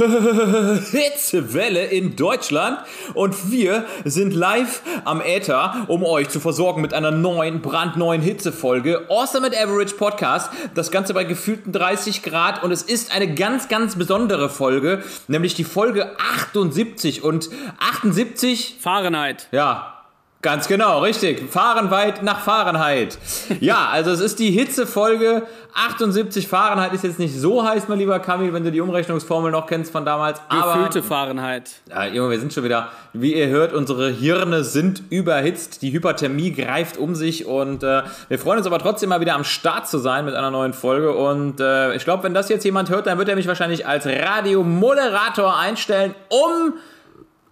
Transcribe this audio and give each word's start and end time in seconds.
Hitzewelle 0.00 1.84
in 1.84 2.16
Deutschland 2.16 2.78
und 3.14 3.50
wir 3.50 3.84
sind 4.04 4.34
live 4.34 4.82
am 5.04 5.20
Äther, 5.20 5.84
um 5.88 6.04
euch 6.04 6.30
zu 6.30 6.40
versorgen 6.40 6.80
mit 6.80 6.94
einer 6.94 7.10
neuen, 7.10 7.60
brandneuen 7.60 8.22
Hitzefolge. 8.22 9.06
Awesome 9.10 9.46
at 9.46 9.54
Average 9.54 9.96
Podcast. 9.96 10.50
Das 10.74 10.90
Ganze 10.90 11.12
bei 11.12 11.24
gefühlten 11.24 11.72
30 11.72 12.22
Grad 12.22 12.62
und 12.62 12.72
es 12.72 12.82
ist 12.82 13.14
eine 13.14 13.34
ganz, 13.34 13.68
ganz 13.68 13.96
besondere 13.96 14.48
Folge, 14.48 15.02
nämlich 15.28 15.54
die 15.54 15.64
Folge 15.64 16.16
78 16.18 17.22
und 17.22 17.50
78 17.78 18.76
Fahrenheit. 18.80 19.48
Ja, 19.52 19.99
Ganz 20.42 20.68
genau, 20.68 21.00
richtig. 21.00 21.50
Fahrenheit 21.50 22.22
nach 22.22 22.40
Fahrenheit. 22.40 23.18
Ja, 23.60 23.88
also 23.90 24.10
es 24.10 24.20
ist 24.20 24.38
die 24.38 24.50
Hitzefolge 24.50 25.42
78 25.74 26.48
Fahrenheit 26.48 26.92
ist 26.94 27.04
jetzt 27.04 27.18
nicht 27.18 27.38
so 27.38 27.62
heiß, 27.62 27.88
mein 27.88 27.98
lieber 27.98 28.18
Kamil, 28.20 28.52
wenn 28.52 28.64
du 28.64 28.72
die 28.72 28.80
Umrechnungsformel 28.80 29.52
noch 29.52 29.66
kennst 29.66 29.92
von 29.92 30.04
damals. 30.04 30.40
Gefühlte 30.48 31.02
Fahrenheit. 31.02 31.70
Ja, 31.88 32.06
Junge, 32.06 32.30
wir 32.30 32.40
sind 32.40 32.52
schon 32.52 32.64
wieder, 32.64 32.88
wie 33.12 33.34
ihr 33.34 33.48
hört, 33.48 33.72
unsere 33.72 34.08
Hirne 34.08 34.64
sind 34.64 35.02
überhitzt. 35.10 35.82
Die 35.82 35.92
Hyperthermie 35.92 36.52
greift 36.52 36.96
um 36.96 37.14
sich 37.14 37.46
und 37.46 37.82
äh, 37.82 38.02
wir 38.28 38.38
freuen 38.38 38.58
uns 38.58 38.66
aber 38.66 38.78
trotzdem 38.78 39.10
mal 39.10 39.20
wieder 39.20 39.34
am 39.34 39.44
Start 39.44 39.88
zu 39.88 39.98
sein 39.98 40.24
mit 40.24 40.34
einer 40.34 40.50
neuen 40.50 40.72
Folge. 40.72 41.14
Und 41.14 41.60
äh, 41.60 41.94
ich 41.94 42.04
glaube, 42.04 42.22
wenn 42.24 42.34
das 42.34 42.48
jetzt 42.48 42.64
jemand 42.64 42.90
hört, 42.90 43.06
dann 43.06 43.18
wird 43.18 43.28
er 43.28 43.36
mich 43.36 43.46
wahrscheinlich 43.46 43.86
als 43.86 44.06
Radiomoderator 44.06 45.58
einstellen, 45.58 46.14
um 46.30 46.74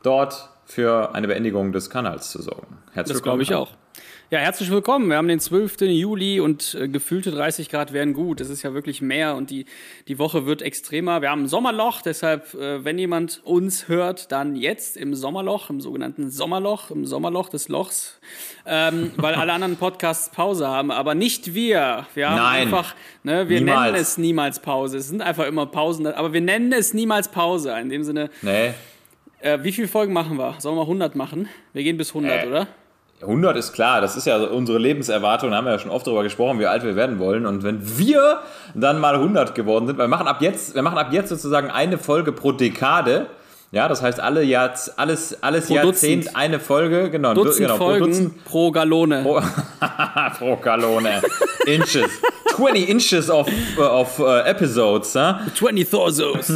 dort 0.03 0.49
für 0.69 1.15
eine 1.15 1.27
Beendigung 1.27 1.73
des 1.73 1.89
Kanals 1.89 2.31
zu 2.31 2.43
sorgen. 2.43 2.79
Herzlich 2.93 3.17
das 3.17 3.23
glaube 3.23 3.43
ich 3.43 3.55
auch. 3.55 3.71
Ja, 4.31 4.41
herzlich 4.41 4.71
willkommen. 4.71 5.09
Wir 5.09 5.17
haben 5.17 5.27
den 5.27 5.41
12. 5.41 5.81
Juli 5.81 6.39
und 6.39 6.75
äh, 6.79 6.87
gefühlte 6.87 7.31
30 7.31 7.71
Grad 7.71 7.95
wären 7.95 8.13
gut. 8.13 8.43
Es 8.43 8.51
ist 8.51 8.63
ja 8.63 8.75
wirklich 8.75 9.01
mehr 9.01 9.35
und 9.37 9.49
die, 9.49 9.65
die 10.07 10.19
Woche 10.19 10.45
wird 10.45 10.61
extremer. 10.61 11.23
Wir 11.23 11.31
haben 11.31 11.45
ein 11.45 11.49
Sommerloch, 11.49 12.03
deshalb, 12.03 12.53
äh, 12.53 12.85
wenn 12.85 12.99
jemand 12.99 13.41
uns 13.45 13.89
hört, 13.89 14.31
dann 14.31 14.55
jetzt 14.55 14.99
im 14.99 15.15
Sommerloch, 15.15 15.71
im 15.71 15.81
sogenannten 15.81 16.31
Sommerloch, 16.31 16.91
im 16.91 17.07
Sommerloch 17.07 17.49
des 17.49 17.69
Lochs, 17.69 18.21
ähm, 18.67 19.13
weil 19.17 19.35
alle 19.35 19.55
anderen 19.55 19.77
Podcasts 19.77 20.29
Pause 20.29 20.69
haben, 20.69 20.91
aber 20.91 21.15
nicht 21.15 21.55
wir. 21.55 22.07
Wir 22.13 22.29
haben 22.29 22.37
Nein, 22.37 22.63
einfach, 22.65 22.95
ne, 23.23 23.49
wir 23.49 23.61
niemals. 23.61 23.93
nennen 23.93 24.03
es 24.03 24.19
niemals 24.19 24.61
Pause. 24.61 24.99
Es 24.99 25.09
sind 25.09 25.23
einfach 25.23 25.47
immer 25.47 25.65
Pausen, 25.65 26.07
aber 26.07 26.35
wir 26.35 26.43
nennen 26.43 26.75
es 26.75 26.93
niemals 26.93 27.29
Pause. 27.29 27.75
In 27.81 27.89
dem 27.89 28.05
Sinne. 28.05 28.29
Nee. 28.43 28.75
Äh, 29.41 29.59
wie 29.63 29.73
viele 29.73 29.89
Folgen 29.89 30.13
machen 30.13 30.37
wir? 30.37 30.57
Sollen 30.59 30.77
wir 30.77 30.83
100 30.83 31.15
machen? 31.15 31.49
Wir 31.73 31.83
gehen 31.83 31.97
bis 31.97 32.11
100, 32.11 32.45
äh, 32.45 32.47
oder? 32.49 32.67
100 33.21 33.57
ist 33.57 33.73
klar, 33.73 34.01
das 34.01 34.17
ist 34.17 34.27
ja 34.27 34.37
unsere 34.37 34.79
Lebenserwartung, 34.79 35.51
da 35.51 35.57
haben 35.57 35.65
wir 35.65 35.73
ja 35.73 35.79
schon 35.81 35.91
oft 35.91 36.07
darüber 36.07 36.23
gesprochen, 36.23 36.61
wie 36.61 36.67
alt 36.67 36.85
wir 36.85 36.95
werden 36.95 37.19
wollen. 37.19 37.47
Und 37.47 37.65
wenn 37.65 37.99
wir 37.99 38.41
dann 38.75 39.01
mal 39.01 39.15
100 39.15 39.55
geworden 39.55 39.89
sind, 39.89 39.99
wir 39.99 40.07
machen 40.07 40.29
ab 40.29 40.41
jetzt, 40.41 40.75
wir 40.75 40.83
machen 40.83 40.99
ab 40.99 41.13
jetzt 41.13 41.29
sozusagen 41.29 41.71
eine 41.71 41.99
Folge 41.99 42.33
pro 42.33 42.53
Dekade. 42.53 43.27
Ja, 43.71 43.87
das 43.87 44.03
heißt 44.03 44.19
alle 44.21 44.43
Jahr, 44.45 44.73
alles, 44.97 45.43
alles 45.43 45.67
pro 45.67 45.75
Jahrzehnt 45.75 46.25
Dutzend. 46.25 46.37
eine 46.37 46.61
Folge, 46.61 47.11
genau. 47.11 47.35
Dutzend 47.35 47.67
genau, 47.67 47.77
Folgen 47.77 48.01
pro, 48.01 48.07
Dutzend, 48.07 48.45
pro 48.45 48.71
Gallone. 48.71 49.23
Pro, 49.23 49.43
pro 50.39 50.57
Gallone. 50.57 51.21
Inches. 51.67 52.11
20 52.59 52.89
inches 52.89 53.31
of, 53.31 53.47
uh, 53.77 53.83
of 53.83 54.19
uh, 54.21 54.43
episodes, 54.45 55.15
huh? 55.15 55.35
20 55.55 55.85
Thorzos. 55.85 56.49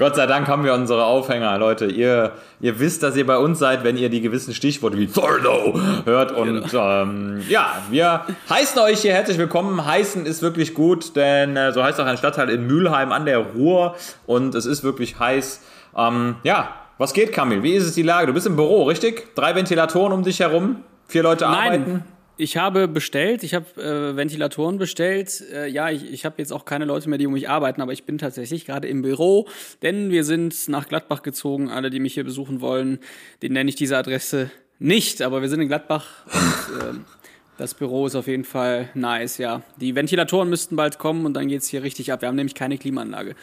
Gott 0.00 0.16
sei 0.16 0.24
Dank 0.24 0.48
haben 0.48 0.64
wir 0.64 0.72
unsere 0.72 1.04
Aufhänger, 1.04 1.58
Leute. 1.58 1.84
Ihr, 1.84 2.32
ihr 2.58 2.80
wisst, 2.80 3.02
dass 3.02 3.16
ihr 3.16 3.26
bei 3.26 3.36
uns 3.36 3.58
seid, 3.58 3.84
wenn 3.84 3.98
ihr 3.98 4.08
die 4.08 4.22
gewissen 4.22 4.54
Stichworte 4.54 4.96
wie 4.96 5.06
Thorno 5.06 5.78
hört. 6.06 6.32
Und 6.32 6.70
genau. 6.70 7.02
ähm, 7.02 7.42
ja, 7.50 7.82
wir 7.90 8.24
heißen 8.48 8.80
euch 8.80 9.02
hier 9.02 9.12
herzlich 9.12 9.36
willkommen. 9.36 9.84
Heißen 9.84 10.24
ist 10.24 10.40
wirklich 10.40 10.72
gut, 10.72 11.16
denn 11.16 11.54
äh, 11.54 11.72
so 11.72 11.84
heißt 11.84 12.00
auch 12.00 12.06
ein 12.06 12.16
Stadtteil 12.16 12.48
in 12.48 12.66
Mülheim 12.66 13.12
an 13.12 13.26
der 13.26 13.40
Ruhr. 13.40 13.94
Und 14.24 14.54
es 14.54 14.64
ist 14.64 14.82
wirklich 14.82 15.18
heiß. 15.18 15.60
Ähm, 15.94 16.36
ja, 16.44 16.70
was 16.96 17.12
geht, 17.12 17.34
Kamil? 17.34 17.62
Wie 17.62 17.74
ist 17.74 17.84
es 17.84 17.92
die 17.92 18.02
Lage? 18.02 18.28
Du 18.28 18.32
bist 18.32 18.46
im 18.46 18.56
Büro, 18.56 18.84
richtig? 18.84 19.34
Drei 19.34 19.54
Ventilatoren 19.54 20.14
um 20.14 20.22
dich 20.22 20.40
herum? 20.40 20.76
Vier 21.08 21.24
Leute 21.24 21.44
Nein. 21.44 21.54
arbeiten? 21.54 22.04
Ich 22.40 22.56
habe 22.56 22.88
bestellt, 22.88 23.42
ich 23.42 23.52
habe 23.52 23.66
äh, 23.82 24.16
Ventilatoren 24.16 24.78
bestellt. 24.78 25.44
Äh, 25.52 25.68
ja, 25.68 25.90
ich, 25.90 26.10
ich 26.10 26.24
habe 26.24 26.36
jetzt 26.38 26.52
auch 26.52 26.64
keine 26.64 26.86
Leute 26.86 27.10
mehr, 27.10 27.18
die 27.18 27.26
um 27.26 27.34
mich 27.34 27.50
arbeiten, 27.50 27.82
aber 27.82 27.92
ich 27.92 28.04
bin 28.04 28.16
tatsächlich 28.16 28.64
gerade 28.64 28.88
im 28.88 29.02
Büro, 29.02 29.46
denn 29.82 30.10
wir 30.10 30.24
sind 30.24 30.66
nach 30.68 30.88
Gladbach 30.88 31.22
gezogen. 31.22 31.68
Alle, 31.68 31.90
die 31.90 32.00
mich 32.00 32.14
hier 32.14 32.24
besuchen 32.24 32.62
wollen, 32.62 32.98
den 33.42 33.52
nenne 33.52 33.68
ich 33.68 33.76
diese 33.76 33.98
Adresse 33.98 34.50
nicht, 34.78 35.20
aber 35.20 35.42
wir 35.42 35.50
sind 35.50 35.60
in 35.60 35.68
Gladbach 35.68 36.06
und 36.32 36.80
äh, 36.80 37.19
das 37.60 37.74
Büro 37.74 38.06
ist 38.06 38.14
auf 38.14 38.26
jeden 38.26 38.44
Fall 38.44 38.88
nice, 38.94 39.36
ja. 39.36 39.60
Die 39.76 39.94
Ventilatoren 39.94 40.48
müssten 40.48 40.76
bald 40.76 40.98
kommen 40.98 41.26
und 41.26 41.34
dann 41.34 41.46
geht 41.46 41.60
es 41.60 41.68
hier 41.68 41.82
richtig 41.82 42.10
ab. 42.10 42.22
Wir 42.22 42.28
haben 42.28 42.36
nämlich 42.36 42.54
keine 42.54 42.78
Klimaanlage. 42.78 43.34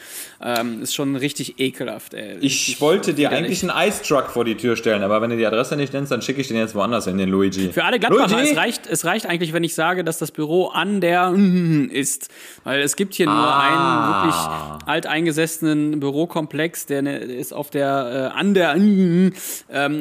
Ähm, 0.41 0.81
ist 0.81 0.95
schon 0.95 1.15
richtig 1.15 1.59
ekelhaft, 1.59 2.15
ey. 2.15 2.37
Ich 2.37 2.41
richtig 2.41 2.81
wollte 2.81 3.13
dir 3.13 3.29
eigentlich 3.31 3.61
einen 3.61 3.87
Ice 3.87 4.01
Truck 4.01 4.31
vor 4.31 4.43
die 4.43 4.55
Tür 4.55 4.75
stellen, 4.75 5.03
aber 5.03 5.21
wenn 5.21 5.29
du 5.29 5.37
die 5.37 5.45
Adresse 5.45 5.75
nicht 5.75 5.93
nennst, 5.93 6.11
dann 6.11 6.23
schicke 6.23 6.41
ich 6.41 6.47
den 6.47 6.57
jetzt 6.57 6.73
woanders 6.73 7.05
hin, 7.05 7.19
den 7.19 7.29
Luigi. 7.29 7.71
Für 7.71 7.83
alle 7.83 7.99
Gladbacher, 7.99 8.41
es 8.41 8.57
reicht, 8.57 8.87
es 8.87 9.05
reicht 9.05 9.27
eigentlich, 9.27 9.53
wenn 9.53 9.63
ich 9.63 9.75
sage, 9.75 10.03
dass 10.03 10.17
das 10.17 10.31
Büro 10.31 10.69
an 10.69 10.99
der 10.99 11.31
ist. 11.91 12.29
Weil 12.63 12.81
es 12.81 12.95
gibt 12.95 13.13
hier 13.13 13.27
nur 13.27 13.35
ah. 13.35 13.59
einen 13.59 14.25
wirklich 14.25 14.87
alteingesessenen 14.87 15.99
Bürokomplex, 15.99 16.87
der 16.87 17.03
ne, 17.03 17.17
ist 17.19 17.53
auf 17.53 17.69
der, 17.69 18.31
äh, 18.33 18.39
an 18.39 18.55
der 18.55 18.75
ähm, 18.75 19.31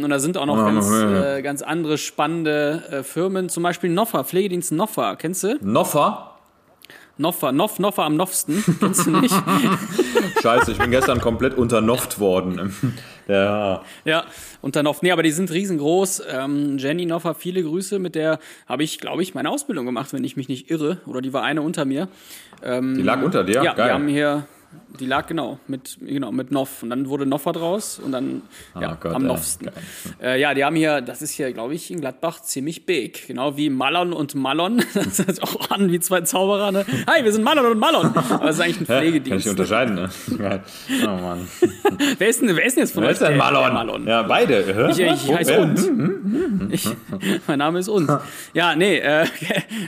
und 0.05 0.09
da 0.09 0.19
sind 0.19 0.39
auch 0.39 0.47
noch 0.47 0.65
ganz, 0.65 0.91
äh, 0.91 1.43
ganz 1.43 1.61
andere 1.61 1.99
spannende 1.99 2.83
äh, 2.91 3.03
Firmen, 3.03 3.51
zum 3.51 3.63
Beispiel 3.63 3.91
noch 3.91 4.06
Noffa, 4.07 4.23
Pflegedienst 4.23 4.71
Noffa, 4.71 5.17
kennst 5.17 5.43
du? 5.43 5.59
Noffa? 5.63 6.37
Noffa, 7.19 7.51
Noff, 7.51 7.81
Noffa 7.81 8.07
am 8.07 8.15
Noffsten, 8.15 8.63
kennst 8.79 9.05
du 9.05 9.11
nicht? 9.11 9.35
Scheiße, 10.43 10.71
ich 10.71 10.79
bin 10.79 10.93
gestern 10.93 11.21
komplett 11.21 11.55
unternofft 11.55 12.21
worden. 12.21 12.73
ja. 13.27 13.83
Ja, 14.05 14.25
unternofft. 14.63 15.03
Nee, 15.03 15.11
aber 15.11 15.25
die 15.25 15.33
sind 15.33 15.51
riesengroß. 15.51 16.23
Ähm, 16.31 16.79
Jenny 16.79 17.05
Noffa, 17.05 17.35
viele 17.35 17.65
Grüße. 17.65 17.99
Mit 17.99 18.15
der 18.15 18.39
habe 18.69 18.85
ich, 18.85 19.01
glaube 19.01 19.25
ich, 19.25 19.35
meine 19.35 19.51
Ausbildung 19.51 19.87
gemacht, 19.87 20.13
wenn 20.13 20.23
ich 20.23 20.37
mich 20.37 20.49
nicht 20.49 20.71
irre. 20.71 20.99
Oder 21.07 21.21
die 21.21 21.33
war 21.33 21.43
eine 21.43 21.63
unter 21.63 21.85
mir. 21.85 22.07
Ähm, 22.63 22.95
die 22.95 23.03
lag 23.03 23.21
unter 23.23 23.43
dir? 23.43 23.65
Ja, 23.65 23.75
Geil. 23.75 23.89
wir 23.89 23.95
haben 23.95 24.07
hier 24.07 24.47
die 25.01 25.07
lag 25.07 25.27
genau 25.27 25.59
mit, 25.67 25.99
genau 26.01 26.33
mit 26.33 26.51
Noff. 26.51 26.83
Und 26.83 26.91
dann 26.91 27.09
wurde 27.09 27.27
Noffer 27.27 27.53
draus 27.53 27.99
und 27.99 28.13
dann 28.13 28.43
oh 28.75 28.81
ja, 28.81 28.97
Gott, 28.99 29.15
am 29.15 29.23
ja. 29.23 29.29
Noffsten. 29.29 29.71
Äh, 30.23 30.41
ja, 30.41 30.55
die 30.55 30.65
haben 30.65 30.77
hier, 30.77 31.01
das 31.01 31.23
ist 31.23 31.33
hier, 31.33 31.53
glaube 31.53 31.75
ich, 31.75 31.91
in 31.91 32.01
Gladbach 32.01 32.41
ziemlich 32.41 32.87
big. 32.87 33.27
Genau 33.27 33.57
wie 33.57 33.71
Malon 33.71 34.13
und 34.13 34.35
Malon. 34.35 34.83
Das 34.95 35.19
hört 35.25 35.43
auch 35.43 35.71
an 35.71 35.93
wie 35.93 36.01
zwei 36.01 36.23
Zauberer. 36.23 36.73
Ne? 36.73 36.85
Hi, 37.07 37.23
wir 37.23 37.33
sind 37.33 37.45
Malon 37.45 37.67
und 37.67 37.79
Malon. 37.79 38.07
Aber 38.17 38.47
das 38.47 38.57
ist 38.57 38.61
eigentlich 38.63 38.81
ein 38.81 38.87
Pflegedienst. 39.01 39.31
Kann 39.31 39.39
ich 39.39 39.49
unterscheiden, 39.49 39.95
ne? 39.95 40.11
Oh 41.03 41.07
Mann. 41.07 41.47
wer, 42.19 42.29
ist 42.29 42.41
denn, 42.41 42.57
wer 42.57 42.65
ist 42.65 42.77
denn 42.77 42.83
jetzt 42.85 42.93
von 42.95 43.03
wer 43.03 43.11
euch? 43.11 43.21
Wer 43.21 43.29
ist 43.29 43.33
denn 43.33 43.39
Malon? 43.39 43.75
Malon? 43.75 44.07
Ja, 44.07 44.23
beide. 44.23 44.89
Ich, 44.91 44.99
ich 44.99 45.33
heiße 45.33 45.61
uns. 45.61 45.91
Ich, 46.71 46.89
mein 47.47 47.59
Name 47.59 47.79
ist 47.79 47.89
uns. 47.89 48.11
Ja, 48.53 48.75
nee, 48.75 48.99
äh, 48.99 49.27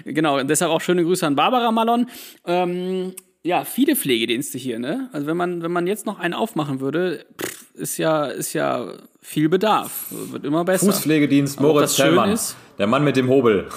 genau. 0.05 0.43
Deshalb 0.43 0.71
auch 0.71 0.81
schöne 0.81 1.03
Grüße 1.03 1.27
an 1.27 1.34
Barbara 1.34 1.72
Malon. 1.72 2.06
Ähm, 2.47 3.15
ja, 3.43 3.65
viele 3.65 3.97
Pflegedienste 3.97 4.59
hier, 4.59 4.78
ne? 4.78 5.09
Also 5.12 5.26
wenn 5.26 5.37
man, 5.37 5.62
wenn 5.62 5.72
man 5.72 5.87
jetzt 5.87 6.06
noch 6.06 6.19
einen 6.19 6.34
aufmachen 6.34 6.81
würde, 6.81 7.25
pff, 7.41 7.75
ist 7.75 7.97
ja, 7.99 8.26
ist 8.26 8.53
ja 8.53 8.93
viel 9.21 9.49
Bedarf. 9.49 10.06
Wird 10.10 10.44
immer 10.44 10.65
besser. 10.65 10.87
Fußpflegedienst 10.87 11.60
Moritz 11.60 11.97
Tellmann. 11.97 12.38
Der 12.78 12.87
Mann 12.87 13.04
mit 13.04 13.16
dem 13.16 13.28
Hobel. 13.28 13.69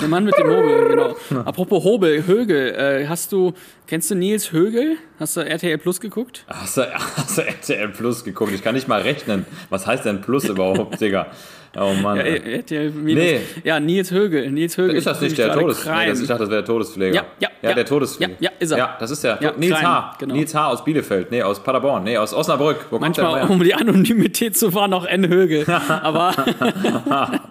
Der 0.00 0.08
Mann 0.08 0.24
mit 0.24 0.36
dem 0.36 0.48
Hobel, 0.48 1.16
genau. 1.28 1.40
Apropos 1.40 1.82
Hobel, 1.82 2.26
Högel, 2.26 2.74
äh, 2.74 3.06
hast 3.08 3.32
du, 3.32 3.54
kennst 3.86 4.10
du 4.10 4.14
Nils 4.14 4.52
Högel? 4.52 4.96
Hast 5.18 5.36
du 5.36 5.40
RTL 5.40 5.78
Plus 5.78 6.00
geguckt? 6.00 6.44
Hast 6.46 6.76
du, 6.76 6.82
hast 7.16 7.38
du 7.38 7.42
RTL 7.42 7.88
Plus 7.88 8.24
geguckt? 8.24 8.52
Ich 8.52 8.62
kann 8.62 8.74
nicht 8.74 8.88
mal 8.88 9.00
rechnen. 9.00 9.46
Was 9.70 9.86
heißt 9.86 10.04
denn 10.04 10.20
Plus 10.20 10.44
überhaupt, 10.44 11.00
Digga? 11.00 11.28
Oh 11.76 11.92
Mann. 12.02 12.16
Ja, 12.16 12.22
RTL 12.22 12.90
Minus. 12.90 13.24
Nee. 13.24 13.40
ja 13.64 13.80
Nils 13.80 14.10
Högel. 14.10 14.50
Nils 14.50 14.76
Högel. 14.76 14.96
Ist 14.96 15.06
das 15.06 15.20
nicht 15.20 15.36
der 15.36 15.52
Todespfleger? 15.52 16.14
Nee, 16.14 16.20
ich 16.20 16.26
dachte, 16.26 16.42
das 16.42 16.50
wäre 16.50 16.62
der 16.62 16.64
Todespfleger. 16.64 17.14
Ja, 17.14 17.26
ja, 17.40 17.48
ja, 17.62 17.74
der 17.74 17.84
Todespfleger. 17.84 18.32
Ja, 18.40 18.50
ja, 18.50 18.56
ist 18.58 18.70
er. 18.70 18.78
Ja, 18.78 18.96
das 18.98 19.10
ist 19.10 19.24
der. 19.24 19.38
Ja, 19.40 19.52
Nils 19.56 19.82
H. 19.82 20.16
Genau. 20.18 20.34
Nils 20.34 20.54
H. 20.54 20.68
aus 20.68 20.84
Bielefeld. 20.84 21.30
Nee, 21.30 21.42
aus 21.42 21.62
Paderborn. 21.62 22.04
Nee, 22.04 22.16
aus 22.16 22.32
Osnabrück. 22.32 22.86
Wo 22.90 22.98
Manchmal, 22.98 23.48
um 23.48 23.62
die 23.62 23.74
Anonymität 23.74 24.56
zu 24.56 24.70
fahren, 24.70 24.90
noch 24.90 25.04
N. 25.04 25.28
Högel. 25.28 25.64
Aber 25.88 26.34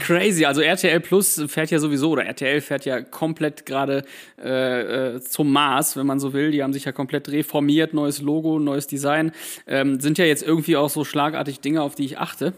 crazy. 0.00 0.44
Also 0.44 0.60
RTL 0.60 1.00
Plus 1.00 1.42
fährt 1.48 1.70
ja 1.70 1.78
sowieso, 1.78 2.10
oder 2.10 2.24
RTL 2.24 2.60
fährt 2.60 2.84
ja 2.84 3.00
komplett 3.00 3.66
gerade 3.66 4.04
äh, 4.42 5.14
äh, 5.14 5.20
zum 5.20 5.52
Mars, 5.52 5.96
wenn 5.96 6.06
man 6.06 6.20
so 6.20 6.32
will. 6.32 6.50
Die 6.50 6.62
haben 6.62 6.72
sich 6.72 6.84
ja 6.84 6.92
komplett 6.92 7.28
reformiert, 7.28 7.94
neues 7.94 8.20
Logo, 8.20 8.58
neues 8.58 8.86
Design. 8.86 9.32
Ähm, 9.66 10.00
sind 10.00 10.18
ja 10.18 10.24
jetzt 10.24 10.42
irgendwie 10.42 10.76
auch 10.76 10.90
so 10.90 11.04
schlagartig 11.04 11.60
Dinge, 11.60 11.82
auf 11.82 11.94
die 11.94 12.04
ich 12.04 12.18
achte. 12.18 12.52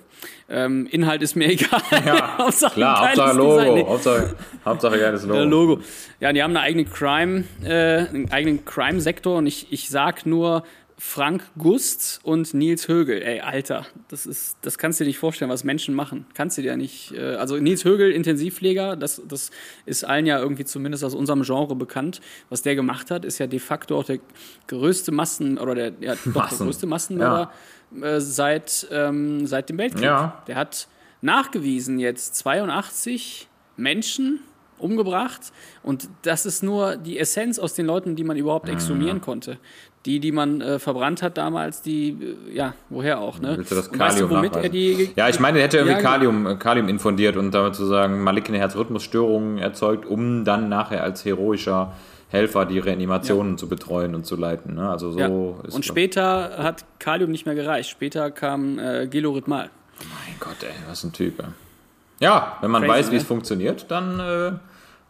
Ähm, 0.48 0.86
Inhalt 0.90 1.22
ist 1.22 1.34
mir 1.34 1.46
egal. 1.50 1.82
Ja, 2.04 2.38
Hauptsache 2.38 2.74
klar, 2.74 3.06
Hauptsache 3.06 3.36
Logo. 3.36 3.74
Nee. 3.74 3.84
Hauptsache, 3.86 4.34
Hauptsache 4.64 4.98
geiles 4.98 5.24
Logo. 5.26 5.44
Logo. 5.44 5.80
Ja, 6.20 6.32
die 6.32 6.42
haben 6.42 6.50
eine 6.50 6.60
eigene 6.60 6.84
Crime, 6.84 7.44
äh, 7.64 8.06
einen 8.08 8.30
eigenen 8.30 8.64
Crime-Sektor 8.64 9.38
und 9.38 9.46
ich, 9.46 9.72
ich 9.72 9.88
sag 9.88 10.24
nur, 10.26 10.62
Frank 10.98 11.42
Gust 11.58 12.20
und 12.22 12.54
Nils 12.54 12.88
Högel. 12.88 13.20
Ey, 13.20 13.40
Alter, 13.40 13.84
das 14.08 14.24
ist, 14.24 14.56
das 14.62 14.78
kannst 14.78 14.98
du 14.98 15.04
dir 15.04 15.08
nicht 15.08 15.18
vorstellen, 15.18 15.50
was 15.50 15.62
Menschen 15.62 15.94
machen. 15.94 16.24
Kannst 16.32 16.56
du 16.56 16.62
dir 16.62 16.68
ja 16.68 16.76
nicht. 16.76 17.12
Äh, 17.12 17.34
also 17.34 17.58
Nils 17.58 17.84
Högel, 17.84 18.10
Intensivpfleger, 18.10 18.96
das, 18.96 19.20
das 19.28 19.50
ist 19.84 20.04
allen 20.04 20.24
ja 20.24 20.38
irgendwie 20.38 20.64
zumindest 20.64 21.04
aus 21.04 21.14
unserem 21.14 21.42
Genre 21.42 21.76
bekannt. 21.76 22.22
Was 22.48 22.62
der 22.62 22.76
gemacht 22.76 23.10
hat, 23.10 23.26
ist 23.26 23.38
ja 23.38 23.46
de 23.46 23.58
facto 23.58 23.98
auch 23.98 24.04
der 24.04 24.20
größte 24.68 25.12
Massen 25.12 25.58
oder 25.58 25.74
der, 25.74 25.92
ja, 26.00 26.14
doch, 26.24 26.48
der 26.48 26.58
größte 26.58 26.86
Massenmörder 26.86 27.50
ja. 27.94 28.06
äh, 28.06 28.20
seit, 28.20 28.88
ähm, 28.90 29.46
seit 29.46 29.68
dem 29.68 29.76
Weltkrieg. 29.76 30.04
Ja. 30.04 30.42
Der 30.46 30.56
hat 30.56 30.88
nachgewiesen 31.20 31.98
jetzt 31.98 32.36
82 32.36 33.48
Menschen 33.76 34.40
umgebracht 34.78 35.52
und 35.82 36.08
das 36.22 36.44
ist 36.44 36.62
nur 36.62 36.96
die 36.96 37.18
Essenz 37.18 37.58
aus 37.58 37.72
den 37.72 37.86
Leuten, 37.86 38.14
die 38.14 38.24
man 38.24 38.36
überhaupt 38.36 38.68
exhumieren 38.68 39.18
mhm. 39.18 39.22
konnte 39.22 39.58
die, 40.06 40.20
die 40.20 40.32
man 40.32 40.60
äh, 40.60 40.78
verbrannt 40.78 41.22
hat 41.22 41.36
damals, 41.36 41.82
die, 41.82 42.10
äh, 42.10 42.54
ja, 42.54 42.74
woher 42.88 43.18
auch, 43.18 43.40
ne? 43.40 43.56
Willst 43.56 43.72
du 43.72 43.74
das 43.74 43.90
Kalium 43.90 44.30
weißt 44.30 44.54
du, 44.54 44.58
er 44.60 44.68
die 44.68 45.10
Ja, 45.16 45.28
ich 45.28 45.40
meine, 45.40 45.58
er 45.58 45.64
hätte 45.64 45.78
irgendwie 45.78 45.92
ja, 45.94 45.98
genau. 45.98 46.10
Kalium, 46.10 46.46
äh, 46.46 46.54
Kalium 46.54 46.88
infundiert 46.88 47.36
und 47.36 47.52
damit 47.52 47.74
sozusagen 47.74 48.22
maligne 48.22 48.58
Herzrhythmusstörungen 48.58 49.58
erzeugt, 49.58 50.06
um 50.06 50.44
dann 50.44 50.68
nachher 50.68 51.02
als 51.02 51.24
heroischer 51.24 51.92
Helfer 52.28 52.64
die 52.64 52.78
Reanimationen 52.78 53.52
ja. 53.52 53.56
zu 53.58 53.68
betreuen 53.68 54.14
und 54.14 54.26
zu 54.26 54.36
leiten. 54.36 54.74
Ne? 54.74 54.88
Also 54.88 55.12
so 55.12 55.18
ja. 55.18 55.28
Und 55.28 55.84
später 55.84 56.58
hat 56.58 56.84
Kalium 56.98 57.30
nicht 57.30 57.46
mehr 57.46 57.54
gereicht. 57.54 57.90
Später 57.90 58.30
kam 58.30 58.78
äh, 58.78 59.06
Gelorhythmal. 59.06 59.70
mein 59.98 60.34
Gott, 60.40 60.62
ey, 60.62 60.74
was 60.88 61.04
ein 61.04 61.12
Typ. 61.12 61.40
Ey. 61.40 61.46
Ja, 62.20 62.56
wenn 62.60 62.70
man 62.70 62.82
Crazy, 62.82 62.94
weiß, 62.94 63.06
wie 63.08 63.14
ne? 63.14 63.20
es 63.20 63.26
funktioniert, 63.26 63.90
dann 63.90 64.20
äh, 64.20 64.52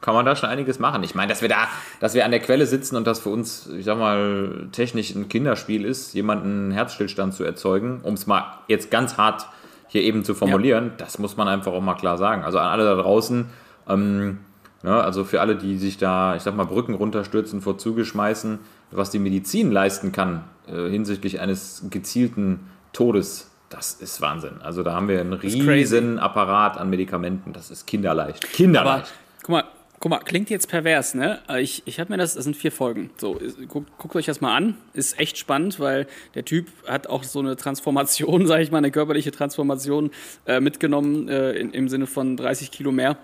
kann 0.01 0.15
man 0.15 0.27
da 0.27 0.37
schon 0.37 0.49
einiges 0.49 0.79
machen. 0.79 1.03
Ich 1.03 1.15
meine, 1.15 1.29
dass 1.29 1.43
wir 1.43 1.49
da, 1.49 1.69
dass 2.01 2.15
wir 2.15 2.25
an 2.25 2.31
der 2.31 2.41
Quelle 2.41 2.67
sitzen 2.67 2.97
und 2.97 3.07
das 3.07 3.21
für 3.21 3.31
uns, 3.31 3.69
ich 3.77 3.85
sag 3.85 3.99
mal, 3.99 4.69
technisch 4.73 5.15
ein 5.15 5.29
Kinderspiel 5.29 5.85
ist, 5.85 6.15
jemanden 6.15 6.71
Herzstillstand 6.71 7.35
zu 7.35 7.45
erzeugen, 7.45 8.01
um 8.03 8.15
es 8.15 8.27
mal 8.27 8.45
jetzt 8.69 8.91
ganz 8.91 9.17
hart 9.17 9.47
hier 9.89 10.03
eben 10.03 10.25
zu 10.25 10.35
formulieren, 10.35 10.87
ja. 10.87 10.93
das 10.99 11.19
muss 11.19 11.37
man 11.37 11.49
einfach 11.49 11.73
auch 11.73 11.81
mal 11.81 11.95
klar 11.95 12.19
sagen. 12.19 12.45
Also 12.45 12.59
an 12.59 12.67
alle 12.67 12.85
da 12.85 12.95
draußen, 12.97 13.47
ähm, 13.89 14.39
ne, 14.83 15.03
also 15.03 15.25
für 15.25 15.41
alle, 15.41 15.57
die 15.57 15.79
sich 15.79 15.97
da, 15.97 16.37
ich 16.37 16.43
sag 16.43 16.55
mal, 16.57 16.67
Brücken 16.67 16.95
runterstürzen, 16.95 17.61
vor 17.61 17.79
Zuge 17.79 18.05
schmeißen, 18.05 18.59
was 18.91 19.11
die 19.11 19.19
Medizin 19.19 19.71
leisten 19.71 20.13
kann 20.13 20.45
äh, 20.69 20.89
hinsichtlich 20.89 21.41
eines 21.41 21.85
gezielten 21.91 22.69
Todes, 22.93 23.51
das 23.69 23.95
ist 23.95 24.21
Wahnsinn. 24.21 24.61
Also 24.63 24.83
da 24.83 24.95
haben 24.95 25.09
wir 25.09 25.21
einen 25.21 25.33
riesen 25.33 26.19
Apparat 26.19 26.79
an 26.79 26.89
Medikamenten. 26.89 27.53
Das 27.53 27.71
ist 27.71 27.87
kinderleicht. 27.87 28.53
Kinderleicht. 28.53 29.07
Aber, 29.07 29.43
guck 29.43 29.49
mal, 29.51 29.65
Guck 30.06 30.11
mal, 30.12 30.19
klingt 30.20 30.50
jetzt 30.50 30.69
pervers, 30.69 31.17
ne? 31.17 31.41
Ich, 31.58 31.82
ich 31.85 31.99
habe 31.99 32.12
mir 32.12 32.17
das, 32.17 32.35
das 32.35 32.44
sind 32.44 32.56
vier 32.56 32.70
Folgen. 32.70 33.11
So, 33.17 33.41
guckt, 33.67 33.91
guckt 33.99 34.14
euch 34.14 34.26
das 34.26 34.41
mal 34.41 34.55
an. 34.55 34.76
Ist 34.93 35.19
echt 35.19 35.37
spannend, 35.37 35.81
weil 35.81 36.06
der 36.37 36.44
Typ 36.44 36.69
hat 36.87 37.08
auch 37.08 37.25
so 37.25 37.41
eine 37.41 37.56
Transformation, 37.56 38.47
sage 38.47 38.62
ich 38.62 38.70
mal, 38.70 38.79
eine 38.79 38.93
körperliche 38.93 39.32
Transformation 39.32 40.12
äh, 40.47 40.61
mitgenommen 40.61 41.29
äh, 41.29 41.55
in, 41.55 41.73
im 41.73 41.88
Sinne 41.88 42.06
von 42.06 42.37
30 42.37 42.70
Kilo 42.70 42.93
mehr. 42.93 43.19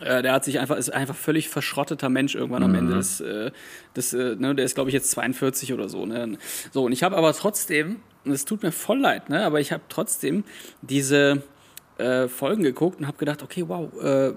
Äh, 0.00 0.22
der 0.22 0.32
hat 0.32 0.46
sich 0.46 0.58
einfach, 0.60 0.78
ist 0.78 0.88
einfach 0.94 1.14
völlig 1.14 1.50
verschrotteter 1.50 2.08
Mensch 2.08 2.34
irgendwann 2.34 2.62
am 2.62 2.74
Ende. 2.74 2.94
Das, 2.94 3.20
äh, 3.20 3.50
das, 3.92 4.14
äh, 4.14 4.34
ne, 4.38 4.54
der 4.54 4.64
ist, 4.64 4.76
glaube 4.76 4.88
ich, 4.88 4.94
jetzt 4.94 5.10
42 5.10 5.74
oder 5.74 5.90
so. 5.90 6.06
Ne? 6.06 6.38
So, 6.72 6.84
und 6.84 6.92
ich 6.92 7.02
habe 7.02 7.18
aber 7.18 7.34
trotzdem, 7.34 7.96
und 8.24 8.32
es 8.32 8.46
tut 8.46 8.62
mir 8.62 8.72
voll 8.72 9.00
leid, 9.00 9.28
ne? 9.28 9.44
aber 9.44 9.60
ich 9.60 9.72
habe 9.72 9.82
trotzdem 9.90 10.44
diese 10.80 11.42
äh, 11.98 12.28
Folgen 12.28 12.62
geguckt 12.62 13.00
und 13.00 13.08
habe 13.08 13.18
gedacht, 13.18 13.42
okay, 13.42 13.64
wow, 13.68 13.92
äh, 14.02 14.32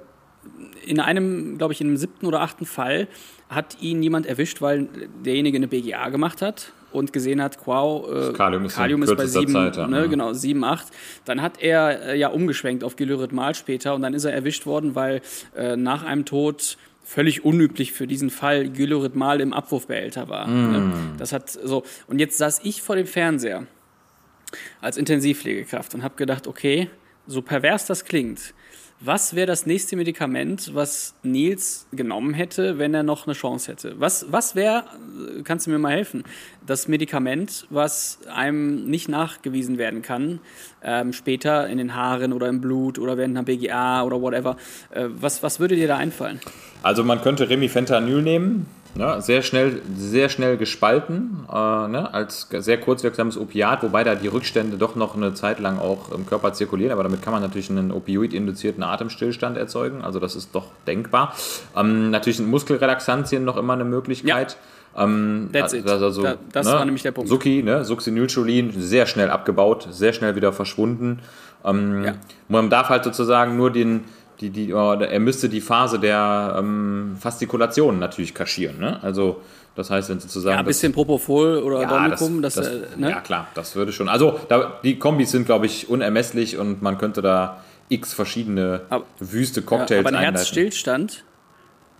in 0.86 1.00
einem, 1.00 1.58
glaube 1.58 1.74
ich, 1.74 1.82
in 1.82 1.88
einem 1.88 1.98
siebten 1.98 2.26
oder 2.26 2.42
achten 2.42 2.66
Fall 2.66 3.08
hat 3.50 3.82
ihn 3.82 4.04
jemand 4.04 4.26
erwischt, 4.26 4.62
weil 4.62 4.90
derjenige 5.24 5.58
eine 5.58 5.68
BGA 5.68 6.10
gemacht 6.10 6.42
hat 6.42 6.74
und 6.92 7.14
gesehen 7.14 7.42
hat, 7.42 7.58
wow, 7.66 8.08
äh, 8.10 8.34
Kalium 8.34 8.66
ist, 8.66 8.76
Kalium 8.76 9.04
ist 9.04 9.16
bei 9.16 9.26
7, 9.26 9.52
Zeit, 9.52 9.78
ja. 9.78 9.88
ne, 9.88 10.08
genau, 10.10 10.34
7, 10.34 10.64
8. 10.64 10.88
Dann 11.26 11.42
hat 11.42 11.62
er 11.62 12.14
äh, 12.14 12.18
ja 12.18 12.30
umgeschwenkt 12.30 12.84
auf 12.84 12.96
Gelyrithmal 12.96 13.56
später 13.56 13.96
und 13.96 14.02
dann 14.02 14.14
ist 14.14 14.26
er 14.26 14.34
erwischt 14.34 14.66
worden, 14.66 14.96
weil 14.96 15.22
äh, 15.56 15.76
nach 15.76 16.04
einem 16.04 16.26
Tod 16.26 16.78
völlig 17.04 17.46
unüblich 17.46 17.94
für 17.94 18.08
diesen 18.08 18.30
Fall 18.30 18.70
Gelyrithmal 18.70 19.40
im 19.40 19.54
Abwurfbehälter 19.54 20.28
war. 20.28 20.48
Mm. 20.48 20.72
Ne? 20.72 20.94
Das 21.18 21.32
hat 21.32 21.50
so 21.50 21.84
und 22.08 22.20
jetzt 22.20 22.38
saß 22.38 22.62
ich 22.64 22.82
vor 22.82 22.98
dem 22.98 23.08
Fernseher 23.08 23.66
als 24.82 24.98
Intensivpflegekraft 24.98 25.94
und 25.96 26.04
habe 26.04 26.16
gedacht, 26.16 26.48
okay, 26.48 26.90
so 27.26 27.42
pervers 27.42 27.86
das 27.86 28.06
klingt, 28.06 28.54
was 29.00 29.36
wäre 29.36 29.46
das 29.46 29.68
nächste 29.68 29.96
Medikament, 29.96 30.74
was 30.74 31.14
Nils 31.22 31.88
genommen 31.92 32.34
hätte, 32.34 32.80
wenn 32.80 32.96
er 32.96 33.04
noch 33.04 33.28
eine 33.28 33.36
Chance 33.36 33.72
hätte? 33.72 33.96
Was, 34.00 34.32
was 34.32 34.56
wäre, 34.56 34.86
kannst 35.44 35.68
du 35.68 35.72
mir 35.72 35.78
mal 35.78 35.92
helfen, 35.92 36.24
das 36.66 36.88
Medikament, 36.88 37.68
was 37.70 38.20
einem 38.34 38.90
nicht 38.90 39.08
nachgewiesen 39.08 39.78
werden 39.78 40.02
kann, 40.02 40.40
ähm, 40.84 41.14
später 41.14 41.68
in 41.68 41.78
den 41.78 41.94
Haaren 41.94 42.34
oder 42.34 42.48
im 42.50 42.60
Blut 42.60 42.98
oder 42.98 43.18
während 43.18 43.38
einer 43.38 43.46
BGA 43.46 44.04
oder 44.04 44.20
whatever? 44.20 44.58
Äh, 44.90 45.06
was, 45.10 45.44
was 45.44 45.60
würde 45.60 45.76
dir 45.76 45.88
da 45.88 45.98
einfallen? 45.98 46.40
Also 46.82 47.04
man 47.04 47.22
könnte 47.22 47.50
Remifentanyl 47.50 48.22
nehmen, 48.24 48.66
Ne, 48.96 49.22
sehr 49.22 49.44
schnell, 49.44 49.82
sehr 49.96 50.28
schnell 50.28 50.58
gespalten, 50.58 51.46
äh, 51.52 51.54
ne, 51.88 52.10
als 52.14 52.48
sehr 52.52 52.80
kurzwirksames 52.80 53.38
Opiat, 53.38 53.84
wobei 53.84 54.04
da 54.04 54.16
die 54.16 54.28
Rückstände 54.28 54.78
doch 54.78 54.96
noch 54.96 55.16
eine 55.16 55.36
Zeit 55.36 55.60
lang 55.60 55.78
auch 55.78 56.12
im 56.12 56.26
Körper 56.26 56.54
zirkulieren, 56.54 56.92
aber 56.92 57.04
damit 57.04 57.22
kann 57.22 57.32
man 57.32 57.44
natürlich 57.44 57.70
einen 57.70 57.92
opioid-induzierten 57.92 58.82
Atemstillstand 58.82 59.56
erzeugen, 59.56 60.02
also 60.02 60.20
das 60.20 60.36
ist 60.36 60.56
doch 60.56 60.72
denkbar. 60.88 61.36
Ähm, 61.76 62.10
natürlich 62.10 62.38
sind 62.38 62.50
Muskelrelaxantien 62.50 63.46
noch 63.46 63.58
immer 63.58 63.74
eine 63.74 63.86
Möglichkeit. 63.86 64.58
Ja. 64.96 65.04
Ähm, 65.04 65.50
That's 65.54 65.74
it. 65.74 65.88
Also, 65.88 66.24
da, 66.24 66.36
das 66.52 66.66
ne, 66.66 66.74
war 66.74 66.86
nämlich 66.86 67.04
der 67.04 67.12
Punkt. 67.12 67.30
Suki, 67.30 67.62
ne, 67.62 67.86
Succinylcholin, 67.86 68.72
sehr 68.76 69.06
schnell 69.06 69.30
abgebaut, 69.30 69.88
sehr 69.92 70.14
schnell 70.14 70.36
wieder 70.36 70.54
verschwunden. 70.54 71.20
Ähm, 71.64 72.04
ja. 72.04 72.14
Man 72.48 72.70
darf 72.70 72.90
halt 72.90 73.04
sozusagen 73.04 73.58
nur 73.58 73.72
den, 73.72 74.06
die, 74.42 74.50
die, 74.50 74.74
oh, 74.74 74.94
er 74.94 75.20
müsste 75.20 75.50
die 75.50 75.62
Phase 75.62 76.00
der 76.00 76.56
ähm, 76.58 77.18
Fastikulation 77.20 78.00
natürlich 78.00 78.34
kaschieren. 78.34 78.80
Ne? 78.80 79.02
Also 79.02 79.42
das 79.76 79.92
heißt, 79.92 80.10
wenn 80.10 80.20
sozusagen. 80.20 80.54
Ja, 80.54 80.60
ein 80.60 80.66
bisschen 80.66 80.92
Propofol 80.92 81.58
oder 81.58 81.82
ja, 81.82 81.88
Dormicum, 81.88 82.42
das, 82.42 82.56
das, 82.56 82.66
das 82.66 82.76
äh, 82.96 83.00
ne? 83.00 83.12
Ja, 83.12 83.22
klar, 83.22 83.48
das 83.54 83.76
würde 83.76 83.92
schon. 83.92 84.10
Also 84.10 84.40
da, 84.50 84.80
die 84.84 84.98
Kombis 84.98 85.32
sind, 85.32 85.46
glaube 85.46 85.68
ich, 85.68 85.88
unermesslich 85.88 86.58
und 86.58 86.82
man 86.82 86.98
könnte 86.98 87.22
da 87.22 87.62
x 87.90 88.14
verschiedene 88.14 88.82
aber, 88.90 89.06
wüste 89.20 89.62
Cocktails 89.62 90.04
ja, 90.04 90.10
aber 90.10 90.18
ein. 90.18 90.34
Herzstillstand 90.34 91.24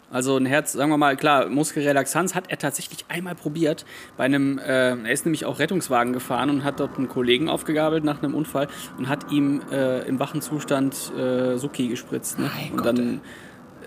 also 0.10 0.38
ein 0.38 0.46
Herz, 0.46 0.74
sagen 0.74 0.90
wir 0.90 0.98
mal, 0.98 1.18
klar, 1.18 1.50
Muskelrelaxanz 1.50 2.34
hat 2.34 2.50
er 2.50 2.58
tatsächlich 2.58 3.06
einmal 3.10 3.36
probiert. 3.36 3.86
Bei 4.16 4.24
einem, 4.24 4.58
äh, 4.58 4.96
er 4.96 5.12
ist 5.12 5.26
nämlich 5.26 5.46
auch 5.46 5.60
Rettungswagen 5.60 6.14
gefahren 6.14 6.50
und 6.50 6.64
hat 6.64 6.80
dort 6.80 6.98
einen 6.98 7.10
Kollegen 7.10 7.50
aufgegabelt 7.50 8.04
nach 8.04 8.24
einem 8.24 8.34
Unfall 8.34 8.68
und 8.98 9.10
hat 9.10 9.32
ihm 9.32 9.62
äh, 9.72 10.08
im 10.08 10.20
wachen 10.20 10.42
Zustand 10.42 11.12
äh, 11.18 11.58
Suki 11.58 11.90
gespritzt. 11.90 12.40
Ne? 12.40 12.50
und 12.72 12.78
Gott, 12.78 12.86
dann 12.86 13.22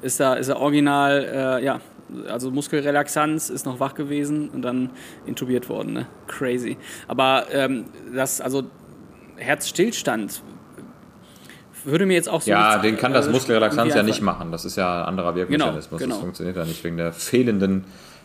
ist 0.02 0.20
er, 0.20 0.36
ist 0.36 0.48
er 0.48 0.58
original, 0.58 1.58
äh, 1.60 1.64
ja, 1.64 1.80
also 2.28 2.50
Muskelrelaxanz 2.50 3.48
ist 3.48 3.64
noch 3.66 3.80
wach 3.80 3.94
gewesen 3.94 4.50
und 4.50 4.62
dann 4.62 4.90
intubiert 5.26 5.68
worden. 5.68 5.92
Ne? 5.92 6.06
Crazy. 6.26 6.76
Aber 7.08 7.46
ähm, 7.52 7.86
das, 8.14 8.40
also 8.40 8.64
Herzstillstand 9.36 10.42
würde 11.84 12.06
mir 12.06 12.14
jetzt 12.14 12.28
auch 12.28 12.42
so. 12.42 12.50
Ja, 12.50 12.78
den 12.78 12.96
kann 12.96 13.12
das 13.12 13.26
äh, 13.26 13.30
Muskelrelaxanz 13.30 13.94
ja 13.94 14.02
nicht 14.02 14.22
machen. 14.22 14.52
Das 14.52 14.64
ist 14.64 14.76
ja 14.76 15.02
ein 15.02 15.08
anderer 15.08 15.34
Wirkmechanismus. 15.34 15.98
Genau, 15.98 15.98
genau. 15.98 16.14
Das 16.14 16.22
funktioniert 16.22 16.56
ja 16.56 16.64
nicht 16.64 16.82
wegen 16.84 16.96
der 16.96 17.12
fehlenden 17.12 17.84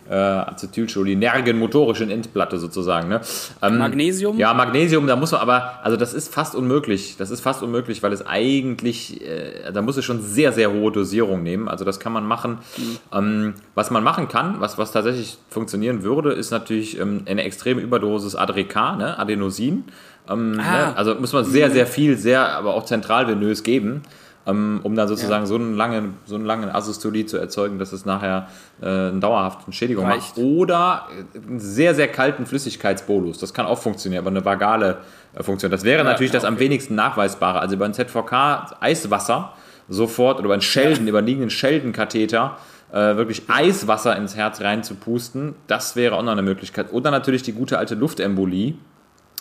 äh, 0.09 0.13
acetylcholinergen 0.13 1.57
motorischen 1.57 2.09
Endplatte 2.09 2.59
sozusagen. 2.59 3.09
Ne? 3.09 3.21
Ähm, 3.61 3.77
Magnesium? 3.77 4.37
Ja, 4.37 4.53
Magnesium, 4.53 5.07
da 5.07 5.15
muss 5.15 5.31
man 5.31 5.41
aber, 5.41 5.79
also 5.83 5.97
das 5.97 6.13
ist 6.13 6.33
fast 6.33 6.55
unmöglich. 6.55 7.15
Das 7.17 7.31
ist 7.31 7.41
fast 7.41 7.63
unmöglich, 7.63 8.03
weil 8.03 8.13
es 8.13 8.25
eigentlich, 8.25 9.21
äh, 9.21 9.71
da 9.73 9.81
muss 9.81 9.97
es 9.97 10.05
schon 10.05 10.21
sehr, 10.21 10.51
sehr 10.51 10.71
hohe 10.71 10.91
Dosierung 10.91 11.43
nehmen. 11.43 11.67
Also 11.67 11.85
das 11.85 11.99
kann 11.99 12.13
man 12.13 12.25
machen. 12.25 12.59
Mhm. 12.77 12.97
Ähm, 13.13 13.53
was 13.73 13.91
man 13.91 14.03
machen 14.03 14.27
kann, 14.27 14.59
was, 14.59 14.77
was 14.77 14.91
tatsächlich 14.91 15.37
funktionieren 15.49 16.03
würde, 16.03 16.33
ist 16.33 16.51
natürlich 16.51 16.99
ähm, 16.99 17.23
eine 17.25 17.43
extreme 17.43 17.81
Überdosis 17.81 18.35
Adrek, 18.35 18.75
ne? 18.75 19.17
Adenosin. 19.17 19.85
Ähm, 20.29 20.59
ah. 20.59 20.71
ne? 20.71 20.97
Also 20.97 21.15
muss 21.15 21.33
man 21.33 21.45
sehr, 21.45 21.71
sehr 21.71 21.87
viel, 21.87 22.17
sehr, 22.17 22.49
aber 22.49 22.73
auch 22.73 22.85
zentralvenös 22.85 23.63
geben, 23.63 24.03
ähm, 24.47 24.79
um 24.83 24.95
dann 24.95 25.07
sozusagen 25.07 25.43
ja. 25.43 25.47
so, 25.47 25.55
einen 25.55 25.75
langen, 25.75 26.15
so 26.25 26.35
einen 26.35 26.45
langen 26.45 26.69
Asystolie 26.69 27.25
zu 27.25 27.37
erzeugen, 27.37 27.79
dass 27.79 27.93
es 27.93 28.05
nachher 28.05 28.47
äh, 28.81 28.85
eine 28.85 29.19
dauerhafte 29.19 29.71
Schädigung 29.71 30.05
Reicht. 30.05 30.37
macht. 30.37 30.45
Oder 30.45 31.07
einen 31.35 31.59
sehr, 31.59 31.95
sehr 31.95 32.07
kalten 32.07 32.45
Flüssigkeitsbolus. 32.45 33.39
Das 33.39 33.53
kann 33.53 33.65
auch 33.65 33.79
funktionieren, 33.79 34.21
aber 34.21 34.31
eine 34.31 34.45
vagale 34.45 34.97
äh, 35.33 35.43
Funktion. 35.43 35.71
Das 35.71 35.83
wäre 35.83 35.99
ja, 35.99 36.03
natürlich 36.03 36.31
ja, 36.31 36.39
okay. 36.39 36.45
das 36.45 36.53
am 36.53 36.59
wenigsten 36.59 36.95
nachweisbare. 36.95 37.59
Also 37.59 37.75
über 37.75 37.85
ein 37.85 37.93
ZVK 37.93 38.77
Eiswasser 38.79 39.53
sofort 39.87 40.37
oder 40.37 40.45
über 40.45 40.53
einen 40.53 40.61
Schelden, 40.61 41.07
über 41.07 41.19
einen 41.19 41.27
liegenden 41.27 41.49
Scheldenkatheter 41.49 42.57
äh, 42.91 43.17
wirklich 43.17 43.43
Eiswasser 43.49 44.15
ins 44.15 44.35
Herz 44.35 44.61
reinzupusten, 44.61 45.55
das 45.67 45.95
wäre 45.95 46.15
auch 46.15 46.23
noch 46.23 46.31
eine 46.31 46.41
Möglichkeit. 46.41 46.93
Oder 46.93 47.11
natürlich 47.11 47.43
die 47.43 47.53
gute 47.53 47.77
alte 47.77 47.95
Luftembolie 47.95 48.75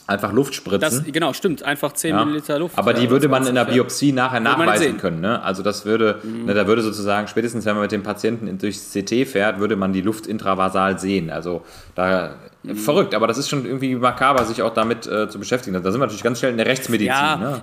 Einfach 0.06 0.32
Luft 0.32 0.54
spritzen. 0.54 0.80
Das, 0.80 1.02
genau, 1.04 1.32
stimmt. 1.32 1.62
Einfach 1.62 1.92
10 1.92 2.10
Ja. 2.10 2.24
Milliliter 2.24 2.58
Luft. 2.58 2.76
Aber 2.76 2.92
die 2.92 3.06
äh, 3.06 3.10
würde 3.10 3.28
man 3.28 3.46
in 3.46 3.54
der 3.54 3.64
20, 3.64 3.76
ja. 3.76 3.82
Biopsie 3.82 4.12
nachher 4.12 4.40
nachweisen. 4.40 4.92
Mhm. 4.92 4.98
können. 4.98 5.20
Ne? 5.20 5.42
Also 5.42 5.62
das 5.62 5.86
würde, 5.86 6.20
ne, 6.24 6.52
da 6.52 6.66
würde 6.66 6.82
sozusagen 6.82 7.26
spätestens, 7.28 7.64
wenn 7.64 7.74
man 7.74 7.82
mit 7.82 7.92
dem 7.92 8.02
Patienten 8.02 8.58
durchs 8.58 8.92
CT 8.92 9.26
fährt, 9.26 9.60
würde 9.60 9.76
man 9.76 9.92
die 9.94 10.02
Luft 10.02 10.26
intravasal 10.26 10.98
sehen. 10.98 11.30
Also 11.30 11.62
da 11.94 12.34
Mhm. 12.64 12.76
verrückt, 12.76 13.14
aber 13.14 13.26
das 13.26 13.36
ist 13.36 13.50
schon 13.50 13.66
irgendwie 13.66 13.94
makaber, 13.94 14.42
sich 14.46 14.62
auch 14.62 14.72
damit 14.72 15.06
äh, 15.06 15.28
zu 15.28 15.38
beschäftigen. 15.38 15.74
Da 15.82 15.90
sind 15.92 16.00
wir 16.00 16.06
natürlich 16.06 16.22
ganz 16.22 16.38
schnell 16.38 16.50
in 16.52 16.56
der 16.56 16.64
Rechtsmedizin. 16.66 17.08
Ja. 17.08 17.36
Ne? 17.36 17.60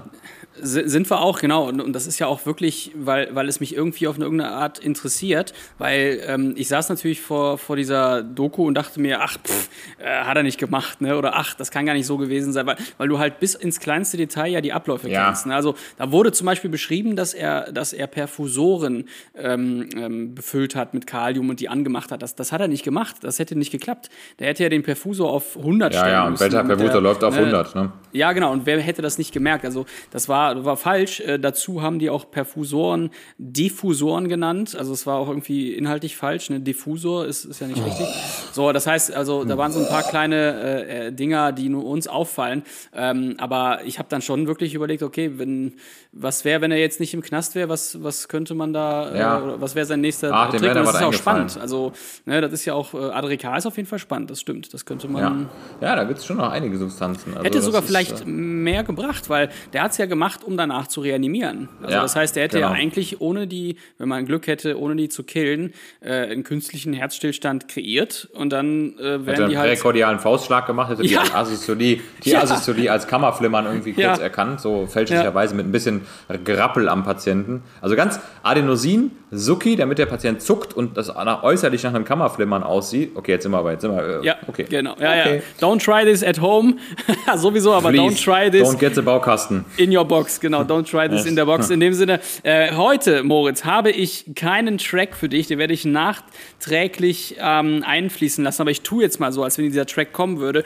Si- 0.61 0.87
Sind 0.87 1.09
wir 1.09 1.21
auch, 1.21 1.39
genau. 1.39 1.67
Und, 1.67 1.81
und 1.81 1.93
das 1.93 2.07
ist 2.07 2.19
ja 2.19 2.27
auch 2.27 2.45
wirklich, 2.45 2.91
weil, 2.95 3.33
weil 3.35 3.47
es 3.49 3.59
mich 3.59 3.75
irgendwie 3.75 4.07
auf 4.07 4.15
eine, 4.15 4.25
irgendeine 4.25 4.51
Art 4.53 4.79
interessiert, 4.79 5.53
weil 5.77 6.21
ähm, 6.27 6.53
ich 6.55 6.67
saß 6.67 6.89
natürlich 6.89 7.21
vor, 7.21 7.57
vor 7.57 7.75
dieser 7.75 8.23
Doku 8.23 8.65
und 8.67 8.75
dachte 8.75 8.99
mir, 9.01 9.21
ach, 9.21 9.37
pff, 9.43 9.69
äh, 9.99 10.05
hat 10.23 10.37
er 10.37 10.43
nicht 10.43 10.57
gemacht, 10.57 11.01
ne? 11.01 11.17
Oder 11.17 11.35
ach, 11.35 11.53
das 11.55 11.71
kann 11.71 11.85
gar 11.85 11.93
nicht 11.93 12.05
so 12.05 12.17
gewesen 12.17 12.53
sein, 12.53 12.65
weil, 12.65 12.77
weil 12.97 13.07
du 13.07 13.19
halt 13.19 13.39
bis 13.39 13.55
ins 13.55 13.79
kleinste 13.79 14.17
Detail 14.17 14.51
ja 14.51 14.61
die 14.61 14.73
Abläufe 14.73 15.09
Ja. 15.09 15.25
kennst. 15.25 15.45
Ne? 15.47 15.55
Also 15.55 15.75
da 15.97 16.11
wurde 16.11 16.31
zum 16.31 16.45
Beispiel 16.45 16.69
beschrieben, 16.69 17.15
dass 17.15 17.33
er, 17.33 17.71
dass 17.71 17.93
er 17.93 18.07
Perfusoren 18.07 19.05
ähm, 19.35 19.89
ähm, 19.95 20.35
befüllt 20.35 20.75
hat 20.75 20.93
mit 20.93 21.07
Kalium 21.07 21.49
und 21.49 21.59
die 21.59 21.69
angemacht 21.69 22.11
hat. 22.11 22.21
Das, 22.21 22.35
das 22.35 22.51
hat 22.51 22.61
er 22.61 22.67
nicht 22.67 22.83
gemacht. 22.83 23.17
Das 23.21 23.39
hätte 23.39 23.55
nicht 23.55 23.71
geklappt. 23.71 24.09
Der 24.39 24.47
hätte 24.47 24.63
ja 24.63 24.69
den 24.69 24.83
Perfusor 24.83 25.31
auf 25.31 25.57
100 25.57 25.93
Ja, 25.93 25.99
stellen 25.99 26.13
ja, 26.13 26.23
und 26.25 26.31
müssen. 26.31 26.41
welcher 26.43 26.57
damit 26.57 26.77
Pervutor 26.77 26.93
der, 26.93 27.01
läuft 27.01 27.23
auf 27.23 27.33
ne, 27.35 27.39
100. 27.41 27.75
Ne? 27.75 27.91
ja, 28.11 28.31
genau. 28.33 28.51
Und 28.51 28.65
wer 28.65 28.79
hätte 28.79 29.01
das 29.01 29.17
nicht 29.17 29.31
gemerkt? 29.31 29.65
Also 29.65 29.85
das 30.11 30.27
war, 30.27 30.50
war 30.65 30.77
falsch. 30.77 31.19
Äh, 31.21 31.39
dazu 31.39 31.81
haben 31.81 31.99
die 31.99 32.09
auch 32.09 32.29
Perfusoren 32.31 33.09
Diffusoren 33.37 34.29
genannt. 34.29 34.75
Also 34.77 34.93
es 34.93 35.05
war 35.05 35.17
auch 35.17 35.27
irgendwie 35.27 35.73
inhaltlich 35.73 36.15
falsch. 36.15 36.49
Ne? 36.49 36.59
Diffusor 36.59 37.25
ist, 37.25 37.45
ist 37.45 37.59
ja 37.59 37.67
nicht 37.67 37.83
richtig. 37.83 38.07
So, 38.53 38.71
das 38.71 38.87
heißt, 38.87 39.13
also 39.13 39.43
da 39.43 39.57
waren 39.57 39.71
so 39.71 39.79
ein 39.79 39.87
paar 39.87 40.03
kleine 40.03 40.35
äh, 40.61 41.07
äh, 41.07 41.11
Dinger, 41.11 41.51
die 41.51 41.69
nur 41.69 41.85
uns 41.85 42.07
auffallen. 42.07 42.63
Ähm, 42.95 43.35
aber 43.37 43.79
ich 43.85 43.99
habe 43.99 44.07
dann 44.09 44.21
schon 44.21 44.47
wirklich 44.47 44.73
überlegt, 44.73 45.03
okay, 45.03 45.31
wenn 45.37 45.73
was 46.13 46.43
wäre, 46.45 46.61
wenn 46.61 46.71
er 46.71 46.77
jetzt 46.77 46.99
nicht 46.99 47.13
im 47.13 47.21
Knast 47.21 47.55
wäre, 47.55 47.69
was, 47.69 48.03
was 48.03 48.27
könnte 48.27 48.53
man 48.53 48.73
da, 48.73 49.15
Ja. 49.15 49.39
äh, 49.39 49.41
oder 49.43 49.61
was 49.61 49.75
wäre 49.75 49.85
sein 49.85 50.01
nächster 50.01 50.31
Ach, 50.33 50.49
Trick? 50.49 50.61
da 50.61 50.79
Und 50.79 50.85
das 50.85 50.95
ist 50.95 51.01
ja 51.01 51.07
auch 51.07 51.13
spannend. 51.13 51.57
Also, 51.59 51.91
ne, 52.25 52.41
das 52.41 52.51
ist 52.53 52.65
ja 52.65 52.73
auch, 52.73 52.93
äh, 52.93 52.97
Adrikal 52.97 53.57
ist 53.57 53.65
auf 53.65 53.77
jeden 53.77 53.87
Fall 53.87 53.99
spannend, 53.99 54.29
das 54.31 54.39
stimmt. 54.39 54.73
Das 54.73 54.85
könnte 54.85 55.07
man. 55.07 55.49
Ja. 55.81 55.87
ja, 55.89 55.95
da 55.95 56.03
gibt 56.05 56.19
es 56.19 56.25
schon 56.25 56.37
noch 56.37 56.49
einige 56.49 56.77
Substanzen. 56.77 57.33
Also 57.33 57.43
Hätte 57.43 57.61
sogar 57.61 57.81
ist, 57.81 57.87
vielleicht 57.87 58.21
äh, 58.21 58.25
mehr 58.25 58.83
gebracht, 58.83 59.29
weil 59.29 59.49
der 59.73 59.83
hat 59.83 59.91
es 59.91 59.97
ja 59.97 60.05
gemacht, 60.05 60.30
um 60.43 60.57
danach 60.57 60.87
zu 60.87 61.01
reanimieren. 61.01 61.69
Also 61.81 61.95
Ja, 61.95 62.01
das 62.01 62.15
heißt, 62.15 62.35
der 62.35 62.43
hätte 62.43 62.59
ja 62.59 62.67
genau. 62.69 62.79
eigentlich 62.79 63.21
ohne 63.21 63.47
die, 63.47 63.75
wenn 63.97 64.09
man 64.09 64.25
Glück 64.25 64.47
hätte, 64.47 64.79
ohne 64.79 64.95
die 64.95 65.09
zu 65.09 65.23
killen, 65.23 65.73
äh, 66.01 66.11
einen 66.13 66.43
künstlichen 66.43 66.93
Herzstillstand 66.93 67.67
kreiert 67.67 68.27
und 68.33 68.51
dann 68.51 68.93
äh, 68.99 69.03
Hätte 69.03 69.25
wären 69.25 69.41
einen 69.43 69.49
die 69.51 69.57
halt. 69.57 69.71
präkordialen 69.73 70.19
Faustschlag 70.19 70.65
gemacht, 70.67 70.91
hätte 70.91 71.05
Ja. 71.05 71.23
die 71.23 71.31
Asystolie, 71.31 71.99
die 72.23 72.29
Ja. 72.31 72.41
Asystolie 72.41 72.89
als 72.91 73.07
Kammerflimmern 73.07 73.65
irgendwie 73.65 73.93
kurz 73.93 74.17
Ja. 74.17 74.23
erkannt, 74.23 74.61
so 74.61 74.87
fälschlicherweise 74.87 75.55
mit 75.55 75.65
ein 75.65 75.71
bisschen 75.71 76.01
Gerappel 76.43 76.89
am 76.89 77.03
Patienten. 77.03 77.63
Also 77.81 77.95
ganz 77.95 78.19
Adenosin, 78.43 79.11
Sucki, 79.33 79.75
damit 79.77 79.97
der 79.97 80.07
Patient 80.07 80.41
zuckt 80.41 80.73
und 80.73 80.97
das 80.97 81.07
nach, 81.07 81.43
äußerlich 81.43 81.83
nach 81.83 81.93
einem 81.93 82.03
Kammerflimmern 82.03 82.63
aussieht. 82.63 83.11
Okay, 83.15 83.31
jetzt 83.31 83.43
sind 83.43 83.51
wir 83.53 83.59
aber, 83.59 83.71
jetzt 83.71 83.81
sind 83.81 83.95
wir, 83.95 84.21
äh, 84.21 84.25
Ja, 84.25 84.35
okay. 84.47 84.65
genau. 84.69 84.95
Ja, 84.99 85.11
okay. 85.21 85.41
ja. 85.59 85.67
Don't 85.67 85.81
try 85.83 86.03
this 86.03 86.21
at 86.23 86.41
home. 86.41 86.75
Sowieso, 87.37 87.73
aber 87.73 87.89
Please, 87.89 88.03
don't 88.03 88.23
try 88.23 88.51
this 88.51 88.67
Don't 88.67 88.77
get 88.77 88.93
the 88.95 89.01
Baukasten. 89.01 89.63
in 89.77 89.95
your 89.95 90.03
box. 90.05 90.20
Genau, 90.39 90.61
don't 90.61 90.89
try 90.89 91.09
this 91.09 91.25
in 91.25 91.35
der 91.35 91.45
Box. 91.45 91.69
In 91.69 91.79
dem 91.79 91.93
Sinne, 91.93 92.19
äh, 92.43 92.73
heute, 92.75 93.23
Moritz, 93.23 93.65
habe 93.65 93.91
ich 93.91 94.25
keinen 94.35 94.77
Track 94.77 95.15
für 95.15 95.29
dich. 95.29 95.47
Den 95.47 95.59
werde 95.59 95.73
ich 95.73 95.85
nachträglich 95.85 97.35
ähm, 97.39 97.83
einfließen 97.85 98.43
lassen. 98.43 98.61
Aber 98.61 98.71
ich 98.71 98.81
tue 98.81 99.03
jetzt 99.03 99.19
mal 99.19 99.31
so, 99.31 99.43
als 99.43 99.57
wenn 99.57 99.65
dieser 99.65 99.85
Track 99.85 100.13
kommen 100.13 100.39
würde. 100.39 100.63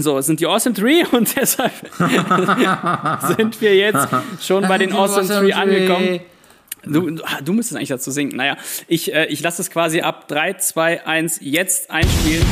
So, 0.00 0.18
es 0.18 0.26
sind 0.26 0.40
die 0.40 0.46
Awesome 0.46 0.74
Tree 0.74 1.04
und 1.12 1.36
deshalb 1.40 1.72
sind 3.36 3.60
wir 3.60 3.76
jetzt 3.76 4.08
schon 4.40 4.66
bei 4.66 4.78
den 4.78 4.92
Awesome 4.92 5.28
Tree 5.28 5.52
angekommen. 5.52 6.20
Du, 6.84 7.10
du, 7.10 7.22
du 7.44 7.52
müsstest 7.52 7.76
eigentlich 7.76 7.90
dazu 7.90 8.10
singen. 8.10 8.36
Naja, 8.36 8.56
ich, 8.88 9.14
äh, 9.14 9.26
ich 9.26 9.40
lasse 9.40 9.62
es 9.62 9.70
quasi 9.70 10.00
ab 10.00 10.26
3, 10.28 10.54
2, 10.54 11.06
1 11.06 11.38
jetzt 11.40 11.90
einspielen. 11.90 12.44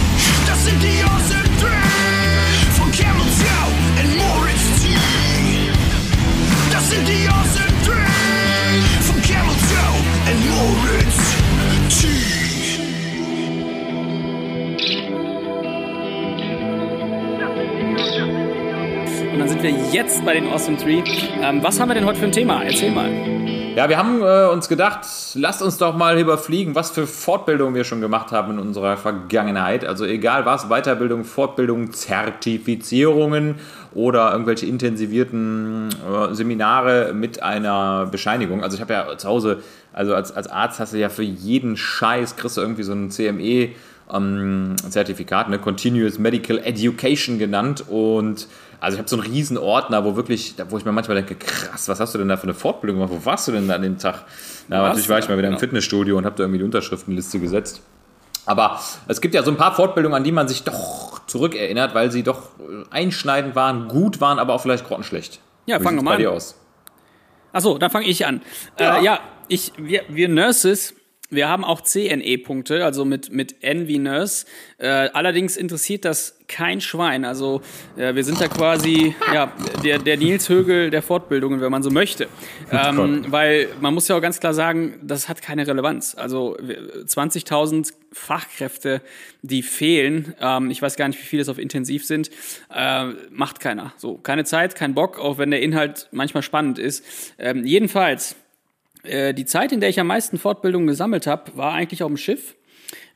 Das 0.46 0.64
sind 0.64 0.80
die 0.80 1.02
Awesome 1.02 1.42
Three 1.58 2.70
von 2.78 2.92
Camel 2.92 3.26
Joe 3.40 3.70
und 4.02 4.16
Moritz 4.16 4.82
T. 4.82 4.88
Das 6.70 6.90
sind 6.90 7.08
die 7.08 7.28
Awesome 7.28 7.74
Three 7.84 8.06
von 9.02 9.20
Camel 9.22 9.56
Joe 9.68 9.98
und 10.30 10.40
Moritz 10.48 11.18
T. 12.00 12.06
Und 19.32 19.38
dann 19.40 19.48
sind 19.48 19.62
wir 19.62 19.70
jetzt 19.92 20.24
bei 20.24 20.34
den 20.34 20.46
Awesome 20.46 20.76
Tree. 20.76 21.02
Ähm, 21.42 21.62
was 21.62 21.80
haben 21.80 21.88
wir 21.88 21.94
denn 21.94 22.04
heute 22.04 22.20
für 22.20 22.26
ein 22.26 22.32
Thema? 22.32 22.62
Erzähl 22.62 22.92
mal. 22.92 23.10
Ja, 23.76 23.88
wir 23.88 23.96
haben 23.96 24.20
äh, 24.20 24.52
uns 24.52 24.68
gedacht, 24.68 25.06
lasst 25.34 25.62
uns 25.62 25.78
doch 25.78 25.96
mal 25.96 26.18
überfliegen, 26.18 26.74
was 26.74 26.90
für 26.90 27.06
Fortbildungen 27.06 27.74
wir 27.74 27.84
schon 27.84 28.00
gemacht 28.00 28.32
haben 28.32 28.52
in 28.52 28.58
unserer 28.58 28.96
Vergangenheit. 28.96 29.84
Also 29.84 30.04
egal 30.04 30.44
was, 30.44 30.68
Weiterbildung, 30.68 31.24
Fortbildung, 31.24 31.92
Zertifizierungen 31.92 33.56
oder 33.94 34.32
irgendwelche 34.32 34.66
intensivierten 34.66 35.88
äh, 35.90 36.34
Seminare 36.34 37.12
mit 37.14 37.42
einer 37.42 38.06
Bescheinigung. 38.06 38.62
Also 38.64 38.74
ich 38.74 38.80
habe 38.80 38.92
ja 38.92 39.16
zu 39.16 39.28
Hause, 39.28 39.62
also 39.92 40.14
als, 40.14 40.32
als 40.32 40.48
Arzt 40.48 40.80
hast 40.80 40.92
du 40.92 40.98
ja 40.98 41.08
für 41.08 41.22
jeden 41.22 41.76
Scheiß, 41.76 42.36
kriegst 42.36 42.56
du 42.56 42.60
irgendwie 42.60 42.82
so 42.82 42.92
ein 42.92 43.10
CME 43.10 43.70
ähm, 44.12 44.74
Zertifikat, 44.88 45.48
ne? 45.48 45.58
Continuous 45.58 46.18
Medical 46.18 46.58
Education 46.58 47.38
genannt 47.38 47.84
und 47.88 48.48
also 48.80 48.94
ich 48.94 48.98
habe 48.98 49.08
so 49.08 49.16
einen 49.16 49.26
riesen 49.26 49.58
Ordner, 49.58 50.04
wo 50.04 50.16
wirklich, 50.16 50.54
wo 50.68 50.78
ich 50.78 50.84
mir 50.84 50.92
manchmal 50.92 51.16
denke, 51.16 51.34
krass, 51.36 51.88
was 51.88 52.00
hast 52.00 52.14
du 52.14 52.18
denn 52.18 52.28
da 52.28 52.36
für 52.36 52.44
eine 52.44 52.54
Fortbildung 52.54 53.00
gemacht? 53.00 53.12
Wo 53.14 53.24
warst 53.26 53.46
du 53.48 53.52
denn 53.52 53.68
da 53.68 53.74
an 53.74 53.82
dem 53.82 53.98
Tag? 53.98 54.24
Na, 54.68 54.78
warst 54.78 54.88
natürlich 54.90 55.08
war 55.08 55.18
ich 55.18 55.28
mal 55.28 55.36
wieder 55.38 55.48
im 55.48 55.52
Genau. 55.52 55.60
Fitnessstudio 55.60 56.16
und 56.16 56.24
habe 56.24 56.36
da 56.36 56.44
irgendwie 56.44 56.58
die 56.58 56.64
Unterschriftenliste 56.64 57.38
gesetzt. 57.40 57.82
Aber 58.46 58.80
es 59.06 59.20
gibt 59.20 59.34
ja 59.34 59.42
so 59.42 59.50
ein 59.50 59.56
paar 59.56 59.74
Fortbildungen, 59.74 60.16
an 60.16 60.24
die 60.24 60.32
man 60.32 60.48
sich 60.48 60.64
doch 60.64 61.20
zurückerinnert, 61.26 61.94
weil 61.94 62.10
sie 62.10 62.22
doch 62.22 62.48
äh, 62.58 62.84
einschneidend 62.90 63.54
waren, 63.54 63.86
gut 63.88 64.20
waren, 64.20 64.38
aber 64.38 64.54
auch 64.54 64.60
vielleicht 64.62 64.86
grottenschlecht. 64.86 65.40
Ja, 65.66 65.78
fangen 65.78 65.98
wir 65.98 66.02
mal 66.02 66.10
bei 66.12 66.14
an. 66.16 66.20
dir 66.22 66.32
aus? 66.32 66.56
Achso, 67.52 67.78
dann 67.78 67.90
fange 67.90 68.06
ich 68.06 68.24
an. 68.26 68.40
Ja. 68.78 68.98
Äh, 68.98 69.04
ja, 69.04 69.20
ich, 69.48 69.72
wir, 69.76 70.02
wir 70.08 70.28
Nurses, 70.28 70.94
wir 71.30 71.48
haben 71.48 71.64
auch 71.64 71.80
CNE-Punkte, 71.82 72.84
also 72.84 73.04
mit, 73.04 73.32
mit 73.32 73.62
N 73.62 73.88
wie 73.88 73.98
Nurse. 73.98 74.46
Äh, 74.78 74.88
allerdings 74.88 75.56
interessiert 75.56 76.04
das 76.04 76.36
kein 76.48 76.80
Schwein. 76.80 77.24
Also 77.24 77.62
äh, 77.96 78.14
wir 78.14 78.24
sind 78.24 78.40
da 78.40 78.48
quasi 78.48 79.14
ja, 79.32 79.52
der, 79.84 79.98
der 80.00 80.16
Nils 80.16 80.48
Högel 80.48 80.90
der 80.90 81.02
Fortbildungen, 81.02 81.60
wenn 81.60 81.70
man 81.70 81.82
so 81.82 81.90
möchte. 81.90 82.26
Ähm, 82.72 83.26
weil 83.28 83.68
man 83.80 83.94
muss 83.94 84.08
ja 84.08 84.16
auch 84.16 84.20
ganz 84.20 84.40
klar 84.40 84.52
sagen, 84.54 84.98
das 85.02 85.28
hat 85.28 85.42
keine 85.42 85.66
Relevanz. 85.66 86.16
Also 86.16 86.56
wir- 86.60 87.06
20.000 87.06 87.92
Fachkräfte, 88.12 89.00
die 89.42 89.62
fehlen, 89.62 90.34
ähm, 90.40 90.70
ich 90.70 90.82
weiß 90.82 90.96
gar 90.96 91.06
nicht, 91.08 91.20
wie 91.20 91.26
viele 91.26 91.42
es 91.42 91.48
auf 91.48 91.58
Intensiv 91.58 92.04
sind, 92.04 92.30
äh, 92.74 93.06
macht 93.30 93.60
keiner. 93.60 93.92
So, 93.96 94.16
keine 94.16 94.44
Zeit, 94.44 94.74
kein 94.74 94.94
Bock, 94.94 95.20
auch 95.20 95.38
wenn 95.38 95.50
der 95.52 95.62
Inhalt 95.62 96.08
manchmal 96.10 96.42
spannend 96.42 96.78
ist. 96.80 97.04
Ähm, 97.38 97.64
jedenfalls, 97.64 98.34
äh, 99.02 99.34
die 99.34 99.44
Zeit, 99.44 99.72
in 99.72 99.80
der 99.80 99.88
ich 99.88 100.00
am 100.00 100.06
meisten 100.06 100.38
Fortbildungen 100.38 100.86
gesammelt 100.86 101.26
habe, 101.26 101.56
war 101.56 101.72
eigentlich 101.72 102.02
auf 102.02 102.08
dem 102.08 102.16
Schiff. 102.16 102.54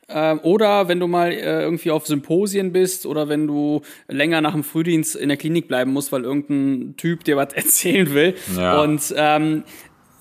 Ähm, 0.07 0.39
oder 0.43 0.87
wenn 0.87 0.99
du 0.99 1.07
mal 1.07 1.31
äh, 1.31 1.61
irgendwie 1.63 1.89
auf 1.89 2.05
Symposien 2.05 2.71
bist 2.71 3.07
oder 3.07 3.27
wenn 3.27 3.47
du 3.47 3.81
länger 4.07 4.39
nach 4.39 4.53
dem 4.53 4.63
Frühdienst 4.63 5.15
in 5.15 5.29
der 5.29 5.37
Klinik 5.37 5.67
bleiben 5.67 5.93
musst, 5.93 6.11
weil 6.11 6.23
irgendein 6.23 6.95
Typ 6.95 7.23
dir 7.23 7.37
was 7.37 7.53
erzählen 7.55 8.13
will. 8.13 8.35
Ja. 8.55 8.81
Und 8.81 9.13
ähm, 9.17 9.63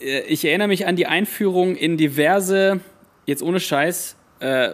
äh, 0.01 0.21
ich 0.23 0.45
erinnere 0.45 0.69
mich 0.69 0.87
an 0.87 0.97
die 0.97 1.07
Einführung 1.07 1.77
in 1.77 1.99
diverse, 1.99 2.81
jetzt 3.27 3.43
ohne 3.43 3.61
Scheiß, 3.61 4.17
äh, 4.41 4.71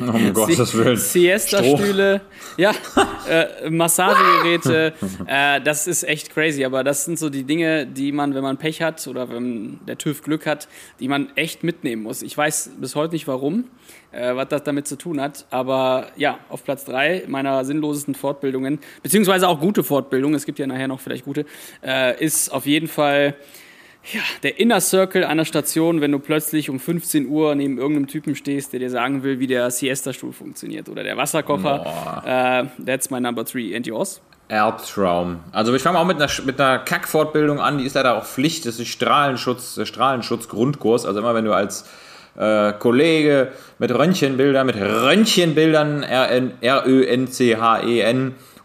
Um 0.00 0.32
Gottes 0.34 0.74
Willen. 0.74 0.96
Siesta-Stühle, 0.96 2.20
ja, 2.56 2.72
äh, 3.28 3.70
Massagegeräte. 3.70 4.94
äh, 5.26 5.60
das 5.60 5.86
ist 5.86 6.04
echt 6.04 6.32
crazy, 6.32 6.64
aber 6.64 6.84
das 6.84 7.04
sind 7.04 7.18
so 7.18 7.30
die 7.30 7.44
Dinge, 7.44 7.86
die 7.86 8.12
man, 8.12 8.34
wenn 8.34 8.42
man 8.42 8.56
Pech 8.56 8.82
hat 8.82 9.06
oder 9.06 9.30
wenn 9.30 9.80
der 9.86 9.98
TÜV 9.98 10.22
Glück 10.22 10.46
hat, 10.46 10.68
die 11.00 11.08
man 11.08 11.28
echt 11.36 11.64
mitnehmen 11.64 12.02
muss. 12.02 12.22
Ich 12.22 12.36
weiß 12.36 12.72
bis 12.78 12.94
heute 12.94 13.14
nicht 13.14 13.26
warum, 13.26 13.64
äh, 14.12 14.34
was 14.34 14.48
das 14.48 14.62
damit 14.64 14.86
zu 14.86 14.96
tun 14.96 15.20
hat, 15.20 15.46
aber 15.50 16.08
ja, 16.16 16.38
auf 16.48 16.64
Platz 16.64 16.84
drei 16.84 17.24
meiner 17.26 17.64
sinnlosesten 17.64 18.14
Fortbildungen, 18.14 18.78
beziehungsweise 19.02 19.48
auch 19.48 19.60
gute 19.60 19.84
Fortbildungen, 19.84 20.34
es 20.34 20.46
gibt 20.46 20.58
ja 20.58 20.66
nachher 20.66 20.88
noch 20.88 21.00
vielleicht 21.00 21.24
gute, 21.24 21.46
äh, 21.82 22.22
ist 22.22 22.50
auf 22.50 22.66
jeden 22.66 22.88
Fall 22.88 23.34
ja, 24.12 24.20
der 24.42 24.58
Inner 24.58 24.80
Circle 24.80 25.24
einer 25.24 25.44
Station, 25.44 26.00
wenn 26.00 26.12
du 26.12 26.18
plötzlich 26.18 26.68
um 26.70 26.80
15 26.80 27.26
Uhr 27.28 27.54
neben 27.54 27.78
irgendeinem 27.78 28.06
Typen 28.06 28.34
stehst, 28.36 28.72
der 28.72 28.80
dir 28.80 28.90
sagen 28.90 29.22
will, 29.22 29.38
wie 29.38 29.46
der 29.46 29.70
Siesta-Stuhl 29.70 30.32
funktioniert 30.32 30.88
oder 30.88 31.02
der 31.02 31.16
Wasserkocher. 31.16 32.22
Äh, 32.26 32.64
that's 32.84 33.10
my 33.10 33.20
number 33.20 33.44
three. 33.44 33.74
And 33.74 33.86
yours? 33.86 34.20
Albtraum. 34.48 35.40
Also 35.52 35.74
ich 35.74 35.82
fange 35.82 35.98
auch 35.98 36.04
mit 36.04 36.20
einer, 36.20 36.30
mit 36.44 36.60
einer 36.60 36.78
Kackfortbildung 36.80 37.60
an, 37.60 37.78
die 37.78 37.84
ist 37.84 37.94
leider 37.94 38.18
auch 38.18 38.24
Pflicht, 38.24 38.66
das 38.66 38.78
ist 38.78 38.88
Strahlenschutz, 38.88 39.74
der 39.76 39.86
Strahlenschutzgrundkurs. 39.86 41.06
Also 41.06 41.20
immer 41.20 41.34
wenn 41.34 41.46
du 41.46 41.54
als 41.54 41.88
äh, 42.36 42.72
Kollege 42.74 43.52
mit 43.78 43.90
Röntgenbildern, 43.90 44.66
mit 44.66 44.76
Röntgenbildern, 44.76 46.02
R-Ö-N-C-H-E-N, 46.60 46.74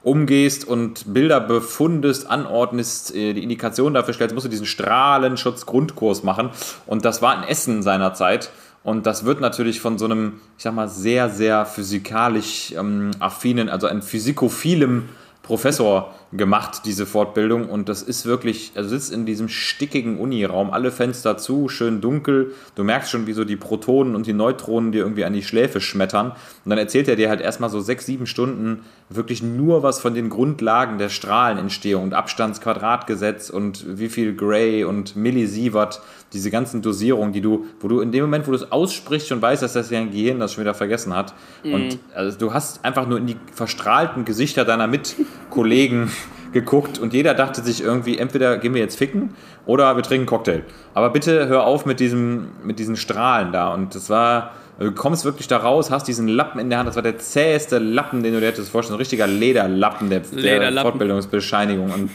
umgehst 0.04 0.68
und 0.68 1.14
Bilder 1.14 1.40
befundest, 1.40 2.30
anordnest, 2.30 3.14
äh, 3.16 3.34
die 3.34 3.44
Indikation 3.44 3.94
dafür 3.94 4.14
stellst, 4.14 4.34
musst 4.34 4.46
du 4.46 4.50
diesen 4.50 4.66
Strahlenschutzgrundkurs 4.66 6.24
machen. 6.24 6.52
Und 6.86 7.06
das 7.06 7.22
war 7.22 7.36
in 7.38 7.48
Essen 7.48 7.84
seinerzeit. 7.84 8.50
Und 8.84 9.06
das 9.06 9.26
wird 9.26 9.42
natürlich 9.42 9.82
von 9.82 9.98
so 9.98 10.06
einem, 10.06 10.40
ich 10.58 10.64
sag 10.64 10.74
mal, 10.74 10.88
sehr, 10.88 11.30
sehr 11.30 11.66
physikalisch 11.66 12.74
ähm, 12.78 13.12
affinen, 13.20 13.70
also 13.70 13.88
ein 13.88 14.02
physikophilem 14.02 15.10
Professor 15.44 16.14
gemacht, 16.32 16.82
diese 16.86 17.06
Fortbildung. 17.06 17.70
Und 17.70 17.90
das 17.90 18.04
ist 18.04 18.26
wirklich, 18.26 18.72
er 18.76 18.84
sitzt 18.84 19.12
in 19.12 19.26
diesem 19.26 19.50
stickigen 19.50 20.20
Uniraum, 20.20 20.72
alle 20.72 20.92
Fenster 20.92 21.38
zu, 21.38 21.70
schön 21.70 22.02
dunkel. 22.02 22.54
Du 22.76 22.84
merkst 22.84 23.10
schon, 23.10 23.26
wie 23.26 23.34
so 23.34 23.46
die 23.46 23.56
Protonen 23.56 24.16
und 24.16 24.28
die 24.28 24.34
Neutronen 24.34 24.92
dir 24.92 25.00
irgendwie 25.00 25.26
an 25.26 25.34
die 25.34 25.42
Schläfe 25.42 25.82
schmettern. 25.82 26.32
Und 26.66 26.70
dann 26.70 26.78
erzählt 26.78 27.08
er 27.08 27.16
dir 27.16 27.30
halt 27.30 27.42
erstmal 27.42 27.70
so 27.70 27.80
sechs, 27.80 28.06
sieben 28.06 28.28
Stunden 28.28 28.82
wirklich 29.10 29.42
nur 29.42 29.82
was 29.82 30.00
von 30.00 30.14
den 30.14 30.30
Grundlagen 30.30 31.00
der 31.00 31.10
Strahlenentstehung 31.10 32.04
und 32.04 32.14
Abstandsquadratgesetz 32.14 33.50
und 33.50 33.98
wie 33.98 34.10
viel 34.10 34.36
Gray 34.36 34.84
und 34.84 35.16
Millisievert, 35.16 36.02
diese 36.32 36.52
ganzen 36.52 36.84
Dosierungen, 36.84 37.34
die 37.34 37.42
du, 37.42 37.66
wo 37.80 37.88
du 37.88 38.02
in 38.02 38.12
dem 38.12 38.22
Moment, 38.26 38.46
wo 38.46 38.52
du 38.52 38.58
es 38.58 38.72
aussprichst, 38.72 39.28
schon 39.28 39.42
weißt, 39.42 39.64
dass 39.64 39.74
das 39.74 39.90
dein 39.90 40.12
Gehirn 40.12 40.40
das 40.40 40.54
schon 40.54 40.64
wieder 40.64 40.76
vergessen 40.76 41.16
hat. 41.16 41.34
Und 41.64 41.98
also 42.14 42.38
du 42.38 42.54
hast 42.54 42.86
einfach 42.86 43.08
nur 43.08 43.18
in 43.18 43.26
die 43.26 43.38
verstrahlten 43.52 44.26
Gesichter 44.26 44.64
deiner 44.64 44.86
Mitkollegen 44.86 46.12
geguckt 46.52 47.00
und 47.00 47.14
jeder 47.14 47.34
dachte 47.34 47.62
sich 47.62 47.84
irgendwie, 47.84 48.18
entweder 48.18 48.58
gehen 48.58 48.74
wir 48.74 48.82
jetzt 48.82 48.98
ficken 48.98 49.36
oder 49.66 49.96
wir 49.96 50.04
trinken 50.04 50.26
Cocktail. 50.26 50.64
Aber 50.94 51.10
bitte 51.10 51.48
hör 51.48 51.66
auf 51.66 51.86
mit 51.86 52.00
diesem, 52.00 52.50
mit 52.64 52.80
diesen 52.80 52.96
Strahlen 52.96 53.52
da. 53.52 53.74
Und 53.74 53.96
das 53.96 54.10
war, 54.10 54.52
du 54.80 54.92
kommst 54.92 55.26
wirklich 55.26 55.48
da 55.48 55.58
raus, 55.58 55.92
hast 55.92 56.08
diesen 56.08 56.28
Lappen 56.28 56.60
in 56.60 56.70
der 56.70 56.80
Hand, 56.80 56.88
das 56.88 56.96
war 56.96 57.04
der 57.04 57.18
zäheste 57.18 57.80
Lappen, 57.80 58.24
den 58.24 58.34
du 58.34 58.40
dir 58.40 58.48
hättest 58.48 58.72
vorstellen, 58.72 58.96
ein 58.96 59.00
richtiger 59.00 59.28
Lederlappen 59.28 60.10
der, 60.10 60.22
der 60.22 60.40
Lederlappen. 60.40 60.92
Fortbildungsbescheinigung. 60.92 61.92
Und 61.92 62.10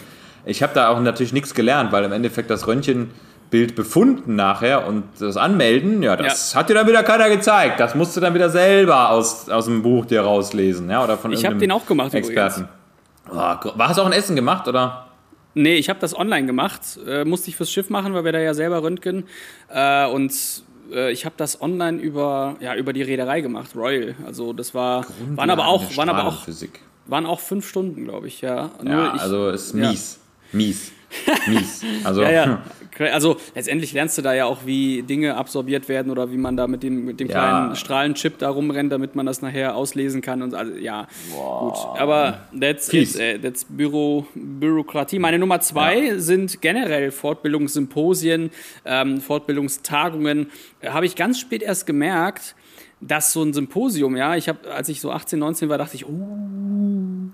ich 0.45 0.63
habe 0.63 0.75
da 0.75 0.89
auch 0.89 1.01
natürlich 1.01 1.33
nichts 1.33 1.55
gelernt, 1.55 1.93
weil 1.93 2.05
im 2.05 2.13
Endeffekt 2.13 2.51
das 2.51 2.67
Röntgenbild 2.67 3.75
befunden 3.77 4.35
nachher 4.35 4.87
und 4.87 5.05
das 5.19 5.37
Anmelden, 5.37 6.03
ja, 6.03 6.17
das 6.17 6.55
hat 6.55 6.69
dir 6.69 6.75
dann 6.75 6.87
wieder 6.87 7.03
keiner 7.03 7.31
gezeigt. 7.31 7.81
Das 7.81 7.95
musst 7.95 8.17
du 8.17 8.21
dann 8.21 8.35
wieder 8.35 8.51
selber 8.51 9.11
aus, 9.11 9.49
aus 9.49 9.67
dem 9.67 9.83
Buch 9.83 10.07
dir 10.07 10.23
rauslesen, 10.23 10.91
ja, 10.91 11.03
oder 11.05 11.17
von 11.17 11.33
Ich 11.33 11.45
hab 11.45 11.53
irgendeinem 11.53 11.61
den 11.61 11.71
auch 11.73 11.87
gemacht 11.87 12.15
Experten. 12.15 12.69
Oh, 13.31 13.35
war 13.35 13.91
es 13.91 13.99
auch 13.99 14.07
ein 14.07 14.13
Essen 14.13 14.37
gemacht, 14.37 14.69
oder? 14.69 15.09
Nee, 15.55 15.77
ich 15.77 15.89
habe 15.89 16.01
das 16.01 16.17
online 16.17 16.47
gemacht. 16.47 16.99
Äh, 17.07 17.25
musste 17.25 17.49
ich 17.49 17.57
fürs 17.57 17.71
Schiff 17.71 17.91
machen, 17.91 18.13
weil 18.15 18.25
wir 18.25 18.33
da 18.33 18.41
ja 18.41 18.55
selber 18.55 18.83
röntgen. 18.83 19.25
Äh, 19.69 20.07
und 20.07 20.33
äh, 20.93 21.13
ich 21.13 21.25
habe 21.25 21.35
das 21.37 21.61
online 21.61 21.99
über, 21.99 22.57
ja, 22.61 22.75
über 22.75 22.93
die 22.93 23.03
Reederei 23.03 23.41
gemacht, 23.41 23.75
Royal. 23.77 24.15
Also 24.27 24.53
das 24.53 24.75
war, 24.75 25.07
waren 25.35 25.51
aber 25.51 25.67
auch, 25.67 25.97
waren 25.97 26.09
aber 26.09 26.27
auch, 26.27 26.47
waren 27.07 27.27
auch 27.27 27.41
fünf 27.41 27.69
Stunden, 27.69 28.05
glaube 28.05 28.27
ich, 28.27 28.41
ja. 28.41 28.71
Ja, 28.85 29.15
ich, 29.15 29.21
also 29.21 29.49
ist 29.49 29.75
ja. 29.75 29.89
mies. 30.53 30.93
Mies. 31.47 31.83
Also, 32.05 32.23
Ja, 32.23 32.31
ja. 32.31 32.63
Also 33.13 33.39
letztendlich 33.57 33.93
lernst 33.93 34.17
du 34.19 34.23
da 34.23 34.35
ja 34.35 34.45
auch, 34.45 34.67
wie 34.67 35.03
Dinge 35.03 35.37
absorbiert 35.37 35.89
werden 35.89 36.13
oder 36.13 36.31
wie 36.31 36.37
man 36.37 36.57
da 36.57 36.69
mit 36.69 36.85
dem, 36.85 37.05
mit 37.05 37.19
dem 37.19 37.27
Ja. 37.27 37.33
kleinen 37.33 37.75
Strahlenchip 37.75 38.39
da 38.39 38.51
rumrennt, 38.51 38.93
damit 38.93 39.17
man 39.17 39.27
das 39.27 39.43
nachher 39.43 39.75
auslesen 39.75 40.23
kann 40.23 40.43
und 40.43 40.55
also, 40.55 40.75
ja, 40.77 41.09
gut. 41.33 41.75
Aber 41.99 42.43
that's 42.57 42.93
it, 42.93 43.17
äh, 43.19 43.41
that's 43.41 43.65
Büro, 43.69 44.29
Bürokratie. 44.37 45.19
Meine 45.19 45.41
Nummer 45.41 45.59
zwei 45.59 46.19
sind 46.19 46.61
generell 46.63 47.11
Fortbildungssymposien, 47.11 48.51
ähm, 48.85 49.21
Fortbildungstagungen. 49.21 50.51
Äh, 50.81 50.91
Habe 50.91 51.07
ich 51.07 51.17
ganz 51.17 51.41
spät 51.41 51.65
erst 51.65 51.87
gemerkt, 51.87 52.55
dass 53.01 53.33
so 53.33 53.43
ein 53.43 53.53
Symposium, 53.53 54.17
ja, 54.17 54.37
ich 54.37 54.49
habe, 54.49 54.71
als 54.71 54.89
ich 54.89 55.01
so 55.01 55.11
18, 55.11 55.37
19 55.41 55.69
war, 55.69 55.79
dachte 55.79 55.97
ich, 55.97 56.07
uh, 56.09 57.31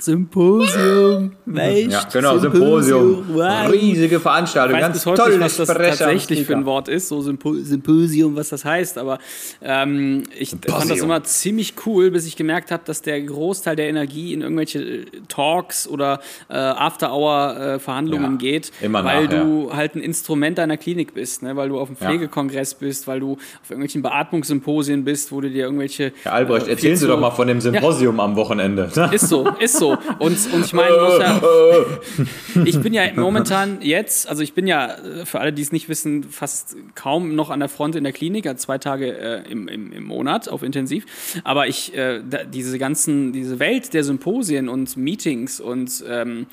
Symposium, 0.00 1.32
weißt 1.46 1.90
ja, 1.90 2.02
genau, 2.12 2.38
Symposium. 2.38 3.24
wow. 3.32 3.70
Riesige 3.70 4.20
Veranstaltung, 4.20 4.76
Ich 4.76 4.82
weiß 4.82 4.88
ganz 4.88 4.96
bis 4.96 5.06
heute 5.06 5.22
tolle 5.22 5.34
nicht, 5.38 5.44
was 5.44 5.56
das 5.56 5.70
Sprecher 5.70 5.96
tatsächlich 6.04 6.46
für 6.46 6.56
ein. 6.56 6.64
Wort 6.66 6.88
ist, 6.88 7.08
so 7.08 7.20
Sympo 7.22 7.54
Symposium, 7.54 8.36
was 8.36 8.48
das 8.50 8.64
heißt, 8.64 8.98
aber 8.98 9.18
ähm, 9.62 10.24
ich 10.38 10.50
fand 10.50 10.90
das 10.90 10.98
immer 11.00 11.22
ziemlich 11.24 11.74
cool, 11.86 12.10
bis 12.10 12.26
ich 12.26 12.36
gemerkt 12.36 12.70
habe, 12.70 12.82
dass 12.84 13.02
der 13.02 13.20
Großteil 13.22 13.76
der 13.76 13.88
Energie 13.88 14.32
in 14.32 14.42
irgendwelche 14.42 14.78
äh, 14.80 15.04
Talks 15.28 15.86
oder 15.88 16.20
äh, 16.48 16.54
After-Hour-Verhandlungen 16.54 18.32
Ja, 18.32 18.36
geht, 18.38 18.72
immer 18.80 19.04
weil 19.04 19.24
nachher. 19.24 19.44
du 19.44 19.70
halt 19.74 19.94
ein 19.94 20.00
Instrument 20.02 20.58
deiner 20.58 20.76
Klinik 20.76 21.14
bist, 21.14 21.42
ne? 21.42 21.56
weil 21.56 21.68
du 21.68 21.78
auf 21.78 21.88
dem 21.88 21.96
Ja. 22.00 22.06
Pflegekongress 22.08 22.74
bist, 22.74 23.06
weil 23.06 23.20
du 23.20 23.32
auf 23.32 23.70
irgendwelchen 23.70 24.02
Beatmungssymposien 24.02 25.04
bist, 25.04 25.32
wo 25.32 25.40
du 25.40 25.50
dir 25.50 25.64
irgendwelche... 25.64 26.12
Herr 26.22 26.32
Albrecht, 26.34 26.66
äh, 26.68 26.70
erzählen 26.72 26.96
Sie 26.96 27.06
doch 27.06 27.18
mal 27.20 27.30
von 27.30 27.46
dem 27.48 27.60
Symposium 27.60 28.20
am 28.20 28.36
Wochenende. 28.36 28.90
ist 29.12 29.28
so, 29.28 29.48
ist 29.58 29.76
so. 29.78 29.89
Und, 30.18 30.52
und 30.52 30.64
ich 30.64 30.72
meine, 30.72 30.94
ja, 30.94 31.40
ich 32.64 32.80
bin 32.80 32.92
ja 32.92 33.02
momentan 33.14 33.80
jetzt, 33.80 34.28
also 34.28 34.42
ich 34.42 34.52
bin 34.52 34.66
ja, 34.66 34.94
äh, 34.94 35.26
für 35.26 35.40
alle, 35.40 35.52
die 35.52 35.62
es 35.62 35.72
nicht 35.72 35.88
wissen, 35.88 36.24
fast 36.24 36.76
kaum 36.94 37.34
noch 37.34 37.50
an 37.50 37.60
der 37.60 37.68
Front 37.68 37.96
in 37.96 38.04
der 38.04 38.12
Klinik, 38.12 38.44
ja, 38.44 38.56
zwei 38.56 38.78
Tage 38.78 39.16
äh, 39.16 39.50
im, 39.50 39.68
im, 39.68 39.92
im 39.92 40.04
Monat 40.04 40.48
auf 40.48 40.62
Intensiv. 40.62 41.06
Aber 41.44 41.68
ich, 41.68 41.94
äh, 41.94 42.20
da, 42.28 42.44
diese 42.44 42.78
ganzen, 42.78 43.32
diese 43.32 43.58
Welt 43.58 43.94
der 43.94 44.04
Symposien 44.04 44.68
und 44.68 44.96
Meetings 44.96 45.60
und 45.60 46.04
ähm, 46.08 46.46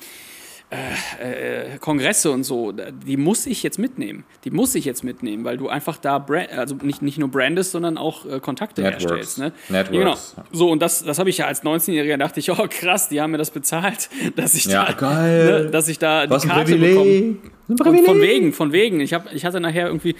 äh, 0.70 1.74
äh, 1.74 1.78
Kongresse 1.78 2.30
und 2.30 2.44
so, 2.44 2.72
die 2.72 3.16
muss 3.16 3.46
ich 3.46 3.62
jetzt 3.62 3.78
mitnehmen. 3.78 4.24
Die 4.44 4.50
muss 4.50 4.74
ich 4.74 4.84
jetzt 4.84 5.02
mitnehmen, 5.02 5.44
weil 5.44 5.56
du 5.56 5.68
einfach 5.68 5.96
da, 5.96 6.18
brand, 6.18 6.52
also 6.52 6.74
nicht, 6.82 7.00
nicht 7.00 7.16
nur 7.18 7.28
brandest, 7.30 7.70
sondern 7.72 7.96
auch 7.96 8.26
äh, 8.26 8.38
Kontakte 8.38 8.82
Networks. 8.82 9.04
herstellst. 9.04 9.38
Ne? 9.38 9.52
Networks. 9.70 10.34
Genau. 10.34 10.46
So, 10.52 10.70
und 10.70 10.82
das, 10.82 11.02
das 11.04 11.18
habe 11.18 11.30
ich 11.30 11.38
ja 11.38 11.46
als 11.46 11.62
19-Jähriger, 11.62 12.18
dachte 12.18 12.40
ich, 12.40 12.50
oh 12.50 12.66
krass, 12.68 13.08
die 13.08 13.20
haben 13.20 13.30
mir 13.30 13.38
das 13.38 13.50
bezahlt, 13.50 14.10
dass 14.36 14.54
ich 14.54 14.66
Ja, 14.66 14.84
da, 14.84 14.92
geil. 14.92 15.62
Ne, 15.64 15.70
dass 15.70 15.88
ich 15.88 15.98
da 15.98 16.26
die 16.26 16.30
Was 16.32 16.42
ein 16.42 16.50
Karte 16.50 16.76
bekomme. 16.76 17.10
Ein 17.10 17.38
Und 17.68 17.80
Privileg. 17.80 18.04
von 18.06 18.20
wegen, 18.20 18.52
von 18.52 18.72
wegen. 18.72 19.00
Ich, 19.00 19.14
hab, 19.14 19.32
ich 19.32 19.46
hatte 19.46 19.60
nachher 19.60 19.86
irgendwie 19.86 20.16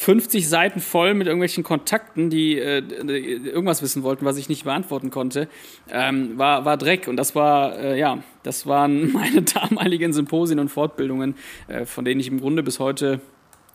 50 0.00 0.48
Seiten 0.48 0.80
voll 0.80 1.12
mit 1.12 1.26
irgendwelchen 1.26 1.62
Kontakten, 1.62 2.30
die 2.30 2.58
äh, 2.58 2.78
irgendwas 2.78 3.82
wissen 3.82 4.02
wollten, 4.02 4.24
was 4.24 4.38
ich 4.38 4.48
nicht 4.48 4.64
beantworten 4.64 5.10
konnte. 5.10 5.46
Ähm, 5.90 6.38
war, 6.38 6.64
war 6.64 6.78
Dreck. 6.78 7.06
Und 7.06 7.18
das 7.18 7.34
war, 7.34 7.78
äh, 7.78 7.98
ja, 7.98 8.22
das 8.42 8.66
waren 8.66 9.12
meine 9.12 9.42
damaligen 9.42 10.14
Symposien 10.14 10.58
und 10.58 10.70
Fortbildungen, 10.70 11.34
äh, 11.68 11.84
von 11.84 12.06
denen 12.06 12.18
ich 12.18 12.28
im 12.28 12.40
Grunde 12.40 12.62
bis 12.62 12.80
heute 12.80 13.20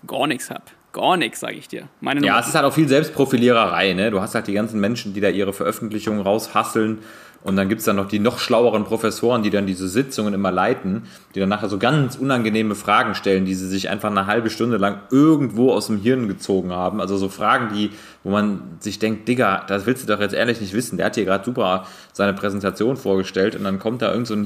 gar 0.07 0.25
nichts 0.25 0.49
habe. 0.49 0.63
Gar 0.93 1.17
nichts, 1.17 1.41
sage 1.41 1.57
ich 1.57 1.67
dir. 1.67 1.89
Meine 2.01 2.21
Ja, 2.21 2.31
Nummer- 2.31 2.39
es 2.41 2.47
ist 2.47 2.55
halt 2.55 2.65
auch 2.65 2.73
viel 2.73 2.87
Selbstprofiliererei. 2.87 3.93
Ne? 3.93 4.09
Du 4.09 4.19
hast 4.19 4.33
halt 4.33 4.47
die 4.47 4.53
ganzen 4.53 4.79
Menschen, 4.79 5.13
die 5.13 5.21
da 5.21 5.29
ihre 5.29 5.53
Veröffentlichungen 5.53 6.21
raushasseln. 6.21 6.99
Und 7.45 7.55
dann 7.57 7.69
gibt 7.69 7.79
es 7.79 7.85
dann 7.85 7.95
noch 7.95 8.07
die 8.07 8.17
noch 8.17 8.39
schlaueren 8.39 8.85
Professoren, 8.85 9.43
die 9.43 9.51
dann 9.51 9.67
diese 9.67 9.87
Sitzungen 9.87 10.33
immer 10.33 10.51
leiten, 10.51 11.03
die 11.35 11.39
dann 11.39 11.47
nachher 11.47 11.69
so 11.69 11.77
ganz 11.77 12.15
unangenehme 12.15 12.73
Fragen 12.73 13.13
stellen, 13.13 13.45
die 13.45 13.53
sie 13.53 13.67
sich 13.67 13.87
einfach 13.89 14.09
eine 14.09 14.25
halbe 14.25 14.49
Stunde 14.49 14.77
lang 14.77 15.01
irgendwo 15.11 15.71
aus 15.71 15.85
dem 15.85 15.99
Hirn 15.99 16.27
gezogen 16.27 16.71
haben. 16.71 16.99
Also 16.99 17.17
so 17.17 17.29
Fragen, 17.29 17.69
die, 17.75 17.91
wo 18.23 18.31
man 18.31 18.61
sich 18.79 18.97
denkt, 18.97 19.27
Digga, 19.27 19.63
das 19.67 19.85
willst 19.85 20.01
du 20.03 20.11
doch 20.11 20.19
jetzt 20.19 20.33
ehrlich 20.33 20.59
nicht 20.59 20.73
wissen. 20.73 20.97
Der 20.97 21.05
hat 21.05 21.15
hier 21.15 21.25
gerade 21.25 21.45
super 21.45 21.85
seine 22.13 22.33
Präsentation 22.33 22.97
vorgestellt 22.97 23.55
und 23.55 23.63
dann 23.63 23.77
kommt 23.77 24.01
da 24.01 24.11
irgend 24.11 24.25
so 24.25 24.33
ein 24.33 24.45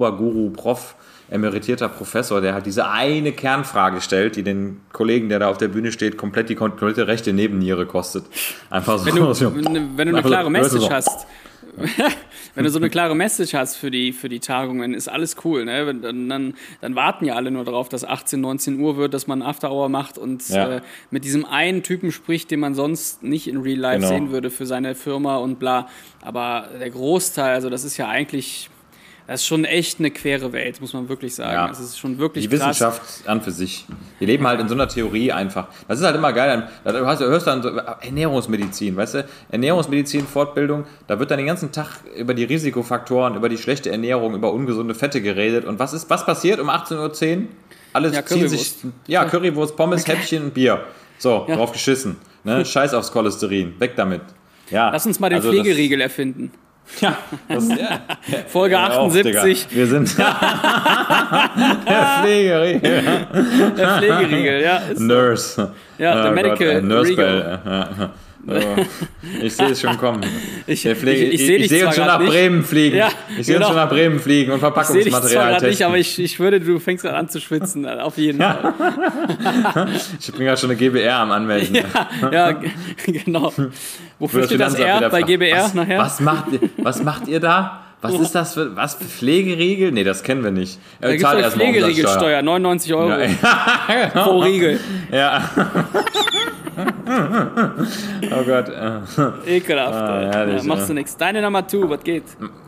Hirni-Oberguru-Prof, 0.00 0.94
emeritierter 1.30 1.88
Professor, 1.88 2.40
der 2.40 2.54
halt 2.54 2.66
diese 2.66 2.88
eine 2.88 3.32
Kernfrage 3.32 4.00
stellt, 4.00 4.36
die 4.36 4.42
den 4.42 4.80
Kollegen, 4.92 5.28
der 5.28 5.38
da 5.38 5.48
auf 5.48 5.58
der 5.58 5.68
Bühne 5.68 5.92
steht, 5.92 6.16
komplett 6.16 6.48
die 6.48 6.54
komplette 6.56 7.06
rechte 7.06 7.32
Nebenniere 7.32 7.86
kostet. 7.86 8.24
Einfach 8.68 8.98
so. 8.98 9.06
wenn 9.06 9.16
du, 9.16 9.32
so- 9.34 9.54
wenn, 9.54 9.64
du- 9.64 10.00
eine 10.00 10.22
so- 10.22 10.28
klare 10.28 10.50
Message 10.50 10.84
so- 10.84 10.90
hast, 10.90 11.26
wenn 12.54 12.64
du 12.64 12.70
so 12.70 12.78
eine 12.78 12.90
klare 12.90 13.14
Message 13.14 13.54
hast 13.54 13.76
für 13.76 13.90
die, 13.90 14.12
für 14.12 14.28
die 14.28 14.40
Tagungen, 14.40 14.94
ist 14.94 15.08
alles 15.08 15.36
cool. 15.44 15.64
Ne? 15.64 15.94
Dann, 15.94 16.28
dann, 16.28 16.54
dann 16.80 16.94
warten 16.94 17.24
ja 17.24 17.34
alle 17.34 17.50
nur 17.50 17.64
darauf, 17.64 17.88
dass 17.88 18.04
18, 18.04 18.40
19 18.40 18.80
Uhr 18.80 18.96
wird, 18.96 19.14
dass 19.14 19.26
man 19.26 19.42
After 19.42 19.70
Hour 19.70 19.88
macht 19.88 20.18
und 20.18 20.48
Ja. 20.48 20.76
äh, 20.76 20.80
mit 21.10 21.24
diesem 21.24 21.44
einen 21.44 21.82
Typen 21.82 22.12
spricht, 22.12 22.50
den 22.50 22.60
man 22.60 22.74
sonst 22.74 23.22
nicht 23.22 23.48
in 23.48 23.58
Real 23.58 23.78
Life 23.78 23.96
Genau. 24.00 24.08
sehen 24.08 24.30
würde 24.30 24.50
für 24.50 24.66
seine 24.66 24.94
Firma 24.94 25.36
und 25.36 25.58
bla. 25.58 25.88
Aber 26.22 26.68
der 26.78 26.90
Großteil, 26.90 27.54
also 27.54 27.70
das 27.70 27.84
ist 27.84 27.96
ja 27.96 28.08
eigentlich, 28.08 28.70
das 29.30 29.42
ist 29.42 29.46
schon 29.46 29.64
echt 29.64 30.00
eine 30.00 30.10
quere 30.10 30.52
Welt, 30.52 30.80
muss 30.80 30.92
man 30.92 31.08
wirklich 31.08 31.36
sagen. 31.36 31.52
Ja. 31.52 31.70
Es 31.70 31.78
ist 31.78 31.96
schon 31.98 32.18
wirklich 32.18 32.48
Die 32.48 32.56
krass. 32.56 32.70
Wissenschaft 32.70 33.28
an 33.28 33.40
für 33.40 33.52
sich. 33.52 33.86
Wir 34.18 34.26
leben 34.26 34.44
halt 34.44 34.58
in 34.60 34.66
so 34.68 34.74
einer 34.74 34.88
Theorie 34.88 35.30
einfach. 35.30 35.68
Das 35.86 36.00
ist 36.00 36.04
halt 36.04 36.16
immer 36.16 36.32
geil. 36.32 36.68
Du, 36.84 36.90
hörst 36.92 37.46
dann 37.46 37.62
so 37.62 37.68
Ernährungsmedizin, 37.68 38.96
weißt 38.96 39.14
du? 39.14 39.28
Ernährungsmedizin, 39.50 40.26
Fortbildung, 40.26 40.84
da 41.06 41.18
wird 41.20 41.30
dann 41.30 41.38
den 41.38 41.46
ganzen 41.46 41.70
Tag 41.70 41.86
über 42.16 42.34
die 42.34 42.42
Risikofaktoren, 42.42 43.36
über 43.36 43.48
die 43.48 43.56
schlechte 43.56 43.90
Ernährung, 43.92 44.34
über 44.34 44.52
ungesunde 44.52 44.94
Fette 44.96 45.22
geredet. 45.22 45.64
Und 45.64 45.78
was 45.78 45.92
ist, 45.92 46.10
was 46.10 46.26
passiert 46.26 46.58
um 46.58 46.68
18.10 46.68 47.36
Uhr? 47.38 47.44
Alle 47.92 48.12
Ja, 48.12 48.26
ziehen 48.26 48.48
sich, 48.48 48.74
ja, 49.06 49.24
Currywurst, 49.26 49.76
Pommes, 49.76 50.06
Häppchen 50.08 50.42
und 50.44 50.54
Bier. 50.54 50.82
So, 51.18 51.44
Ja. 51.48 51.54
drauf 51.54 51.70
geschissen. 51.72 52.16
Ne? 52.42 52.64
Scheiß 52.64 52.94
aufs 52.94 53.12
Cholesterin, 53.12 53.78
weg 53.78 53.92
damit. 53.94 54.22
Ja, 54.70 54.90
Lass 54.90 55.06
uns 55.06 55.20
mal 55.20 55.28
den 55.28 55.36
also 55.36 55.52
das- 55.52 55.60
Pflegeriegel 55.60 56.00
erfinden. 56.00 56.50
Ja, 57.00 57.16
das, 57.48 57.68
ja. 57.68 58.00
Folge 58.48 58.74
Ja, 58.74 58.90
auch, 58.90 59.06
78, 59.06 59.66
Digga. 59.68 59.76
Wir 59.76 59.86
sind 59.86 60.18
der 60.18 60.26
Pflegeriegel. 62.22 62.80
der 63.76 63.98
Pflegeriegel, 63.98 64.60
ja. 64.62 64.80
Nurse. 64.98 65.72
Ja, 65.98 66.22
der 66.22 66.32
Medical 66.32 66.68
äh, 66.68 66.82
Nurse 66.82 67.10
Regal. 67.10 67.60
Bell. 67.64 68.10
Ich 69.42 69.54
sehe 69.54 69.68
es 69.70 69.80
schon 69.80 69.96
kommen. 69.98 70.20
Ich- 70.66 70.86
ich- 70.86 71.02
ich 71.02 71.32
ich, 71.34 71.50
ich, 71.50 71.68
sehe 71.68 71.84
uns 71.86 71.96
schon 71.96 72.06
nach 72.06 72.18
nicht. 72.20 72.30
Bremen 72.30 72.62
fliegen. 72.62 72.96
Ja, 72.96 73.08
ich 73.36 73.46
sehe 73.46 73.56
uns 73.56 73.64
genau. 73.64 73.66
schon 73.68 73.76
nach 73.76 73.88
Bremen 73.88 74.20
fliegen 74.20 74.52
und 74.52 74.58
ich 74.58 74.62
sehe 74.86 75.04
dich 75.04 75.12
zwar 75.12 75.22
Verpackungsmaterial 75.22 75.50
gerade 75.52 75.66
nicht, 75.66 75.70
testen. 75.78 75.86
aber 75.86 75.98
ich, 75.98 76.18
ich 76.18 76.38
würde, 76.40 76.60
du 76.60 76.78
fängst 76.78 77.02
gerade 77.04 77.16
an 77.16 77.28
zu 77.28 77.40
schwitzen, 77.40 77.86
auf 78.00 78.16
jeden 78.18 78.38
Fall. 78.40 78.72
Ich 80.20 80.32
bin 80.32 80.46
gerade 80.46 80.60
schon 80.60 80.70
eine 80.70 80.78
GBR 80.78 81.16
am 81.16 81.32
Anmelden. 81.32 81.74
Ja, 81.76 82.30
ja 82.30 82.60
genau. 83.06 83.52
Wofür 84.18 84.42
Für 84.42 84.46
steht 84.46 84.60
das 84.60 84.74
R 84.74 85.08
bei 85.10 85.22
GBR 85.22 85.64
was, 85.64 85.74
nachher? 85.74 85.98
Was 85.98 86.20
macht, 86.20 86.52
ihr, 86.52 86.60
was 86.76 87.02
macht 87.02 87.26
ihr 87.28 87.40
da? 87.40 87.80
Was 88.02 88.14
ist 88.14 88.32
das 88.34 88.54
für, 88.54 88.76
was 88.76 88.94
für 88.94 89.04
Pflegeriegel? 89.04 89.92
Nee, 89.92 90.04
das 90.04 90.22
kennen 90.22 90.42
wir 90.44 90.50
nicht. 90.50 90.78
Da 91.00 91.08
Er 91.08 91.16
gibt 91.16 91.34
es 91.34 91.52
Pflegeriegelsteuer, 91.54 92.40
99 92.42 92.94
Euro 92.94 93.10
Ja, 93.10 93.26
genau. 94.08 94.24
pro 94.24 94.38
Riegel. 94.38 94.80
Ja. 95.12 95.50
oh 98.32 98.44
Gott. 98.44 98.68
äh. 98.68 99.56
Ekelhaft. 99.56 99.94
Ah, 99.94 100.20
herrlich, 100.32 100.62
ja, 100.62 100.68
machst 100.68 100.88
du 100.88 100.94
nichts. 100.94 101.16
Deine 101.16 101.42
Nummer 101.42 101.66
2, 101.66 101.88
was 101.90 102.02
geht? 102.04 102.24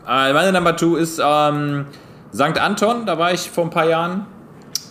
Äh, 0.07 0.33
Meine 0.33 0.51
Number 0.51 0.75
two 0.75 0.95
ist 0.95 1.21
ähm, 1.23 1.85
St. 2.33 2.59
Anton, 2.59 3.05
da 3.05 3.17
war 3.17 3.31
ich 3.33 3.49
vor 3.49 3.65
ein 3.65 3.69
paar 3.69 3.87
Jahren. 3.87 4.25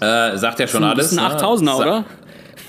Äh, 0.00 0.36
sagt 0.36 0.58
ja 0.58 0.66
schon 0.66 0.82
alles. 0.84 1.10
bist 1.10 1.18
ein 1.18 1.28
ne? 1.28 1.36
8000er, 1.36 1.64
Sa- 1.66 1.76
oder? 1.76 2.04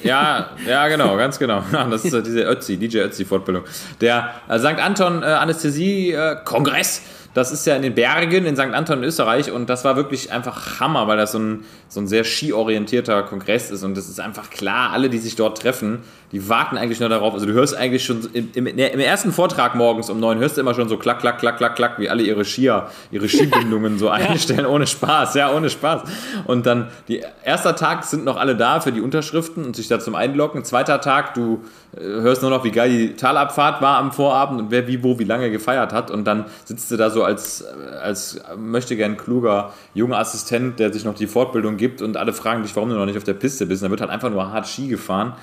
Ja, 0.03 0.47
ja, 0.67 0.87
genau, 0.87 1.15
ganz 1.17 1.39
genau. 1.39 1.63
Das 1.89 2.05
ist 2.05 2.13
äh, 2.13 2.21
diese 2.21 2.41
Ötzi, 2.43 2.77
DJ 2.77 2.99
Ötzi-Fortbildung. 2.99 3.63
Der 4.01 4.31
äh, 4.49 4.59
St. 4.59 4.79
Anton 4.79 5.23
äh, 5.23 5.25
Anästhesie-Kongress, 5.27 7.01
das 7.34 7.52
ist 7.52 7.65
ja 7.65 7.76
in 7.76 7.82
den 7.82 7.96
Bergen 7.96 8.46
in 8.46 8.56
St. 8.56 8.74
Anton 8.74 9.00
in 9.00 9.04
Österreich 9.06 9.52
und 9.52 9.69
das 9.69 9.84
war 9.84 9.96
wirklich 9.96 10.32
einfach 10.32 10.80
Hammer, 10.80 11.08
weil 11.08 11.17
das 11.17 11.32
so 11.32 11.39
ein, 11.39 11.65
so 11.89 12.00
ein 12.00 12.08
sehr 12.08 12.24
skiorientierter 12.24 13.24
Kongress 13.24 13.72
ist 13.72 13.84
und 13.84 13.96
das 13.98 14.10
ist 14.10 14.19
einfach 14.19 14.50
klar, 14.50 14.91
alle, 14.91 15.10
die 15.10 15.17
sich 15.17 15.36
dort 15.36 15.62
treffen, 15.62 16.00
die 16.34 16.50
warten 16.50 16.78
eigentlich 16.78 17.00
nur 17.00 17.10
darauf. 17.10 17.34
Also 17.36 17.46
du 17.46 17.54
hörst 17.54 17.76
eigentlich 17.78 18.04
schon 18.04 18.28
im, 18.34 18.50
im, 18.56 18.65
im 18.65 19.00
ersten 19.00 19.32
Vortrag 19.32 19.76
morgens 19.76 20.10
um 20.10 20.19
neun 20.19 20.39
hörst 20.39 20.58
du 20.58 20.62
immer 20.62 20.74
schon 20.74 20.89
so 20.89 20.98
klack, 20.98 21.19
klack, 21.19 21.38
klack, 21.38 21.58
klack, 21.58 21.76
klack, 21.76 22.00
wie 22.00 22.10
alle 22.10 22.24
ihre 22.24 22.43
Skier, 22.43 22.88
ihre 23.12 23.30
Skibindungen 23.30 24.00
so 24.00 24.10
einstellen, 24.10 24.65
ohne 24.65 24.88
Spaß, 24.88 25.36
ja, 25.36 25.54
ohne 25.54 25.69
Spaß. 25.69 26.02
Und 26.46 26.65
dann, 26.65 26.89
die, 27.08 27.24
erster 27.46 27.76
Tag 27.76 28.04
sind 28.04 28.26
noch 28.26 28.38
alle 28.38 28.56
da 28.56 28.80
für 28.80 28.91
die 28.91 29.02
Unterschriften 29.02 29.63
und 29.63 29.76
sich 29.76 29.88
da 29.88 30.00
zum 30.00 30.15
Einloggen. 30.15 30.63
Zweiter 30.63 31.02
Tag, 31.02 31.36
du 31.36 31.63
äh, 31.96 32.02
hörst 32.02 32.41
nur 32.41 32.50
noch, 32.50 32.63
wie 32.63 32.72
geil 32.72 32.89
die 32.89 33.15
Talabfahrt 33.15 33.82
war 33.84 34.00
am 34.00 34.12
Vorabend 34.12 34.60
und 34.60 34.72
wer 34.72 34.88
wie, 34.88 35.04
wo, 35.04 35.19
wie 35.19 35.26
lange 35.26 35.52
gefeiert 35.52 35.93
hat. 35.93 36.10
Und 36.10 36.26
dann 36.26 36.46
sitzt 36.65 36.89
du 36.89 36.98
da 36.98 37.12
so 37.12 37.22
als, 37.23 37.63
als 38.01 38.41
möchte 38.57 38.95
gern 38.95 39.17
kluger 39.17 39.73
junger 39.93 40.17
Assistent, 40.17 40.79
der 40.79 40.91
sich 40.91 41.05
noch 41.05 41.15
die 41.15 41.27
Fortbildung 41.27 41.77
gibt 41.77 42.01
und 42.01 42.17
alle 42.17 42.33
fragen 42.33 42.63
dich, 42.63 42.75
warum 42.75 42.89
du 42.89 42.95
noch 42.95 43.05
nicht 43.05 43.17
auf 43.17 43.23
der 43.23 43.33
Piste 43.33 43.65
bist. 43.65 43.81
Und 43.81 43.86
dann 43.86 43.91
wird 43.91 44.01
halt 44.01 44.12
einfach 44.12 44.29
nur 44.29 44.51
hart 44.51 44.67
Ski 44.67 44.88
gefahren. 44.88 45.33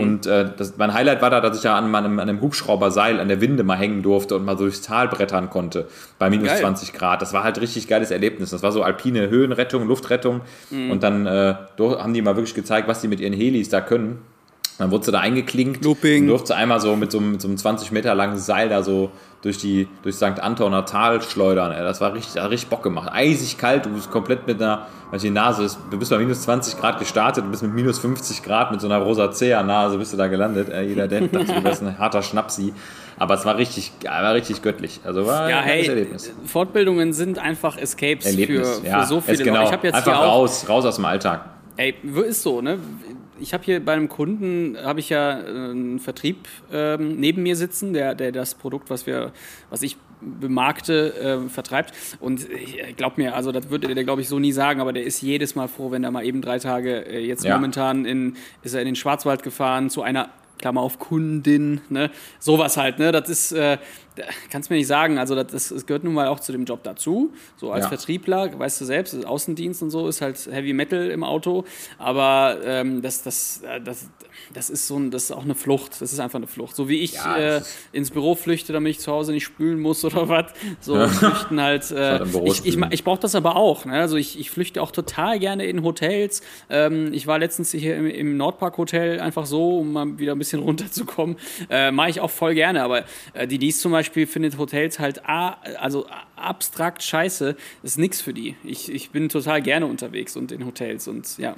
Und 0.00 0.26
äh, 0.26 0.50
das, 0.56 0.76
mein 0.76 0.94
Highlight 0.94 1.22
war 1.22 1.30
da, 1.30 1.40
dass 1.40 1.56
ich 1.56 1.62
da 1.62 1.76
an 1.76 1.90
meinem, 1.90 2.18
an 2.18 2.28
einem 2.28 2.40
Hubschrauberseil 2.40 3.20
an 3.20 3.28
der 3.28 3.40
Winde 3.40 3.64
mal 3.64 3.76
hängen 3.76 4.02
durfte 4.02 4.36
und 4.36 4.44
mal 4.44 4.56
so 4.56 4.64
durchs 4.64 4.82
Tal 4.82 5.08
brettern 5.08 5.50
konnte 5.50 5.88
bei 6.18 6.30
minus 6.30 6.48
Geil. 6.48 6.60
20 6.60 6.92
Grad. 6.92 7.22
Das 7.22 7.32
war 7.32 7.44
halt 7.44 7.60
richtig 7.60 7.88
geiles 7.88 8.10
Erlebnis. 8.10 8.50
Das 8.50 8.62
war 8.62 8.72
so 8.72 8.82
alpine 8.82 9.28
Höhenrettung, 9.28 9.86
Luftrettung. 9.86 10.42
Und 10.70 11.02
dann 11.02 11.26
äh, 11.26 11.54
haben 11.78 12.14
die 12.14 12.22
mal 12.22 12.36
wirklich 12.36 12.54
gezeigt, 12.54 12.88
was 12.88 13.00
die 13.00 13.08
mit 13.08 13.20
ihren 13.20 13.32
Helis 13.32 13.68
da 13.68 13.80
können. 13.80 14.22
Dann 14.78 14.90
wurde 14.90 15.04
sie 15.06 15.12
da 15.12 15.20
eingeklinkt 15.20 15.84
Looping. 15.84 16.24
und 16.24 16.28
durfte 16.28 16.54
einmal 16.54 16.80
so 16.80 16.96
mit 16.96 17.10
so, 17.10 17.18
einem- 17.18 17.32
mit 17.32 17.40
so 17.40 17.48
einem 17.48 17.56
20 17.56 17.92
Meter 17.92 18.14
langen 18.14 18.36
Seil 18.36 18.68
da 18.68 18.82
so 18.82 19.10
durch 19.42 19.58
die 19.58 19.88
durch 20.02 20.16
St. 20.16 20.40
Antoner 20.40 20.84
Tal 20.84 21.22
schleudern. 21.22 21.72
Ey. 21.72 21.82
Das 21.82 22.00
war 22.00 22.12
richtig, 22.12 22.42
hat 22.42 22.50
richtig 22.50 22.68
Bock 22.68 22.82
gemacht. 22.82 23.08
Eisig 23.12 23.56
kalt, 23.58 23.86
du 23.86 23.90
bist 23.90 24.10
komplett 24.10 24.46
mit 24.46 24.60
einer, 24.60 24.86
weil 25.10 25.18
die 25.20 25.30
Nase 25.30 25.62
ist, 25.64 25.78
du 25.90 25.98
bist 25.98 26.10
bei 26.10 26.18
minus 26.18 26.42
20 26.42 26.78
Grad 26.78 26.98
gestartet, 26.98 27.44
du 27.44 27.48
bist 27.50 27.62
mit 27.62 27.72
minus 27.72 27.98
50 28.00 28.42
Grad 28.42 28.70
mit 28.72 28.80
so 28.80 28.86
einer 28.88 28.98
Rosacea-Nase 28.98 29.98
bist 29.98 30.12
du 30.12 30.16
da 30.16 30.26
gelandet. 30.26 30.68
Ey, 30.68 30.88
jeder 30.88 31.08
denkt, 31.08 31.34
dachte, 31.34 31.46
du 31.54 31.64
wärst 31.64 31.82
ein 31.82 31.96
harter 31.98 32.22
Schnapsi. 32.22 32.72
Aber 33.18 33.34
es 33.34 33.46
war 33.46 33.56
richtig, 33.56 33.92
war 34.04 34.34
richtig 34.34 34.60
göttlich. 34.62 35.00
Also 35.04 35.26
war 35.26 35.48
Ja, 35.48 35.60
ein 35.60 35.64
hey, 35.64 35.86
Erlebnis. 35.86 36.32
Fortbildungen 36.44 37.14
sind 37.14 37.38
einfach 37.38 37.78
Escapes 37.78 38.26
Erlebnis, 38.26 38.80
für, 38.80 38.86
ja. 38.86 39.00
für 39.02 39.06
so 39.06 39.18
ist 39.18 39.24
viele 39.26 39.44
genau. 39.44 39.56
Leute. 39.60 39.66
Ich 39.68 39.72
habe 39.72 39.86
jetzt 39.86 39.94
Einfach 39.96 40.20
raus, 40.20 40.66
raus 40.68 40.84
aus 40.84 40.96
dem 40.96 41.04
Alltag. 41.06 41.44
Ey, 41.78 41.94
ist 42.28 42.42
so, 42.42 42.60
ne? 42.60 42.78
Ich 43.38 43.52
habe 43.52 43.64
hier 43.64 43.84
bei 43.84 43.92
einem 43.92 44.08
Kunden, 44.08 44.76
habe 44.82 45.00
ich 45.00 45.10
ja 45.10 45.40
äh, 45.40 45.44
einen 45.70 45.98
Vertrieb 46.00 46.48
ähm, 46.72 47.16
neben 47.20 47.42
mir 47.42 47.56
sitzen, 47.56 47.92
der, 47.92 48.14
der 48.14 48.32
das 48.32 48.54
Produkt, 48.54 48.88
was 48.90 49.06
wir, 49.06 49.32
was 49.70 49.82
ich 49.82 49.96
bemarkte, 50.20 51.14
äh, 51.46 51.48
vertreibt. 51.50 51.92
Und 52.20 52.48
ich 52.50 52.96
glaub 52.96 53.18
mir, 53.18 53.34
also 53.34 53.52
das 53.52 53.68
würde 53.70 53.94
der, 53.94 54.04
glaube 54.04 54.22
ich, 54.22 54.28
so 54.28 54.38
nie 54.38 54.52
sagen, 54.52 54.80
aber 54.80 54.92
der 54.92 55.04
ist 55.04 55.20
jedes 55.20 55.54
Mal 55.54 55.68
froh, 55.68 55.90
wenn 55.90 56.04
er 56.04 56.10
mal 56.10 56.24
eben 56.24 56.40
drei 56.40 56.58
Tage, 56.58 57.06
äh, 57.06 57.20
jetzt 57.26 57.44
Ja. 57.44 57.54
momentan 57.56 58.04
in, 58.06 58.36
ist 58.62 58.74
er 58.74 58.80
in 58.80 58.86
den 58.86 58.96
Schwarzwald 58.96 59.42
gefahren 59.42 59.90
zu 59.90 60.02
einer 60.02 60.30
Klammer 60.58 60.80
auf 60.80 60.98
Kundin, 60.98 61.82
ne? 61.90 62.10
Sowas 62.38 62.78
halt, 62.78 62.98
ne? 62.98 63.12
Das 63.12 63.28
ist, 63.28 63.52
äh, 63.52 63.76
kannst 64.50 64.70
mir 64.70 64.76
nicht 64.76 64.86
sagen, 64.86 65.18
also 65.18 65.34
das, 65.34 65.68
das, 65.68 65.86
gehört 65.86 66.04
nun 66.04 66.14
mal 66.14 66.28
auch 66.28 66.40
zu 66.40 66.52
dem 66.52 66.64
Job 66.64 66.82
dazu. 66.82 67.32
So 67.56 67.72
als 67.72 67.84
Ja. 67.84 67.88
Vertriebler, 67.88 68.58
weißt 68.58 68.80
du 68.80 68.84
selbst, 68.84 69.26
Außendienst 69.26 69.82
und 69.82 69.90
so 69.90 70.08
ist 70.08 70.20
halt 70.20 70.38
Heavy 70.50 70.72
Metal 70.72 71.10
im 71.10 71.24
Auto, 71.24 71.64
aber 71.98 72.58
ähm, 72.64 73.02
das, 73.02 73.22
das, 73.22 73.62
äh, 73.62 73.80
das, 73.80 74.08
das 74.54 74.70
ist 74.70 74.86
so 74.86 74.98
ein, 74.98 75.10
das 75.10 75.24
ist 75.24 75.32
auch 75.32 75.44
eine 75.44 75.54
Flucht. 75.54 76.00
Das 76.00 76.12
ist 76.12 76.18
einfach 76.20 76.38
eine 76.38 76.46
Flucht. 76.46 76.76
So 76.76 76.88
wie 76.88 77.00
ich 77.00 77.14
Ja, 77.14 77.36
äh, 77.36 77.62
ins 77.92 78.10
Büro 78.10 78.34
flüchte, 78.34 78.72
damit 78.72 78.90
ich 78.92 79.00
zu 79.00 79.12
Hause 79.12 79.32
nicht 79.32 79.44
spülen 79.44 79.80
muss 79.80 80.04
oder 80.04 80.28
was. 80.28 80.46
So 80.80 81.06
flüchten 81.08 81.60
halt. 81.60 81.76
Äh, 81.96 82.18
halt 82.18 82.32
Büro 82.32 82.46
ich 82.46 82.66
ich, 82.66 82.78
ich 82.90 83.04
brauche 83.04 83.20
das 83.20 83.34
aber 83.34 83.56
auch. 83.56 83.84
Ne? 83.84 83.94
Also 83.94 84.16
ich, 84.16 84.38
ich 84.38 84.50
flüchte 84.50 84.82
auch 84.82 84.90
total 84.90 85.38
gerne 85.38 85.64
in 85.66 85.82
Hotels. 85.82 86.42
Ähm, 86.68 87.12
ich 87.12 87.26
war 87.26 87.38
letztens 87.38 87.70
hier 87.70 87.96
im, 87.96 88.06
im 88.06 88.36
Nordpark 88.36 88.76
Hotel 88.76 89.20
einfach 89.20 89.46
so, 89.46 89.78
um 89.78 89.92
mal 89.92 90.18
wieder 90.18 90.32
ein 90.32 90.38
bisschen 90.38 90.60
runterzukommen. 90.62 91.36
Äh, 91.70 91.90
Mache 91.90 92.10
ich 92.10 92.20
auch 92.20 92.30
voll 92.30 92.54
gerne. 92.54 92.82
Aber 92.82 93.04
äh, 93.34 93.46
die 93.46 93.58
dies 93.58 93.80
zum 93.80 93.92
Beispiel 93.92 94.05
findet 94.10 94.58
Hotels 94.58 94.98
halt 94.98 95.28
a, 95.28 95.56
also 95.78 96.06
abstrakt 96.36 97.02
scheiße. 97.02 97.56
Ist 97.82 97.98
nix 97.98 98.20
für 98.20 98.32
die. 98.32 98.56
Ich, 98.64 98.92
ich 98.92 99.10
bin 99.10 99.28
total 99.28 99.62
gerne 99.62 99.86
unterwegs 99.86 100.36
und 100.36 100.52
in 100.52 100.64
Hotels 100.66 101.08
und 101.08 101.38
ja. 101.38 101.56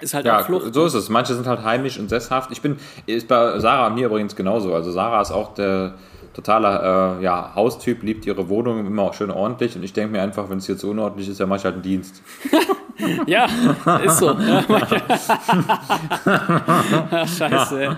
Ist 0.00 0.14
halt 0.14 0.26
Ja, 0.26 0.40
auch 0.40 0.46
Flucht. 0.46 0.74
so 0.74 0.84
ist 0.86 0.94
es. 0.94 1.08
Manche 1.08 1.34
sind 1.34 1.46
halt 1.46 1.62
heimisch 1.62 1.98
und 1.98 2.08
sesshaft. 2.08 2.50
Ich 2.50 2.60
bin, 2.60 2.76
ist 3.06 3.28
bei 3.28 3.58
Sarah 3.60 3.86
und 3.88 3.94
mir 3.94 4.06
übrigens 4.06 4.34
genauso. 4.34 4.74
Also 4.74 4.90
Sarah 4.90 5.20
ist 5.20 5.30
auch 5.30 5.54
der 5.54 5.94
totale 6.34 7.18
äh, 7.20 7.24
ja, 7.24 7.52
Haustyp, 7.54 8.02
liebt 8.02 8.26
ihre 8.26 8.48
Wohnung 8.48 8.86
immer 8.86 9.02
auch 9.02 9.14
schön 9.14 9.30
ordentlich. 9.30 9.76
Und 9.76 9.82
ich 9.82 9.92
denke 9.92 10.12
mir 10.12 10.22
einfach, 10.22 10.50
wenn 10.50 10.58
es 10.58 10.66
hier 10.66 10.76
zu 10.76 10.90
unordentlich 10.90 11.28
ist, 11.28 11.40
dann 11.40 11.48
mache 11.48 11.58
ich 11.58 11.64
halt 11.64 11.74
einen 11.74 11.82
Dienst. 11.82 12.22
Ja, 13.26 13.46
ist 14.04 14.18
so. 14.18 14.36
Ach, 17.10 17.28
Scheiße. 17.38 17.96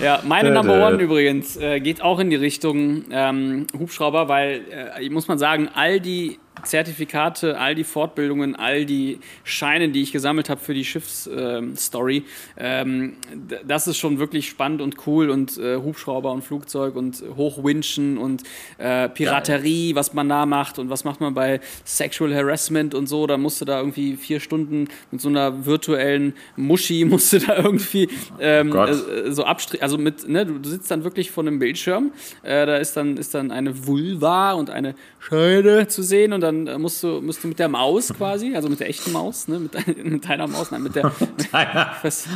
Ja, 0.00 0.20
meine 0.24 0.52
Number 0.52 0.86
One 0.86 1.02
übrigens 1.02 1.56
äh, 1.56 1.80
geht 1.80 2.02
auch 2.02 2.20
in 2.20 2.30
die 2.30 2.36
Richtung 2.36 3.04
ähm, 3.10 3.66
Hubschrauber, 3.76 4.28
weil, 4.28 4.60
äh, 5.00 5.08
muss 5.10 5.26
man 5.26 5.38
sagen, 5.38 5.68
all 5.74 6.00
die 6.00 6.38
Zertifikate, 6.64 7.58
all 7.58 7.74
die 7.74 7.84
Fortbildungen, 7.84 8.56
all 8.56 8.84
die 8.86 9.18
Scheine, 9.44 9.88
die 9.90 10.02
ich 10.02 10.12
gesammelt 10.12 10.48
habe 10.48 10.60
für 10.60 10.74
die 10.74 10.84
Schiffsstory, 10.84 12.24
ähm, 12.56 13.16
d- 13.32 13.56
das 13.66 13.86
ist 13.86 13.98
schon 13.98 14.18
wirklich 14.18 14.48
spannend 14.48 14.80
und 14.82 15.06
cool 15.06 15.30
und 15.30 15.58
äh, 15.58 15.76
Hubschrauber 15.76 16.32
und 16.32 16.42
Flugzeug 16.42 16.96
und 16.96 17.22
Hochwinschen 17.36 18.18
und 18.18 18.42
äh, 18.78 19.08
Piraterie, 19.08 19.94
was 19.94 20.12
man 20.14 20.28
da 20.28 20.46
macht 20.46 20.78
und 20.78 20.90
was 20.90 21.04
macht 21.04 21.20
man 21.20 21.34
bei 21.34 21.60
Sexual 21.84 22.34
Harassment 22.34 22.94
und 22.94 23.06
so, 23.06 23.26
da 23.26 23.36
musst 23.36 23.60
du 23.60 23.64
da 23.64 23.78
irgendwie 23.78 24.16
vier 24.16 24.40
Stunden 24.40 24.88
mit 25.10 25.20
so 25.20 25.28
einer 25.28 25.66
virtuellen 25.66 26.34
Muschi 26.56 27.04
musst 27.08 27.32
du 27.32 27.38
da 27.38 27.56
irgendwie 27.56 28.08
ähm, 28.40 28.70
Gott. 28.70 28.90
äh, 28.90 29.32
so 29.32 29.44
abstrich, 29.44 29.82
also 29.82 29.98
mit, 29.98 30.28
ne, 30.28 30.46
du, 30.46 30.58
du 30.58 30.68
sitzt 30.68 30.90
dann 30.90 31.04
wirklich 31.04 31.30
vor 31.30 31.44
einem 31.44 31.58
Bildschirm, 31.58 32.12
äh, 32.42 32.66
da 32.66 32.76
ist 32.76 32.96
dann, 32.96 33.16
ist 33.16 33.34
dann 33.34 33.50
eine 33.50 33.86
Vulva 33.86 34.52
und 34.52 34.70
eine 34.70 34.94
Scheide 35.18 35.86
zu 35.88 36.02
sehen 36.02 36.32
und 36.32 36.40
dann 36.46 36.66
äh, 36.66 36.78
musst 36.78 37.02
du, 37.02 37.20
musst 37.20 37.42
du 37.42 37.48
mit 37.48 37.58
der 37.58 37.68
Maus 37.68 38.14
quasi, 38.14 38.54
also 38.54 38.68
mit 38.68 38.80
der 38.80 38.88
echten 38.88 39.12
Maus, 39.12 39.48
ne, 39.48 39.58
mit, 39.58 40.04
mit 40.04 40.28
deiner 40.28 40.46
Maus, 40.46 40.70
nein, 40.70 40.82
mit 40.82 40.94
der, 40.94 41.04
was, 42.02 42.28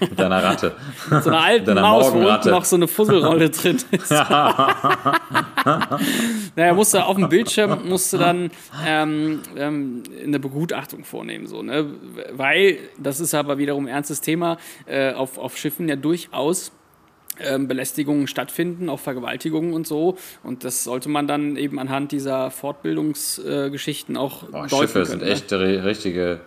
Mit 0.00 0.18
deiner 0.18 0.42
Ratte. 0.42 0.74
so 1.08 1.30
einer 1.30 1.40
alten 1.40 1.66
deiner 1.66 1.82
Maus, 1.82 2.12
wo 2.12 2.18
unten 2.18 2.50
noch 2.50 2.64
so 2.64 2.74
eine 2.76 2.88
Fusselrolle 2.88 3.50
drin 3.50 3.78
ist. 3.90 4.10
naja, 4.10 4.74
musst 6.72 6.94
du 6.94 7.04
auf 7.04 7.16
dem 7.16 7.28
Bildschirm 7.28 7.86
musst 7.88 8.12
du 8.12 8.18
dann 8.18 8.50
ähm, 8.86 9.40
ähm, 9.56 10.02
eine 10.22 10.38
Begutachtung 10.40 11.04
vornehmen, 11.04 11.46
so, 11.46 11.62
ne? 11.62 11.86
Weil, 12.32 12.78
das 12.98 13.20
ist 13.20 13.34
aber 13.34 13.58
wiederum 13.58 13.86
ein 13.86 13.88
ernstes 13.88 14.20
Thema, 14.20 14.58
äh, 14.86 15.12
auf, 15.12 15.38
auf 15.38 15.56
Schiffen 15.56 15.88
ja 15.88 15.96
durchaus 15.96 16.72
Belästigungen 17.58 18.26
stattfinden, 18.26 18.88
auch 18.88 19.00
Vergewaltigungen 19.00 19.72
und 19.72 19.86
so. 19.86 20.16
Und 20.42 20.64
das 20.64 20.84
sollte 20.84 21.08
man 21.08 21.26
dann 21.26 21.56
eben 21.56 21.78
anhand 21.78 22.12
dieser 22.12 22.50
Fortbildungsgeschichten 22.50 23.72
Geschichten 23.72 24.16
auch 24.16 24.44
Boah, 24.44 24.66
deuten 24.68 24.76
Schiffe 24.82 24.92
können. 24.94 25.06
sind 25.06 25.22
ne? 25.22 25.28
echt 25.30 25.52
ri- 25.52 25.84
richtige. 25.84 26.40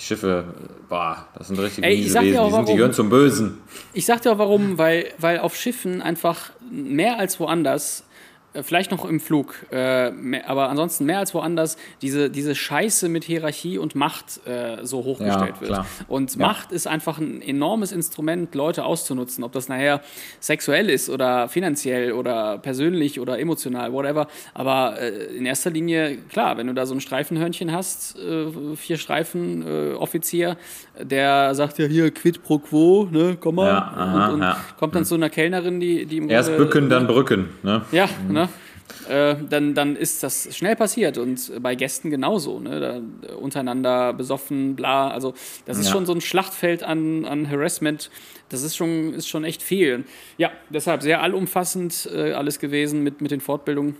Schiffe, 0.00 0.44
boah, 0.88 1.26
das 1.36 1.48
sind 1.48 1.58
richtige 1.58 1.84
Ey, 1.84 1.94
ich 1.94 2.12
sag 2.12 2.22
Wesen. 2.22 2.38
auch 2.38 2.44
Die, 2.46 2.52
sind, 2.52 2.60
die 2.60 2.66
warum. 2.66 2.76
gehören 2.76 2.92
zum 2.92 3.08
Bösen. 3.08 3.58
Ich 3.94 4.06
sag 4.06 4.22
dir 4.22 4.30
auch 4.30 4.38
warum, 4.38 4.78
weil, 4.78 5.06
weil 5.18 5.40
auf 5.40 5.56
Schiffen 5.56 6.00
einfach 6.02 6.50
mehr 6.70 7.18
als 7.18 7.40
woanders 7.40 8.04
Vielleicht 8.62 8.90
noch 8.90 9.04
im 9.04 9.20
Flug, 9.20 9.54
äh, 9.70 10.10
mehr, 10.10 10.48
aber 10.48 10.70
ansonsten 10.70 11.04
mehr 11.04 11.18
als 11.18 11.34
woanders 11.34 11.76
diese, 12.00 12.30
diese 12.30 12.54
Scheiße 12.54 13.08
mit 13.10 13.24
Hierarchie 13.24 13.76
und 13.76 13.94
Macht 13.94 14.40
äh, 14.46 14.78
so 14.84 15.04
hochgestellt 15.04 15.54
Ja, 15.56 15.60
wird. 15.60 15.70
klar. 15.70 15.86
Und 16.08 16.36
Macht 16.38 16.72
ist 16.72 16.86
einfach 16.86 17.18
ein 17.18 17.42
enormes 17.42 17.92
Instrument, 17.92 18.54
Leute 18.54 18.84
auszunutzen, 18.86 19.44
ob 19.44 19.52
das 19.52 19.68
nachher 19.68 20.00
sexuell 20.40 20.88
ist 20.88 21.10
oder 21.10 21.48
finanziell 21.48 22.12
oder 22.12 22.56
persönlich 22.58 23.20
oder 23.20 23.38
emotional, 23.38 23.92
whatever. 23.92 24.26
Aber 24.54 24.98
äh, 24.98 25.36
in 25.36 25.44
erster 25.44 25.68
Linie, 25.70 26.16
klar, 26.30 26.56
wenn 26.56 26.66
du 26.68 26.72
da 26.74 26.86
so 26.86 26.94
ein 26.94 27.00
Streifenhörnchen 27.02 27.70
hast, 27.70 28.18
äh, 28.18 28.46
vier 28.76 28.96
Streifen 28.96 29.62
äh, 29.66 29.92
Offizier, 29.94 30.56
der 31.00 31.54
sagt 31.54 31.78
ja 31.78 31.84
hier 31.86 32.10
quid 32.10 32.42
pro 32.42 32.58
quo, 32.58 33.06
ne, 33.10 33.36
komm 33.38 33.56
mal, 33.56 33.66
Ja, 33.68 33.78
aha, 33.94 34.26
und, 34.28 34.34
und 34.36 34.40
ja. 34.42 34.56
kommt 34.78 34.94
dann 34.94 35.04
zu 35.04 35.16
einer 35.16 35.28
Kellnerin, 35.30 35.78
die, 35.80 36.06
die 36.06 36.16
im 36.16 36.30
Erst 36.30 36.48
Grunde- 36.48 36.64
bücken, 36.64 36.88
dann 36.88 37.06
brücken. 37.06 37.50
Ne? 37.62 37.82
ja, 37.92 38.08
Mhm. 38.26 38.32
ne? 38.34 38.47
Äh, 39.08 39.36
dann, 39.48 39.74
dann 39.74 39.96
ist 39.96 40.22
das 40.22 40.56
schnell 40.56 40.74
passiert 40.76 41.18
und 41.18 41.52
bei 41.62 41.74
Gästen 41.74 42.10
genauso, 42.10 42.58
ne? 42.60 42.80
Da, 42.80 43.28
äh, 43.28 43.32
untereinander 43.34 44.12
besoffen, 44.12 44.76
bla. 44.76 45.10
Also 45.10 45.34
das 45.66 45.78
ist 45.78 45.86
Ja. 45.86 45.92
schon 45.92 46.06
so 46.06 46.12
ein 46.12 46.20
Schlachtfeld 46.20 46.82
an, 46.82 47.24
an 47.24 47.48
Harassment. 47.50 48.10
Das 48.48 48.62
ist 48.62 48.76
schon, 48.76 49.12
ist 49.14 49.28
schon 49.28 49.44
echt 49.44 49.62
viel. 49.62 50.04
Ja, 50.38 50.50
deshalb 50.70 51.02
sehr 51.02 51.22
allumfassend 51.22 52.08
äh, 52.12 52.32
alles 52.32 52.58
gewesen 52.58 53.02
mit, 53.02 53.20
mit 53.20 53.30
den 53.30 53.40
Fortbildungen. 53.40 53.96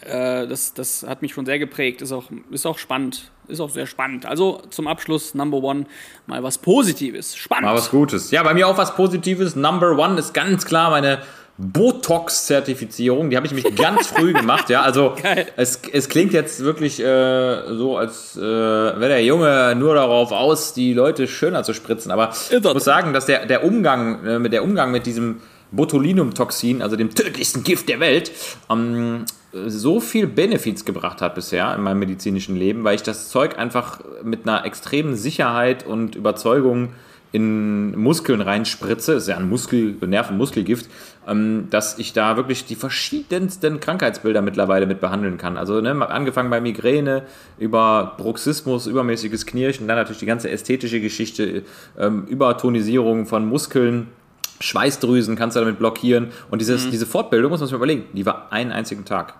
Äh, 0.00 0.46
das, 0.46 0.74
das 0.74 1.04
hat 1.06 1.22
mich 1.22 1.32
schon 1.32 1.46
sehr 1.46 1.58
geprägt. 1.58 2.02
Ist 2.02 2.12
auch, 2.12 2.30
ist 2.50 2.66
auch 2.66 2.78
spannend. 2.78 3.30
Ist 3.46 3.60
auch 3.60 3.70
sehr 3.70 3.86
spannend. 3.86 4.26
Also 4.26 4.62
zum 4.70 4.86
Abschluss, 4.88 5.34
Number 5.34 5.58
One, 5.58 5.86
mal 6.26 6.42
was 6.42 6.58
Positives. 6.58 7.36
Spannend. 7.36 7.66
Mal 7.66 7.74
was 7.74 7.90
Gutes. 7.90 8.30
Ja, 8.30 8.42
bei 8.42 8.54
mir 8.54 8.66
auch 8.68 8.78
was 8.78 8.94
Positives. 8.96 9.54
Number 9.54 9.96
one 9.98 10.18
ist 10.18 10.32
ganz 10.34 10.64
klar 10.64 10.90
meine 10.90 11.20
Botox-Zertifizierung. 11.56 13.30
Die 13.30 13.36
habe 13.36 13.46
ich 13.46 13.52
nämlich 13.52 13.76
ganz 13.76 14.08
früh 14.08 14.32
gemacht. 14.32 14.70
Ja, 14.70 14.82
also 14.82 15.14
Geil. 15.22 15.46
es, 15.56 15.80
es 15.92 16.08
klingt 16.08 16.32
jetzt 16.32 16.64
wirklich 16.64 17.00
äh, 17.00 17.74
so, 17.74 17.96
als 17.96 18.36
äh, 18.36 18.40
wäre 18.40 19.08
der 19.08 19.24
Junge 19.24 19.74
nur 19.76 19.94
darauf 19.94 20.32
aus, 20.32 20.74
die 20.74 20.92
Leute 20.94 21.28
schöner 21.28 21.62
zu 21.62 21.72
spritzen. 21.72 22.10
Aber 22.10 22.32
ich 22.50 22.62
muss 22.62 22.84
sagen, 22.84 23.12
dass 23.12 23.26
der, 23.26 23.46
der 23.46 23.64
Umgang 23.64 24.24
äh, 24.24 24.38
mit 24.38 24.52
der 24.52 24.64
Umgang 24.64 24.90
mit 24.90 25.06
diesem 25.06 25.40
Botulinumtoxin, 25.70 26.82
also 26.82 26.96
dem 26.96 27.14
tödlichsten 27.14 27.62
Gift 27.62 27.88
der 27.88 28.00
Welt, 28.00 28.32
ähm, 28.70 29.24
so 29.52 30.00
viel 30.00 30.26
Benefits 30.26 30.84
gebracht 30.84 31.20
hat 31.20 31.36
bisher 31.36 31.72
in 31.74 31.82
meinem 31.82 32.00
medizinischen 32.00 32.56
Leben, 32.56 32.82
weil 32.82 32.96
ich 32.96 33.02
das 33.02 33.28
Zeug 33.28 33.56
einfach 33.56 34.00
mit 34.24 34.48
einer 34.48 34.64
extremen 34.64 35.14
Sicherheit 35.14 35.86
und 35.86 36.16
Überzeugung 36.16 36.90
in 37.34 37.98
Muskeln 37.98 38.40
reinspritze, 38.40 39.14
ist 39.14 39.26
ja 39.26 39.36
ein 39.36 39.48
Muskel, 39.48 39.96
Nerven-Muskelgift, 40.00 40.88
ähm, 41.26 41.66
dass 41.68 41.98
ich 41.98 42.12
da 42.12 42.36
wirklich 42.36 42.64
die 42.64 42.76
verschiedensten 42.76 43.80
Krankheitsbilder 43.80 44.40
mittlerweile 44.40 44.86
mit 44.86 45.00
behandeln 45.00 45.36
kann. 45.36 45.56
Also 45.56 45.80
ne, 45.80 45.90
angefangen 46.08 46.48
bei 46.48 46.60
Migräne, 46.60 47.24
über 47.58 48.14
Bruxismus, 48.18 48.86
übermäßiges 48.86 49.46
Knirschen, 49.46 49.88
dann 49.88 49.96
natürlich 49.96 50.20
die 50.20 50.26
ganze 50.26 50.48
ästhetische 50.48 51.00
Geschichte, 51.00 51.64
ähm, 51.98 52.24
Übertonisierung 52.26 53.26
von 53.26 53.48
Muskeln, 53.48 54.06
Schweißdrüsen 54.60 55.34
kannst 55.34 55.56
du 55.56 55.60
damit 55.60 55.80
blockieren. 55.80 56.28
Und 56.52 56.60
dieses, 56.60 56.88
diese 56.88 57.04
Fortbildung, 57.04 57.50
muss 57.50 57.58
man 57.58 57.66
sich 57.66 57.72
mal 57.72 57.78
überlegen, 57.78 58.04
die 58.12 58.24
war 58.24 58.52
einen 58.52 58.70
einzigen 58.70 59.04
Tag. 59.04 59.34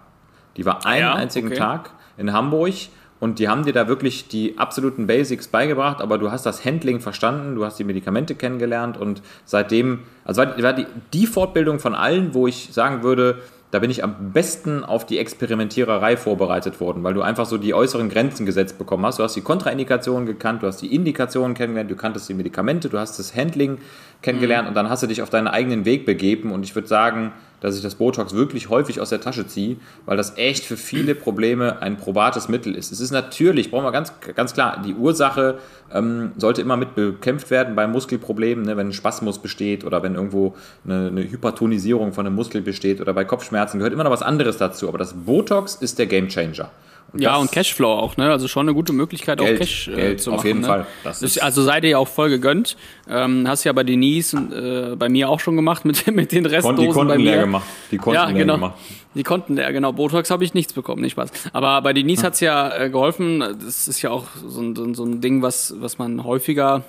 Die 0.56 0.66
war 0.66 0.84
einen 0.84 1.00
Ja, 1.00 1.14
einzigen 1.14 1.46
okay. 1.46 1.58
Tag 1.58 1.90
in 2.16 2.32
Hamburg 2.32 2.74
und 3.20 3.38
die 3.38 3.48
haben 3.48 3.64
dir 3.64 3.72
da 3.72 3.88
wirklich 3.88 4.28
die 4.28 4.58
absoluten 4.58 5.06
Basics 5.06 5.48
beigebracht, 5.48 6.00
aber 6.00 6.18
du 6.18 6.30
hast 6.30 6.46
das 6.46 6.64
Handling 6.64 7.00
verstanden, 7.00 7.54
du 7.54 7.64
hast 7.64 7.78
die 7.78 7.84
Medikamente 7.84 8.34
kennengelernt 8.34 8.96
und 8.96 9.22
seitdem, 9.44 10.00
also 10.24 10.42
war, 10.42 10.72
die, 10.72 10.86
die 11.12 11.26
Fortbildung 11.26 11.78
von 11.78 11.94
allen, 11.94 12.34
wo 12.34 12.46
ich 12.46 12.70
sagen 12.72 13.02
würde, 13.02 13.38
da 13.74 13.80
bin 13.80 13.90
ich 13.90 14.04
am 14.04 14.32
besten 14.32 14.84
auf 14.84 15.04
die 15.04 15.18
Experimentiererei 15.18 16.16
vorbereitet 16.16 16.80
worden, 16.80 17.02
weil 17.02 17.12
du 17.12 17.22
einfach 17.22 17.44
so 17.44 17.58
die 17.58 17.74
äußeren 17.74 18.08
Grenzen 18.08 18.46
gesetzt 18.46 18.78
bekommen 18.78 19.04
hast. 19.04 19.18
Du 19.18 19.24
hast 19.24 19.34
die 19.34 19.40
Kontraindikationen 19.40 20.26
gekannt, 20.26 20.62
du 20.62 20.68
hast 20.68 20.80
die 20.80 20.94
Indikationen 20.94 21.54
kennengelernt, 21.54 21.90
du 21.90 21.96
kanntest 21.96 22.28
die 22.28 22.34
Medikamente, 22.34 22.88
du 22.88 23.00
hast 23.00 23.18
das 23.18 23.34
Handling 23.34 23.78
kennengelernt 24.24 24.66
und 24.66 24.74
dann 24.74 24.90
hast 24.90 25.02
du 25.02 25.06
dich 25.06 25.22
auf 25.22 25.30
deinen 25.30 25.46
eigenen 25.46 25.84
Weg 25.84 26.04
begeben 26.04 26.50
und 26.50 26.64
ich 26.64 26.74
würde 26.74 26.88
sagen, 26.88 27.32
dass 27.60 27.76
ich 27.76 27.82
das 27.82 27.94
Botox 27.94 28.34
wirklich 28.34 28.68
häufig 28.68 29.00
aus 29.00 29.08
der 29.08 29.20
Tasche 29.20 29.46
ziehe, 29.46 29.76
weil 30.04 30.16
das 30.16 30.36
echt 30.36 30.64
für 30.64 30.76
viele 30.76 31.14
Probleme 31.14 31.80
ein 31.80 31.96
probates 31.96 32.48
Mittel 32.48 32.74
ist. 32.74 32.92
Es 32.92 33.00
ist 33.00 33.10
natürlich, 33.10 33.70
brauchen 33.70 33.84
wir 33.84 33.92
ganz, 33.92 34.12
ganz 34.34 34.52
klar, 34.52 34.82
die 34.84 34.94
Ursache 34.94 35.58
ähm, 35.92 36.32
sollte 36.36 36.60
immer 36.60 36.76
mit 36.76 36.94
bekämpft 36.94 37.50
werden 37.50 37.74
bei 37.74 37.86
Muskelproblemen, 37.86 38.64
ne, 38.64 38.76
wenn 38.76 38.88
ein 38.88 38.92
Spasmus 38.92 39.38
besteht 39.38 39.84
oder 39.84 40.02
wenn 40.02 40.14
irgendwo 40.14 40.54
eine, 40.84 41.06
eine 41.08 41.22
Hypertonisierung 41.22 42.12
von 42.12 42.26
einem 42.26 42.34
Muskel 42.34 42.60
besteht 42.60 43.00
oder 43.00 43.14
bei 43.14 43.24
Kopfschmerzen 43.24 43.78
gehört 43.78 43.94
immer 43.94 44.04
noch 44.04 44.10
was 44.10 44.22
anderes 44.22 44.58
dazu. 44.58 44.88
Aber 44.88 44.98
das 44.98 45.14
Botox 45.14 45.76
ist 45.76 45.98
der 45.98 46.06
Gamechanger. 46.06 46.70
Ja, 47.16 47.36
und 47.36 47.52
Cashflow 47.52 47.88
auch, 47.92 48.16
ne? 48.16 48.30
Also 48.30 48.48
schon 48.48 48.66
eine 48.66 48.74
gute 48.74 48.92
Möglichkeit, 48.92 49.40
auch 49.40 49.44
Geld, 49.44 49.58
Cash 49.60 49.88
äh, 49.88 49.94
Geld, 49.94 50.20
zu 50.20 50.30
auf 50.30 50.38
machen. 50.38 50.46
jeden 50.48 50.60
ne? 50.62 50.66
Fall. 50.66 50.86
Das 51.04 51.22
ist- 51.22 51.42
also 51.42 51.62
sei 51.62 51.80
dir 51.80 51.90
ja 51.90 51.98
auch 51.98 52.08
voll 52.08 52.28
gegönnt. 52.30 52.76
Ähm, 53.08 53.46
hast 53.46 53.64
ja 53.64 53.72
bei 53.72 53.84
Denise 53.84 54.36
und 54.36 54.52
äh, 54.52 54.96
bei 54.96 55.08
mir 55.08 55.28
auch 55.28 55.40
schon 55.40 55.56
gemacht 55.56 55.84
mit, 55.84 56.06
mit 56.12 56.32
den 56.32 56.46
Restdosen 56.46 56.76
Die 56.80 56.88
Konten 56.88 57.08
bei 57.08 57.16
mir. 57.18 57.24
leer 57.24 57.40
gemacht. 57.42 57.64
Die 57.90 57.98
Konten 57.98 58.14
ja, 58.14 58.26
leer 58.26 58.34
genau. 58.38 58.54
gemacht. 58.54 58.74
Die 59.14 59.22
Konten 59.22 59.54
leer, 59.54 59.72
genau. 59.72 59.92
Botox 59.92 60.30
habe 60.30 60.42
ich 60.44 60.54
nichts 60.54 60.72
bekommen, 60.72 61.02
nicht 61.02 61.12
Spaß. 61.12 61.30
Aber 61.52 61.80
bei 61.82 61.92
Denise 61.92 62.24
hat's 62.24 62.40
ja 62.40 62.76
äh, 62.76 62.90
geholfen. 62.90 63.38
Das 63.40 63.86
ist 63.86 64.02
ja 64.02 64.10
auch 64.10 64.24
so 64.46 64.60
ein, 64.60 64.94
so 64.94 65.04
ein- 65.04 65.20
Ding, 65.20 65.40
was, 65.42 65.74
was 65.78 65.98
man 65.98 66.24
häufiger 66.24 66.82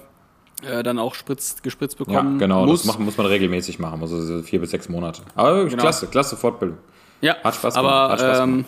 äh, 0.68 0.82
dann 0.82 0.98
auch 0.98 1.14
spritzt, 1.14 1.62
gespritzt 1.62 2.00
Ja, 2.00 2.06
bekommen 2.06 2.40
genau. 2.40 2.66
muss. 2.66 2.80
Das 2.82 2.88
machen, 2.88 3.06
muss 3.06 3.18
man 3.18 3.28
regelmäßig 3.28 3.78
machen, 3.78 4.02
also 4.02 4.20
so 4.20 4.42
vier 4.42 4.60
bis 4.60 4.72
sechs 4.72 4.90
Monate. 4.90 5.22
Aber 5.36 5.54
wirklich 5.56 5.72
Genau. 5.74 5.84
klasse, 5.84 6.08
klasse 6.08 6.36
Fortbildung. 6.38 6.78
ja, 7.22 7.36
Hat 7.44 7.56
Spaß 7.56 7.76
aber 7.76 7.88
gemacht, 7.90 8.12
hat 8.12 8.20
Spaß 8.22 8.40
ähm, 8.40 8.66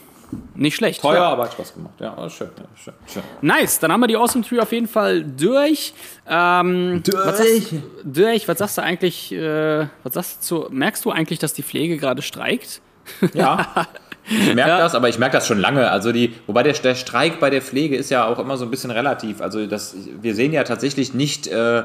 nicht 0.55 0.75
schlecht. 0.75 1.01
Teuer, 1.01 1.15
Ja. 1.15 1.29
aber 1.29 1.43
hat 1.45 1.53
Spaß 1.53 1.73
gemacht. 1.73 1.93
Ja, 1.99 2.15
war 2.17 2.29
schön, 2.29 2.49
ja, 2.57 2.63
schön, 2.75 2.93
schön. 3.11 3.23
Nice, 3.41 3.79
dann 3.79 3.91
haben 3.91 3.99
wir 4.01 4.07
die 4.07 4.17
Awesome 4.17 4.43
Tree 4.43 4.59
auf 4.59 4.71
jeden 4.71 4.87
Fall 4.87 5.23
durch. 5.23 5.93
Ähm, 6.27 7.01
Was 7.13 7.37
sagst, 7.37 7.73
durch, 8.03 8.47
was 8.47 8.57
sagst 8.57 8.77
du 8.77 8.81
eigentlich, 8.83 9.31
äh, 9.33 9.87
was 10.03 10.13
sagst 10.13 10.37
du 10.51 10.63
zu, 10.65 10.67
merkst 10.71 11.05
du 11.05 11.11
eigentlich, 11.11 11.39
dass 11.39 11.53
die 11.53 11.63
Pflege 11.63 11.97
gerade 11.97 12.21
streikt? 12.21 12.81
Ja. 13.33 13.87
Ich 14.29 14.53
merke 14.55 14.71
das, 14.71 14.93
aber 14.93 15.07
ich 15.07 15.17
merke 15.19 15.37
das 15.37 15.47
schon 15.47 15.57
lange. 15.57 15.89
Also 15.89 16.11
die, 16.11 16.33
wobei 16.47 16.61
der, 16.61 16.73
der 16.73 16.95
Streik 16.95 17.39
bei 17.39 17.49
der 17.49 17.61
Pflege 17.61 17.95
ist 17.95 18.09
ja 18.09 18.27
auch 18.27 18.39
immer 18.39 18.57
so 18.57 18.65
ein 18.65 18.69
bisschen 18.69 18.91
relativ. 18.91 19.39
Also 19.39 19.65
das, 19.67 19.95
wir 20.21 20.35
sehen 20.35 20.51
ja 20.51 20.65
tatsächlich 20.65 21.13
nicht 21.13 21.47
äh, 21.47 21.83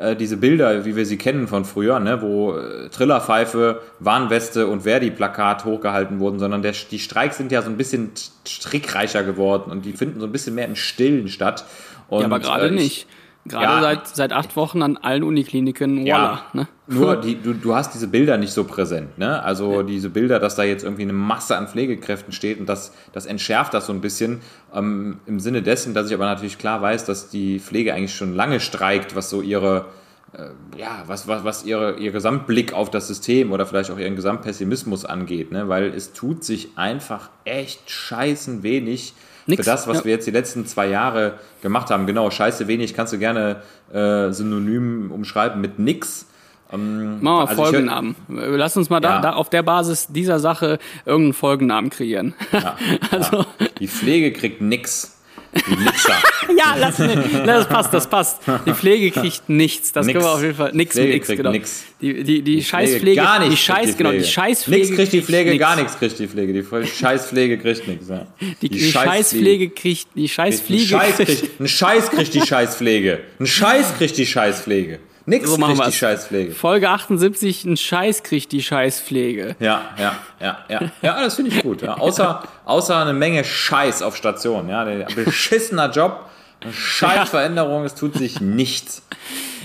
äh, 0.00 0.16
diese 0.16 0.36
Bilder, 0.36 0.84
wie 0.84 0.96
wir 0.96 1.06
sie 1.06 1.16
kennen 1.18 1.46
von 1.46 1.64
früher, 1.64 2.00
ne, 2.00 2.20
wo 2.22 2.56
äh, 2.56 2.88
Trillerpfeife, 2.88 3.80
Warnweste 3.98 4.66
und 4.66 4.82
Verdi-Plakat 4.82 5.64
hochgehalten 5.64 6.18
wurden, 6.20 6.38
sondern 6.38 6.62
der, 6.62 6.72
die 6.90 6.98
Streiks 6.98 7.36
sind 7.36 7.52
ja 7.52 7.62
so 7.62 7.70
ein 7.70 7.76
bisschen 7.76 8.10
strickreicher 8.46 9.22
geworden 9.22 9.70
und 9.70 9.84
die 9.84 9.92
finden 9.92 10.20
so 10.20 10.26
ein 10.26 10.32
bisschen 10.32 10.54
mehr 10.54 10.66
im 10.66 10.76
Stillen 10.76 11.28
statt. 11.28 11.64
Und, 12.08 12.20
Ja, 12.20 12.26
aber 12.26 12.40
gerade 12.40 12.66
äh, 12.68 12.74
ich- 12.74 12.80
nicht. 12.80 13.06
Gerade 13.46 13.64
Ja. 13.64 13.80
seit, 13.80 14.06
seit 14.08 14.32
acht 14.34 14.54
Wochen 14.54 14.82
an 14.82 14.98
allen 14.98 15.22
Unikliniken, 15.22 16.00
voila. 16.00 16.06
Ja, 16.06 16.42
Ne? 16.52 16.68
nur 16.86 17.16
die, 17.20 17.36
du, 17.40 17.54
du 17.54 17.74
hast 17.74 17.94
diese 17.94 18.06
Bilder 18.08 18.36
nicht 18.36 18.52
so 18.52 18.64
präsent. 18.64 19.16
Ne? 19.16 19.42
Also 19.42 19.82
diese 19.82 20.10
Bilder, 20.10 20.38
dass 20.38 20.56
da 20.56 20.62
jetzt 20.62 20.84
irgendwie 20.84 21.02
eine 21.02 21.14
Masse 21.14 21.56
an 21.56 21.66
Pflegekräften 21.66 22.32
steht 22.34 22.60
und 22.60 22.68
das, 22.68 22.92
das 23.12 23.24
entschärft 23.26 23.72
das 23.72 23.86
so 23.86 23.92
ein 23.94 24.00
bisschen. 24.02 24.40
Ähm, 24.74 25.20
Im 25.26 25.40
Sinne 25.40 25.62
dessen, 25.62 25.94
dass 25.94 26.08
ich 26.08 26.14
aber 26.14 26.26
natürlich 26.26 26.58
klar 26.58 26.82
weiß, 26.82 27.06
dass 27.06 27.30
die 27.30 27.58
Pflege 27.60 27.94
eigentlich 27.94 28.14
schon 28.14 28.34
lange 28.34 28.60
streikt, 28.60 29.16
was 29.16 29.30
so 29.30 29.40
ihre, 29.40 29.86
äh, 30.34 30.48
ja, 30.78 31.04
was, 31.06 31.26
was, 31.26 31.42
was 31.42 31.64
ihre, 31.64 31.96
ihr 31.96 32.12
Gesamtblick 32.12 32.74
auf 32.74 32.90
das 32.90 33.08
System 33.08 33.52
oder 33.52 33.64
vielleicht 33.64 33.90
auch 33.90 33.98
ihren 33.98 34.16
Gesamtpessimismus 34.16 35.06
angeht. 35.06 35.50
Ne? 35.50 35.66
Weil 35.68 35.84
es 35.94 36.12
tut 36.12 36.44
sich 36.44 36.76
einfach 36.76 37.30
echt 37.44 37.90
scheißen 37.90 38.62
wenig 38.62 39.14
Nix, 39.46 39.64
für 39.64 39.70
das, 39.70 39.86
was 39.88 39.98
ja. 39.98 40.04
wir 40.04 40.12
jetzt 40.12 40.26
die 40.26 40.30
letzten 40.30 40.66
zwei 40.66 40.88
Jahre 40.88 41.38
gemacht 41.62 41.90
haben. 41.90 42.06
Genau, 42.06 42.30
scheiße 42.30 42.66
wenig 42.68 42.94
kannst 42.94 43.12
du 43.12 43.18
gerne 43.18 43.62
äh, 43.92 44.30
synonym 44.32 45.10
umschreiben 45.10 45.60
mit 45.60 45.78
nix. 45.78 46.26
Machen 46.72 47.20
wir 47.22 47.30
Also 47.30 47.52
ich 47.52 47.58
hör- 47.58 47.64
Folgennamen. 47.66 48.14
Lass 48.28 48.76
uns 48.76 48.90
mal 48.90 49.00
da, 49.00 49.16
Ja. 49.16 49.20
da 49.20 49.32
auf 49.32 49.50
der 49.50 49.62
Basis 49.64 50.06
dieser 50.08 50.38
Sache 50.38 50.78
irgendeinen 51.04 51.32
Folgennamen 51.32 51.90
kreieren. 51.90 52.34
also, 53.10 53.44
Die 53.80 53.88
Pflege 53.88 54.32
kriegt 54.32 54.60
nix. 54.60 55.19
Die 55.52 55.76
Nixer. 55.76 56.14
ja, 56.56 56.76
lass 56.78 56.98
mich, 56.98 57.16
das 57.44 57.68
passt, 57.68 57.92
das 57.92 58.08
passt. 58.08 58.38
Die 58.66 58.72
Pflege 58.72 59.10
kriegt 59.10 59.48
nichts. 59.48 59.92
Das 59.92 60.06
Nix. 60.06 60.16
können 60.16 60.24
wir 60.24 60.34
auf 60.34 60.42
jeden 60.42 60.54
Fall. 60.54 60.72
Nix 60.72 60.94
Pflege 60.94 61.12
mit 61.12 61.16
X, 61.16 61.28
genau. 61.28 61.50
nix. 61.50 61.84
Die, 62.00 62.22
die, 62.22 62.42
die, 62.42 62.62
Scheißpflege. 62.62 63.20
gar 63.20 63.40
die 63.40 63.48
nichts. 63.48 63.64
Scheiß, 63.64 63.76
kriegt 63.78 63.92
die 63.92 63.98
genau, 63.98 64.10
die 64.10 64.18
Pflege. 64.18 64.32
Scheißpflege. 64.32 64.86
Nix 64.86 64.96
kriegt 64.96 65.12
die 65.12 65.22
Pflege, 65.22 65.50
nix. 65.50 65.60
gar 65.60 65.76
nichts 65.76 65.98
kriegt 65.98 66.18
die 66.18 66.28
Pflege. 66.28 66.52
Die 66.52 66.86
Scheißpflege 66.86 67.58
kriegt 67.58 67.88
nichts. 67.88 68.08
Ja. 68.08 68.26
Die, 68.62 68.68
die 68.68 68.92
Scheißpflege 68.92 69.70
kriegt, 69.70 70.08
die 70.14 70.22
Ein 70.22 70.28
Scheißpflege 70.28 70.86
Scheiß 70.86 71.16
kriegt, 71.16 71.60
ein 71.60 71.68
Scheiß 71.68 72.10
kriegt 72.10 72.34
die 72.34 72.42
Scheißpflege. 72.42 73.20
Ein 73.40 73.46
Scheiß 73.46 73.98
kriegt 73.98 74.16
die 74.16 74.26
Scheißpflege. 74.26 75.00
Nix 75.30 75.48
So 75.48 75.56
machen 75.56 75.76
kriegt 75.76 75.88
die. 75.88 75.92
Scheißpflege. 75.96 76.52
Folge 76.52 76.88
78, 76.90 77.64
ein 77.64 77.76
Scheiß 77.76 78.22
kriegt 78.22 78.52
die 78.52 78.62
Scheißpflege. 78.62 79.56
Ja, 79.60 79.82
ja, 79.98 80.16
ja, 80.40 80.58
ja. 80.68 80.80
Ja, 81.02 81.22
das 81.22 81.36
finde 81.36 81.50
ich 81.52 81.62
gut. 81.62 81.82
Ja. 81.82 81.94
Außer, 81.96 82.42
außer 82.66 82.96
eine 82.98 83.12
Menge 83.14 83.44
Scheiß 83.44 84.02
auf 84.02 84.16
Station. 84.16 84.68
Ja, 84.68 84.84
der 84.84 85.06
beschissener 85.14 85.90
Job, 85.90 86.26
Scheißveränderung, 86.72 87.84
es 87.84 87.94
tut 87.94 88.14
sich 88.14 88.40
nichts. 88.40 89.02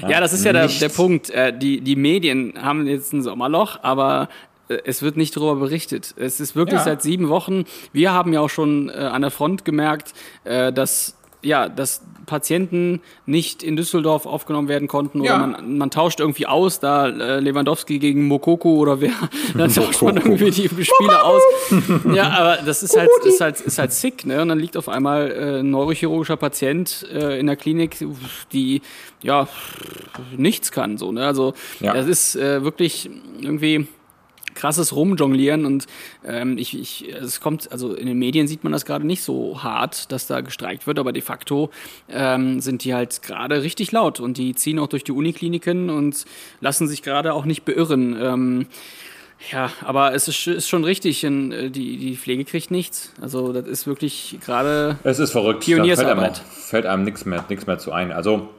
Ja, 0.07 0.19
das 0.19 0.33
ist 0.33 0.45
ja 0.45 0.53
der, 0.53 0.67
der 0.67 0.89
Punkt. 0.89 1.29
Äh, 1.29 1.57
die, 1.57 1.81
die 1.81 1.95
Medien 1.95 2.53
haben 2.61 2.85
jetzt 2.87 3.13
ein 3.13 3.21
Sommerloch, 3.23 3.79
aber 3.81 4.29
äh, 4.69 4.77
es 4.85 5.01
wird 5.01 5.17
nicht 5.17 5.35
darüber 5.35 5.55
berichtet. 5.55 6.13
Es 6.17 6.39
ist 6.39 6.55
wirklich 6.55 6.79
Ja. 6.79 6.83
seit 6.85 7.01
sieben 7.01 7.29
Wochen. 7.29 7.65
Wir 7.93 8.11
haben 8.13 8.31
ja 8.33 8.41
auch 8.41 8.49
schon 8.49 8.89
äh, 8.89 8.93
an 8.93 9.21
der 9.21 9.31
Front 9.31 9.65
gemerkt, 9.65 10.13
äh, 10.43 10.71
dass 10.71 11.15
ja, 11.41 11.69
dass 11.69 12.01
Patienten 12.25 13.01
nicht 13.27 13.61
in 13.61 13.75
Düsseldorf 13.75 14.25
aufgenommen 14.25 14.67
werden 14.67 14.87
konnten 14.87 15.21
oder 15.21 15.29
Ja. 15.29 15.37
man, 15.37 15.77
man 15.77 15.91
tauscht 15.91 16.19
irgendwie 16.19 16.47
aus, 16.47 16.79
da 16.79 17.07
äh, 17.07 17.39
Lewandowski 17.39 17.99
gegen 17.99 18.27
Mokoko 18.27 18.75
oder 18.77 18.99
wer, 18.99 19.11
dann 19.55 19.71
tauscht 19.71 20.01
man 20.01 20.17
irgendwie 20.17 20.49
die 20.49 20.67
Spiele 20.67 21.23
aus. 21.23 21.41
Ja, 22.13 22.29
aber 22.31 22.57
das 22.65 22.81
ist 22.81 22.97
halt, 22.97 23.09
ist 23.23 23.41
halt, 23.41 23.61
ist 23.61 23.77
halt 23.77 23.91
sick, 23.91 24.25
ne? 24.25 24.41
Und 24.41 24.49
dann 24.49 24.59
liegt 24.59 24.75
auf 24.75 24.89
einmal 24.89 25.31
äh, 25.31 25.59
ein 25.59 25.69
neurochirurgischer 25.69 26.37
Patient 26.37 27.05
äh, 27.13 27.39
in 27.39 27.45
der 27.45 27.55
Klinik, 27.57 27.97
die 28.51 28.81
ja 29.21 29.47
nichts 30.35 30.71
kann, 30.71 30.97
so, 30.97 31.11
ne? 31.11 31.25
Also 31.27 31.53
Ja. 31.79 31.93
das 31.93 32.07
ist 32.07 32.35
äh, 32.35 32.63
wirklich 32.63 33.09
irgendwie 33.39 33.87
krasses 34.55 34.95
Rumjonglieren 34.95 35.65
und 35.65 35.85
ähm, 36.25 36.57
ich, 36.57 36.79
ich, 36.79 37.13
es 37.13 37.39
kommt, 37.39 37.71
also 37.71 37.93
in 37.93 38.07
den 38.07 38.17
Medien 38.17 38.47
sieht 38.47 38.63
man 38.63 38.73
das 38.73 38.85
gerade 38.85 39.05
nicht 39.05 39.21
so 39.21 39.61
hart, 39.63 40.11
dass 40.11 40.27
da 40.27 40.41
gestreikt 40.41 40.87
wird, 40.87 40.99
aber 40.99 41.11
de 41.11 41.21
facto 41.21 41.69
ähm, 42.09 42.59
sind 42.61 42.83
die 42.83 42.93
halt 42.93 43.21
gerade 43.21 43.61
richtig 43.61 43.91
laut 43.91 44.19
und 44.19 44.37
die 44.37 44.55
ziehen 44.55 44.79
auch 44.79 44.87
durch 44.87 45.03
die 45.03 45.11
Unikliniken 45.11 45.89
und 45.89 46.25
lassen 46.61 46.87
sich 46.87 47.03
gerade 47.03 47.33
auch 47.33 47.45
nicht 47.45 47.65
beirren. 47.65 48.17
Ähm, 48.19 48.67
ja, 49.51 49.69
aber 49.83 50.13
es 50.13 50.27
ist, 50.27 50.47
ist 50.47 50.69
schon 50.69 50.83
richtig, 50.83 51.23
äh, 51.23 51.69
die, 51.69 51.97
die 51.97 52.15
Pflege 52.15 52.45
kriegt 52.45 52.71
nichts. 52.71 53.11
Also 53.21 53.53
das 53.53 53.67
ist 53.67 53.85
wirklich 53.85 54.37
gerade 54.43 54.97
Es 55.03 55.19
ist 55.19 55.31
verrückt. 55.31 55.67
Da 55.67 55.83
fällt 55.83 55.99
einem, 55.99 56.33
fällt 56.33 56.85
einem 56.85 57.03
nichts 57.03 57.25
mehr, 57.25 57.45
nichts 57.49 57.67
mehr 57.67 57.77
zu 57.77 57.91
ein. 57.91 58.11
Also 58.11 58.49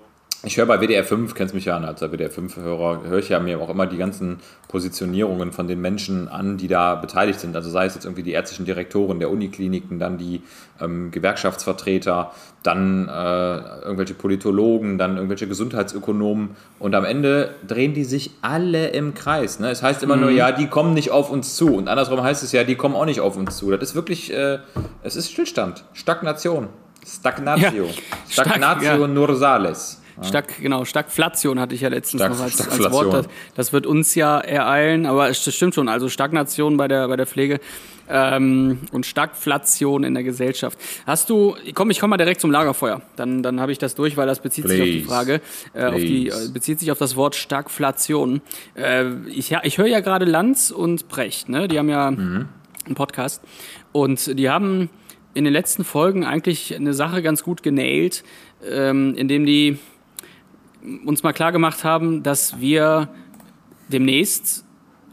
ich 0.42 0.56
höre 0.56 0.66
bei 0.66 0.80
WDR 0.80 1.02
5, 1.02 1.34
kennst 1.34 1.54
mich 1.54 1.64
ja 1.64 1.76
an, 1.76 1.84
als 1.84 2.00
WDR 2.00 2.30
5-Hörer, 2.30 3.04
höre 3.04 3.18
ich 3.18 3.30
ja 3.30 3.40
mir 3.40 3.60
auch 3.60 3.70
immer 3.70 3.86
die 3.86 3.96
ganzen 3.96 4.38
Positionierungen 4.68 5.52
von 5.52 5.66
den 5.66 5.80
Menschen 5.80 6.28
an, 6.28 6.56
die 6.56 6.68
da 6.68 6.94
beteiligt 6.94 7.40
sind. 7.40 7.56
Also 7.56 7.70
sei 7.70 7.86
es 7.86 7.94
jetzt 7.94 8.04
irgendwie 8.04 8.22
die 8.22 8.32
ärztlichen 8.32 8.64
Direktoren 8.64 9.18
der 9.18 9.30
Unikliniken, 9.30 9.98
dann 9.98 10.18
die 10.18 10.42
ähm, 10.80 11.10
Gewerkschaftsvertreter, 11.10 12.32
dann 12.62 13.08
äh, 13.08 13.56
irgendwelche 13.82 14.14
Politologen, 14.14 14.98
dann 14.98 15.16
irgendwelche 15.16 15.48
Gesundheitsökonomen. 15.48 16.50
Und 16.78 16.94
am 16.94 17.04
Ende 17.04 17.54
drehen 17.66 17.94
die 17.94 18.04
sich 18.04 18.32
alle 18.42 18.88
im 18.88 19.14
Kreis. 19.14 19.58
Ne? 19.58 19.70
Es 19.70 19.82
heißt 19.82 20.02
immer 20.02 20.16
nur, 20.16 20.30
ja, 20.30 20.52
die 20.52 20.66
kommen 20.66 20.94
nicht 20.94 21.10
auf 21.10 21.30
uns 21.30 21.56
zu. 21.56 21.74
Und 21.74 21.88
andersrum 21.88 22.22
heißt 22.22 22.42
es 22.42 22.52
ja, 22.52 22.64
die 22.64 22.76
kommen 22.76 22.94
auch 22.94 23.06
nicht 23.06 23.20
auf 23.20 23.36
uns 23.36 23.56
zu. 23.56 23.70
Das 23.70 23.90
ist 23.90 23.94
wirklich, 23.94 24.32
äh, 24.32 24.58
es 25.02 25.16
ist 25.16 25.32
Stillstand, 25.32 25.84
Stagnation. 25.92 26.68
Stagnatio. 27.06 27.86
Ja, 27.86 27.92
Stagnatio 28.28 29.00
ja. 29.00 29.06
Nursales. 29.06 30.02
Stark, 30.22 30.60
genau, 30.60 30.84
Stagflation 30.84 31.60
hatte 31.60 31.74
ich 31.74 31.82
ja 31.82 31.88
letztens 31.88 32.22
Stag- 32.22 32.32
noch 32.32 32.40
als, 32.40 32.60
als. 32.68 32.92
Wort. 32.92 33.12
Das, 33.12 33.28
das 33.54 33.72
wird 33.72 33.86
uns 33.86 34.14
ja 34.14 34.38
ereilen, 34.38 35.06
aber 35.06 35.28
es 35.28 35.54
stimmt 35.54 35.74
schon. 35.74 35.88
Also 35.88 36.08
Stagnation 36.08 36.76
bei 36.76 36.88
der, 36.88 37.08
bei 37.08 37.16
der 37.16 37.26
Pflege 37.26 37.60
ähm, 38.08 38.78
und 38.92 39.04
Stagflation 39.04 40.04
in 40.04 40.14
der 40.14 40.22
Gesellschaft. 40.22 40.78
Hast 41.06 41.28
du, 41.28 41.56
komm, 41.74 41.90
ich 41.90 42.00
komme 42.00 42.10
mal 42.10 42.16
direkt 42.16 42.40
zum 42.40 42.50
Lagerfeuer. 42.50 43.02
Dann, 43.16 43.42
dann 43.42 43.60
habe 43.60 43.72
ich 43.72 43.78
das 43.78 43.94
durch, 43.94 44.16
weil 44.16 44.26
das 44.26 44.40
bezieht 44.40 44.68
sich 44.68 44.80
auf 44.80 44.86
die 44.86 44.92
Please. 44.92 45.08
Frage, 45.08 45.40
äh, 45.74 45.84
auf 45.86 45.96
die, 45.96 46.24
Please. 46.26 46.46
äh, 46.46 46.52
bezieht 46.52 46.80
sich 46.80 46.90
auf 46.92 46.98
das 46.98 47.16
Wort 47.16 47.34
Stagflation. 47.34 48.40
Äh, 48.74 49.10
ich 49.28 49.50
ja, 49.50 49.60
ich 49.64 49.78
höre 49.78 49.86
ja 49.86 50.00
gerade 50.00 50.24
Lanz 50.24 50.70
und 50.70 51.08
Brecht, 51.08 51.48
ne? 51.48 51.68
Die 51.68 51.78
haben 51.78 51.88
ja 51.88 52.06
einen 52.06 52.48
Podcast 52.94 53.42
und 53.92 54.38
die 54.38 54.48
haben 54.48 54.88
in 55.34 55.44
den 55.44 55.52
letzten 55.52 55.84
Folgen 55.84 56.24
eigentlich 56.24 56.74
eine 56.74 56.94
Sache 56.94 57.20
ganz 57.20 57.42
gut 57.42 57.62
genailt, 57.62 58.24
ähm, 58.66 59.14
indem 59.16 59.44
die 59.44 59.78
uns 61.04 61.22
mal 61.22 61.32
klar 61.32 61.52
gemacht 61.52 61.84
haben, 61.84 62.22
dass 62.22 62.60
wir 62.60 63.08
demnächst 63.88 64.64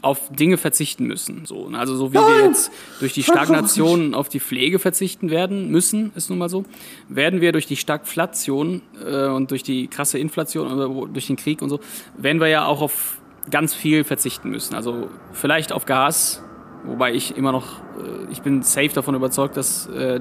auf 0.02 0.28
Dinge 0.30 0.58
verzichten 0.58 1.06
müssen. 1.06 1.46
So, 1.46 1.70
ne? 1.70 1.78
also 1.78 1.96
so 1.96 2.12
wie 2.12 2.18
wir 2.18 2.44
jetzt 2.44 2.70
durch 3.00 3.14
die 3.14 3.22
Stagnation 3.22 4.14
auf 4.14 4.28
die 4.28 4.38
Pflege 4.38 4.78
verzichten 4.78 5.30
werden 5.30 5.70
müssen, 5.70 6.12
ist 6.14 6.28
nun 6.28 6.38
mal 6.38 6.50
so, 6.50 6.64
werden 7.08 7.40
wir 7.40 7.52
durch 7.52 7.66
die 7.66 7.76
Stagflation 7.76 8.82
äh, 9.02 9.28
und 9.28 9.50
durch 9.50 9.62
die 9.62 9.86
krasse 9.88 10.18
Inflation 10.18 10.70
oder 10.70 10.94
wo- 10.94 11.06
durch 11.06 11.26
den 11.26 11.36
Krieg 11.36 11.62
und 11.62 11.70
so, 11.70 11.80
werden 12.18 12.38
wir 12.38 12.48
ja 12.48 12.66
auch 12.66 12.82
auf 12.82 13.18
ganz 13.50 13.74
viel 13.74 14.04
verzichten 14.04 14.50
müssen. 14.50 14.74
Also 14.74 15.08
vielleicht 15.32 15.72
auf 15.72 15.86
Gas, 15.86 16.42
wobei 16.84 17.14
ich 17.14 17.34
immer 17.38 17.52
noch, 17.52 17.80
äh, 17.98 18.30
ich 18.30 18.42
bin 18.42 18.62
safe 18.62 18.90
davon 18.90 19.14
überzeugt, 19.14 19.56
dass 19.56 19.86
äh, 19.86 20.20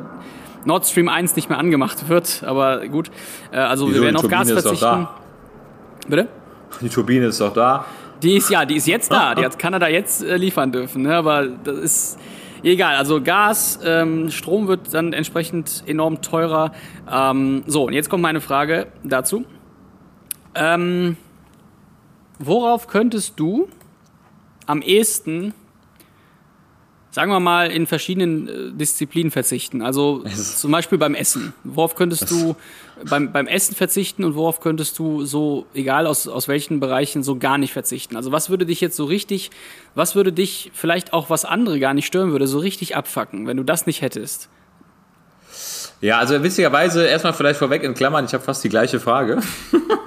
Nord 0.63 0.86
Stream 0.86 1.10
1 1.10 1.36
nicht 1.36 1.49
mehr 1.49 1.60
angemacht 1.60 2.08
wird, 2.08 2.41
aber 2.43 2.88
gut. 2.88 3.12
Äh, 3.51 3.58
also 3.58 3.88
Wieso? 3.88 3.95
wir 3.95 4.01
werden 4.03 4.15
auf 4.15 4.29
Gas 4.29 4.49
verzichten. 4.49 5.08
Bitte? 6.08 6.28
Die 6.82 6.89
Turbine 6.89 7.28
ist 7.28 7.39
doch 7.39 7.54
da. 7.54 7.86
Die 8.22 8.38
ist 8.38 8.50
ja, 8.50 8.66
die 8.66 8.76
ist 8.76 8.88
jetzt 8.88 9.12
da. 9.12 9.36
Die 9.36 9.44
hat 9.44 9.60
Kanada 9.60 9.88
jetzt 9.88 10.24
äh, 10.24 10.38
liefern 10.38 10.72
dürfen. 10.72 11.04
Ne? 11.04 11.16
Aber 11.16 11.48
das 11.48 11.78
ist 11.78 12.20
egal. 12.63 12.96
Also 12.96 13.22
Gas, 13.22 13.80
ähm, 13.84 14.32
Strom 14.32 14.68
wird 14.68 14.94
dann 14.94 15.13
entsprechend 15.13 15.84
enorm 15.86 16.22
teurer. 16.22 16.72
Ähm, 17.12 17.63
so, 17.68 17.86
und 17.88 17.94
jetzt 17.94 18.10
kommt 18.10 18.24
meine 18.24 18.42
Frage 18.42 18.88
dazu. 19.04 19.46
Ähm, 20.56 21.18
worauf 22.39 22.88
könntest 22.88 23.39
du 23.39 23.68
am 24.66 24.82
ehesten, 24.82 25.54
sagen 27.13 27.32
wir 27.32 27.39
mal, 27.39 27.71
in 27.71 27.86
verschiedenen 27.86 28.47
äh, 28.47 28.71
Disziplinen 28.71 29.32
verzichten? 29.32 29.84
Also 29.84 30.23
zum 30.23 30.71
Beispiel 30.71 30.97
beim 30.97 31.13
Essen. 31.13 31.54
Worauf 31.63 31.93
könntest 31.93 32.32
du 32.32 32.56
beim, 33.08 33.32
beim 33.32 33.45
Essen 33.45 33.76
verzichten 33.76 34.23
und 34.23 34.34
worauf 34.34 34.60
könntest 34.60 34.97
du 34.97 35.23
so, 35.23 35.67
egal 35.76 36.08
aus, 36.08 36.28
aus 36.28 36.47
welchen 36.47 36.80
Bereichen, 36.80 37.21
so 37.21 37.38
gar 37.38 37.60
nicht 37.60 37.71
verzichten? 37.71 38.15
Also 38.15 38.32
was 38.32 38.49
würde 38.49 38.65
dich 38.65 38.82
jetzt 38.82 38.97
so 38.97 39.06
richtig, 39.06 39.52
was 39.93 40.15
würde 40.15 40.34
dich 40.34 40.71
vielleicht 40.73 41.13
auch 41.13 41.30
was 41.30 41.45
andere 41.45 41.80
gar 41.80 41.93
nicht 41.93 42.08
stören 42.08 42.32
würde, 42.32 42.47
so 42.47 42.58
richtig 42.58 42.95
abfacken, 42.95 43.45
wenn 43.45 43.58
du 43.58 43.63
das 43.63 43.86
nicht 43.86 44.02
hättest? 44.02 44.49
Ja, 46.04 46.18
also 46.20 46.44
witzigerweise 46.44 47.06
erstmal 47.08 47.32
vielleicht 47.32 47.58
vorweg 47.60 47.82
in 47.84 47.94
Klammern, 47.94 48.26
ich 48.26 48.34
habe 48.34 48.44
fast 48.44 48.62
die 48.62 48.68
gleiche 48.68 49.00
Frage. 49.00 49.39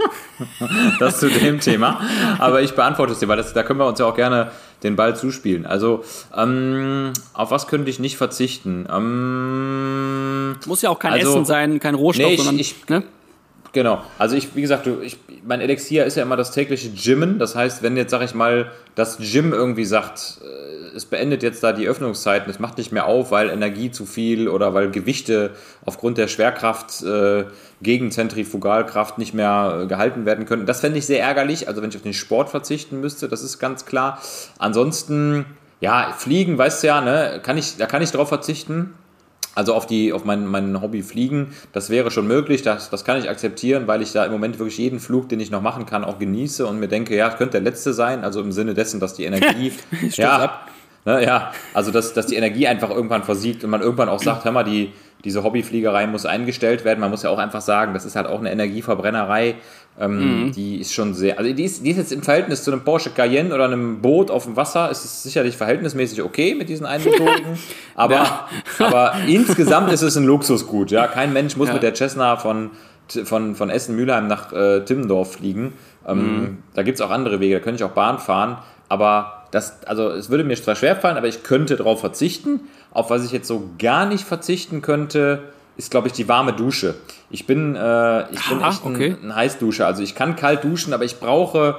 das 1.00 1.18
zu 1.20 1.30
dem 1.30 1.58
Thema. 1.58 2.02
Aber 2.38 2.60
ich 2.60 2.74
beantworte 2.74 3.14
es 3.14 3.18
dir, 3.18 3.28
weil 3.28 3.38
das, 3.38 3.54
da 3.54 3.62
können 3.62 3.80
wir 3.80 3.86
uns 3.86 3.98
ja 3.98 4.04
auch 4.04 4.14
gerne 4.14 4.50
den 4.82 4.94
Ball 4.94 5.16
zuspielen. 5.16 5.64
Also, 5.64 6.04
ähm, 6.36 7.14
auf 7.32 7.50
was 7.50 7.66
könnte 7.66 7.88
ich 7.88 7.98
nicht 7.98 8.18
verzichten? 8.18 8.86
Ähm, 8.94 10.56
Muss 10.66 10.82
ja 10.82 10.90
auch 10.90 10.98
kein 10.98 11.14
Also- 11.14 11.30
Essen 11.30 11.44
sein, 11.46 11.80
kein 11.80 11.94
Rohstoff, 11.94 12.26
Nee, 12.26 12.32
ich- 12.34 12.38
sondern 12.40 12.58
ich- 12.58 12.88
ne? 12.90 13.02
Genau. 13.72 14.02
Also 14.18 14.36
ich, 14.36 14.54
wie 14.54 14.62
gesagt, 14.62 14.86
ich, 15.02 15.18
mein 15.46 15.60
Elixier 15.62 16.04
ist 16.04 16.16
ja 16.16 16.22
immer 16.22 16.36
das 16.36 16.50
tägliche 16.50 16.90
Gymmen. 16.90 17.38
Das 17.38 17.54
heißt, 17.56 17.82
wenn 17.82 17.96
jetzt, 17.96 18.10
sag 18.10 18.22
ich 18.22 18.34
mal, 18.34 18.70
das 18.94 19.18
Gym 19.18 19.52
irgendwie 19.52 19.84
sagt, 19.86 20.38
äh, 20.42 20.75
es 20.96 21.04
beendet 21.04 21.42
jetzt 21.42 21.62
da 21.62 21.72
die 21.72 21.86
Öffnungszeiten, 21.86 22.50
es 22.50 22.58
macht 22.58 22.78
nicht 22.78 22.90
mehr 22.90 23.06
auf, 23.06 23.30
weil 23.30 23.50
Energie 23.50 23.90
zu 23.90 24.06
viel 24.06 24.48
oder 24.48 24.74
weil 24.74 24.90
Gewichte 24.90 25.52
aufgrund 25.84 26.18
der 26.18 26.26
Schwerkraft 26.26 27.02
äh, 27.02 27.44
gegen 27.82 28.10
Zentrifugalkraft 28.10 29.18
nicht 29.18 29.34
mehr 29.34 29.82
äh, 29.82 29.86
gehalten 29.86 30.24
werden 30.24 30.46
können. 30.46 30.66
Das 30.66 30.80
fände 30.80 30.98
ich 30.98 31.06
sehr 31.06 31.20
ärgerlich. 31.20 31.68
Also 31.68 31.82
wenn 31.82 31.90
ich 31.90 31.96
auf 31.96 32.02
den 32.02 32.14
Sport 32.14 32.48
verzichten 32.48 33.00
müsste, 33.00 33.28
das 33.28 33.42
ist 33.42 33.58
ganz 33.58 33.84
klar. 33.84 34.20
Ansonsten, 34.58 35.44
ja, 35.80 36.14
Fliegen, 36.16 36.56
weißt 36.58 36.82
du 36.82 36.86
ja, 36.86 37.00
ne, 37.00 37.40
kann 37.42 37.58
ich, 37.58 37.76
da 37.76 37.86
kann 37.86 38.02
ich 38.02 38.10
drauf 38.10 38.28
verzichten. 38.28 38.94
Also 39.54 39.72
auf, 39.72 39.86
die, 39.86 40.12
auf 40.12 40.26
mein, 40.26 40.46
mein 40.46 40.82
Hobby 40.82 41.02
Fliegen, 41.02 41.54
das 41.72 41.88
wäre 41.88 42.10
schon 42.10 42.26
möglich, 42.26 42.60
das, 42.60 42.90
das 42.90 43.06
kann 43.06 43.18
ich 43.18 43.30
akzeptieren, 43.30 43.86
weil 43.86 44.02
ich 44.02 44.12
da 44.12 44.26
im 44.26 44.32
Moment 44.32 44.58
wirklich 44.58 44.76
jeden 44.76 45.00
Flug, 45.00 45.30
den 45.30 45.40
ich 45.40 45.50
noch 45.50 45.62
machen 45.62 45.86
kann, 45.86 46.04
auch 46.04 46.18
genieße 46.18 46.66
und 46.66 46.78
mir 46.78 46.88
denke, 46.88 47.16
ja, 47.16 47.28
es 47.28 47.38
könnte 47.38 47.52
der 47.52 47.62
letzte 47.62 47.94
sein, 47.94 48.22
also 48.22 48.42
im 48.42 48.52
Sinne 48.52 48.74
dessen, 48.74 49.00
dass 49.00 49.14
die 49.14 49.24
Energie, 49.24 49.72
ja, 50.10 50.60
ne, 51.06 51.24
ja, 51.24 51.52
also 51.72 51.90
dass, 51.90 52.12
dass 52.12 52.26
die 52.26 52.36
Energie 52.36 52.66
einfach 52.66 52.90
irgendwann 52.90 53.22
versiegt 53.22 53.64
und 53.64 53.70
man 53.70 53.80
irgendwann 53.80 54.08
auch 54.10 54.20
sagt, 54.22 54.44
hör 54.44 54.52
mal, 54.52 54.64
die, 54.64 54.92
diese 55.24 55.42
Hobbyfliegerei 55.42 56.06
muss 56.06 56.26
eingestellt 56.26 56.84
werden. 56.84 57.00
Man 57.00 57.10
muss 57.10 57.22
ja 57.22 57.30
auch 57.30 57.38
einfach 57.38 57.62
sagen, 57.62 57.94
das 57.94 58.04
ist 58.04 58.14
halt 58.16 58.26
auch 58.26 58.38
eine 58.38 58.52
Energieverbrennerei, 58.52 59.54
ähm, 59.98 60.52
die 60.54 60.76
ist 60.78 60.92
schon 60.92 61.14
sehr, 61.14 61.38
also 61.38 61.50
die 61.52 61.64
ist, 61.64 61.84
die 61.84 61.90
ist 61.90 61.96
jetzt 61.96 62.12
im 62.12 62.22
Verhältnis 62.22 62.62
zu 62.62 62.70
einem 62.70 62.84
Porsche 62.84 63.10
Cayenne 63.10 63.54
oder 63.54 63.64
einem 63.64 64.02
Boot 64.02 64.30
auf 64.30 64.44
dem 64.44 64.54
Wasser, 64.54 64.90
ist 64.90 65.04
es 65.04 65.22
sicherlich 65.22 65.56
verhältnismäßig 65.56 66.22
okay 66.22 66.54
mit 66.54 66.68
diesen 66.68 66.84
einmotorigen, 66.84 67.58
aber, 67.94 68.46
aber 68.78 69.14
insgesamt 69.26 69.90
ist 69.92 70.02
es 70.02 70.16
ein 70.16 70.24
Luxusgut, 70.24 70.90
ja. 70.90 71.06
Kein 71.06 71.32
Mensch 71.32 71.56
muss 71.56 71.68
Ja. 71.68 71.74
mit 71.74 71.82
der 71.82 71.94
Cessna 71.94 72.36
von, 72.36 72.70
von, 73.24 73.54
von 73.54 73.70
Essen-Mülheim 73.70 74.26
nach 74.26 74.52
äh, 74.52 74.80
Timmendorf 74.84 75.32
fliegen. 75.32 75.72
Ähm, 76.06 76.58
Da 76.74 76.82
gibt 76.82 76.98
es 77.00 77.04
auch 77.04 77.10
andere 77.10 77.40
Wege, 77.40 77.54
da 77.54 77.60
könnte 77.60 77.82
ich 77.82 77.90
auch 77.90 77.94
Bahn 77.94 78.18
fahren, 78.18 78.58
aber 78.90 79.45
das, 79.56 79.86
also 79.86 80.10
es 80.10 80.30
würde 80.30 80.44
mir 80.44 80.54
zwar 80.54 80.76
schwerfallen, 80.76 81.16
aber 81.16 81.28
ich 81.28 81.42
könnte 81.42 81.76
darauf 81.76 82.00
verzichten. 82.00 82.60
Auf 82.92 83.10
was 83.10 83.24
ich 83.24 83.32
jetzt 83.32 83.48
so 83.48 83.70
gar 83.78 84.06
nicht 84.06 84.24
verzichten 84.24 84.82
könnte, 84.82 85.44
ist, 85.76 85.90
glaube 85.90 86.08
ich, 86.08 86.12
die 86.12 86.28
warme 86.28 86.52
Dusche. 86.52 86.94
Ich 87.30 87.46
bin, 87.46 87.74
äh, 87.74 88.30
ich 88.32 88.48
bin 88.48 88.62
Ah, 88.62 88.68
echt 88.68 88.84
ein, 88.84 88.94
okay. 88.94 89.16
ein 89.22 89.34
Heißduscher. 89.34 89.86
Also 89.86 90.02
ich 90.02 90.14
kann 90.14 90.36
kalt 90.36 90.62
duschen, 90.62 90.92
aber 90.92 91.04
ich 91.04 91.18
brauche 91.20 91.76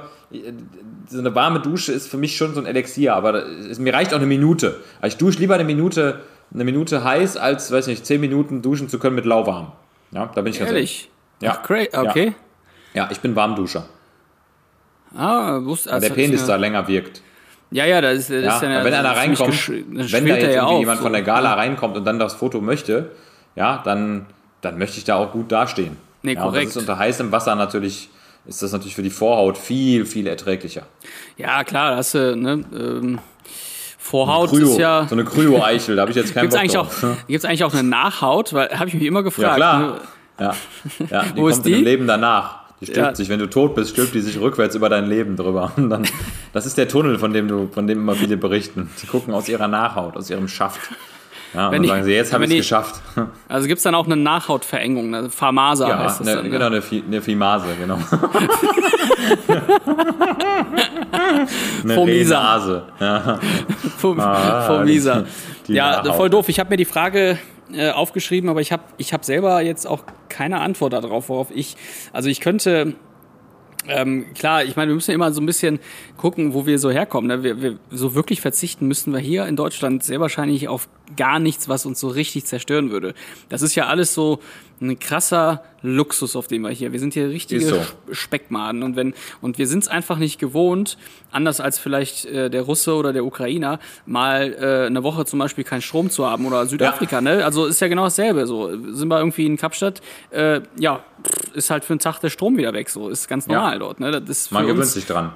so 1.08 1.18
eine 1.18 1.34
warme 1.34 1.60
Dusche 1.60 1.92
ist 1.92 2.08
für 2.08 2.18
mich 2.18 2.36
schon 2.36 2.52
so 2.52 2.60
ein 2.60 2.66
Elixier, 2.66 3.14
aber 3.14 3.44
ist, 3.44 3.80
mir 3.80 3.94
reicht 3.94 4.12
auch 4.12 4.18
eine 4.18 4.26
Minute. 4.26 4.80
Also 5.00 5.14
ich 5.14 5.18
dusche 5.18 5.38
lieber 5.38 5.54
eine 5.54 5.64
Minute, 5.64 6.20
eine 6.52 6.64
Minute 6.64 7.02
heiß, 7.02 7.36
als, 7.36 7.72
weiß 7.72 7.86
nicht, 7.86 8.04
zehn 8.04 8.20
Minuten 8.20 8.60
duschen 8.60 8.88
zu 8.88 8.98
können 8.98 9.14
mit 9.14 9.24
lauwarm. 9.24 9.72
Ja, 10.10 10.30
da 10.34 10.42
bin 10.42 10.52
ich 10.52 10.58
ganz 10.58 10.70
Ehrlich? 10.70 11.10
Ja. 11.40 11.60
Ach, 11.62 11.70
okay. 12.08 12.34
Ja, 12.92 13.08
ich 13.10 13.20
bin 13.20 13.36
Warmduscher. 13.36 13.86
Ah, 15.16 15.60
wusste, 15.62 15.88
Weil 15.88 15.94
also 15.96 16.08
der 16.08 16.14
Penis 16.14 16.44
da 16.44 16.56
länger 16.56 16.88
wirkt. 16.88 17.22
Ja, 17.70 17.84
ja, 17.84 18.00
da 18.00 18.10
ist, 18.10 18.30
das 18.30 18.42
Ja, 18.44 18.56
ist 18.56 18.62
ja 18.62 18.84
wenn 18.84 18.94
einer 18.94 19.16
reinkommt, 19.16 19.68
wenn 19.68 20.26
da 20.26 20.36
jetzt 20.36 20.54
ja 20.54 20.78
jemand 20.78 21.00
von 21.00 21.12
der 21.12 21.22
Gala 21.22 21.54
reinkommt 21.54 21.96
und 21.96 22.04
dann 22.04 22.18
das 22.18 22.34
Foto 22.34 22.60
möchte, 22.60 23.10
ja, 23.56 23.82
dann, 23.84 24.26
dann 24.62 24.78
möchte 24.78 24.98
ich 24.98 25.04
da 25.04 25.16
auch 25.16 25.32
gut 25.32 25.52
dastehen. 25.52 25.96
Nee, 26.22 26.34
ja, 26.34 26.42
korrekt. 26.42 26.68
Das 26.68 26.76
ist 26.76 26.82
unter 26.82 26.98
heißem 26.98 27.30
Wasser 27.30 27.54
natürlich, 27.54 28.08
ist 28.46 28.62
das 28.62 28.72
natürlich 28.72 28.94
für 28.94 29.02
die 29.02 29.10
Vorhaut 29.10 29.58
viel, 29.58 30.06
viel 30.06 30.26
erträglicher. 30.26 30.82
Ja, 31.36 31.62
klar, 31.64 31.90
da 31.90 31.96
hast 31.98 32.14
du, 32.14 32.36
ne, 32.36 32.64
ähm, 32.74 33.18
Vorhaut 33.98 34.48
Kryo, 34.50 34.70
ist 34.70 34.78
ja. 34.78 35.06
so 35.06 35.14
eine 35.14 35.24
Kryo-Eichel, 35.24 35.96
da 35.96 36.02
habe 36.02 36.10
ich 36.10 36.16
jetzt 36.16 36.32
keinen 36.34 36.44
Gibt's 36.48 36.54
Bock 36.56 36.62
eigentlich, 36.62 36.78
auch, 36.78 36.88
drauf. 37.00 37.16
gibt's 37.26 37.44
eigentlich 37.44 37.64
auch 37.64 37.74
eine 37.74 37.82
Nachhaut? 37.86 38.54
Weil, 38.54 38.70
habe 38.78 38.88
ich 38.88 38.94
mich 38.94 39.02
immer 39.04 39.20
Ja, 39.20 39.24
gefragt. 39.24 39.56
klar. 39.56 39.78
ne? 39.80 39.94
Ja, 40.40 40.54
ja 41.10 41.22
die 41.34 41.36
Wo 41.36 41.42
kommt 41.42 41.50
ist 41.52 41.62
die? 41.66 41.74
Leben 41.74 42.06
danach. 42.06 42.57
Die 42.80 42.86
stülpt 42.86 42.98
Ja. 43.10 43.14
sich, 43.14 43.28
wenn 43.28 43.40
du 43.40 43.46
tot 43.50 43.74
bist, 43.74 43.90
stülpt 43.90 44.14
die 44.14 44.20
sich 44.20 44.38
rückwärts 44.40 44.74
über 44.76 44.88
dein 44.88 45.06
Leben 45.06 45.36
drüber. 45.36 45.72
Und 45.76 45.90
dann, 45.90 46.06
das 46.52 46.64
ist 46.66 46.78
der 46.78 46.88
Tunnel, 46.88 47.18
von 47.18 47.32
dem 47.32 47.48
du, 47.48 47.68
von 47.72 47.86
dem 47.86 47.98
immer 47.98 48.14
viele 48.14 48.36
berichten. 48.36 48.90
Die 49.02 49.06
gucken 49.06 49.34
aus 49.34 49.48
ihrer 49.48 49.68
Nachhaut, 49.68 50.16
aus 50.16 50.30
ihrem 50.30 50.48
Schaft. 50.48 50.80
Ja, 51.54 51.66
und 51.68 51.72
Wenn 51.72 51.76
dann 51.76 51.82
die- 51.82 51.88
sagen 51.88 52.04
sie, 52.04 52.12
jetzt 52.12 52.32
habe 52.34 52.44
ich 52.44 52.50
es 52.50 52.56
geschafft. 52.58 53.00
Also 53.48 53.66
gibt's 53.68 53.82
dann 53.82 53.94
auch 53.94 54.04
eine 54.04 54.16
Nachhautverengung, 54.16 55.14
eine 55.14 55.30
Pharmasa 55.30 55.88
Ja, 55.88 55.98
heißt 56.04 56.20
das 56.20 56.26
ne, 56.26 56.34
dann. 56.36 56.44
genau, 56.44 56.58
ne? 56.58 56.66
eine, 56.66 56.82
Fi- 56.82 57.02
eine 57.06 57.22
Fimase, 57.22 57.66
genau. 57.80 57.98
eine 61.84 61.94
Fomisa. 61.94 62.38
Renase. 62.38 62.82
Ja. 63.00 63.38
Ah, 64.18 64.84
die 64.84 65.72
Ja, 65.72 65.90
Nachhaut. 66.02 66.16
voll 66.16 66.30
doof. 66.30 66.48
Ich 66.48 66.58
habe 66.60 66.70
mir 66.70 66.76
die 66.76 66.84
Frage 66.84 67.38
äh, 67.72 67.90
aufgeschrieben, 67.90 68.48
aber 68.50 68.60
ich 68.60 68.72
habe 68.72 68.82
ich 68.96 69.12
hab 69.12 69.24
selber 69.24 69.60
jetzt 69.62 69.86
auch 69.86 70.00
keine 70.38 70.60
Antwort 70.60 70.92
darauf, 70.92 71.28
worauf 71.28 71.50
ich. 71.52 71.76
Also 72.12 72.28
ich 72.28 72.40
könnte. 72.40 72.94
Ähm, 73.88 74.26
klar, 74.34 74.64
ich 74.64 74.76
meine, 74.76 74.90
wir 74.90 74.94
müssen 74.94 75.12
immer 75.12 75.32
so 75.32 75.40
ein 75.40 75.46
bisschen 75.46 75.80
gucken, 76.16 76.52
wo 76.52 76.66
wir 76.66 76.78
so 76.78 76.90
herkommen. 76.90 77.28
Ne? 77.28 77.42
Wir, 77.42 77.62
wir, 77.62 77.78
so 77.90 78.14
wirklich 78.14 78.40
verzichten 78.40 78.86
müssten 78.86 79.12
wir 79.12 79.18
hier 79.18 79.46
in 79.46 79.56
Deutschland 79.56 80.04
sehr 80.04 80.20
wahrscheinlich 80.20 80.68
auf 80.68 80.88
gar 81.16 81.38
nichts, 81.38 81.68
was 81.68 81.86
uns 81.86 82.00
so 82.00 82.08
richtig 82.08 82.44
zerstören 82.44 82.90
würde. 82.90 83.14
Das 83.48 83.62
ist 83.62 83.74
ja 83.74 83.86
alles 83.86 84.14
so 84.14 84.40
ein 84.80 84.98
krasser 84.98 85.64
Luxus, 85.82 86.36
auf 86.36 86.46
dem 86.46 86.62
wir 86.62 86.70
hier. 86.70 86.92
Wir 86.92 87.00
sind 87.00 87.14
hier 87.14 87.28
richtige 87.28 87.64
so. 87.64 87.80
Speckmaden 88.12 88.82
und 88.82 88.96
wenn 88.96 89.14
und 89.40 89.58
wir 89.58 89.66
sind 89.66 89.84
es 89.84 89.88
einfach 89.88 90.18
nicht 90.18 90.38
gewohnt, 90.38 90.98
anders 91.30 91.60
als 91.60 91.78
vielleicht 91.78 92.26
äh, 92.26 92.50
der 92.50 92.62
Russe 92.62 92.94
oder 92.94 93.12
der 93.12 93.24
Ukrainer, 93.24 93.78
mal 94.06 94.54
äh, 94.54 94.86
eine 94.86 95.02
Woche 95.02 95.24
zum 95.24 95.38
Beispiel 95.38 95.64
keinen 95.64 95.82
Strom 95.82 96.10
zu 96.10 96.26
haben 96.26 96.46
oder 96.46 96.66
Südafrika, 96.66 97.20
ne? 97.20 97.44
Also 97.44 97.66
ist 97.66 97.80
ja 97.80 97.88
genau 97.88 98.04
dasselbe. 98.04 98.46
So 98.46 98.70
sind 98.92 99.08
wir 99.08 99.18
irgendwie 99.18 99.46
in 99.46 99.56
Kapstadt, 99.56 100.00
äh, 100.30 100.60
ja, 100.78 101.02
ist 101.54 101.70
halt 101.70 101.84
für 101.84 101.94
einen 101.94 102.00
Tag 102.00 102.20
der 102.20 102.30
Strom 102.30 102.56
wieder 102.56 102.72
weg. 102.72 102.88
So 102.90 103.08
ist 103.08 103.28
ganz 103.28 103.46
normal 103.46 103.78
dort, 103.78 104.00
ne? 104.00 104.20
Das 104.20 104.38
ist 104.38 104.52
Man 104.52 104.66
gewöhnt 104.66 104.86
sich 104.86 105.06
dran. 105.06 105.32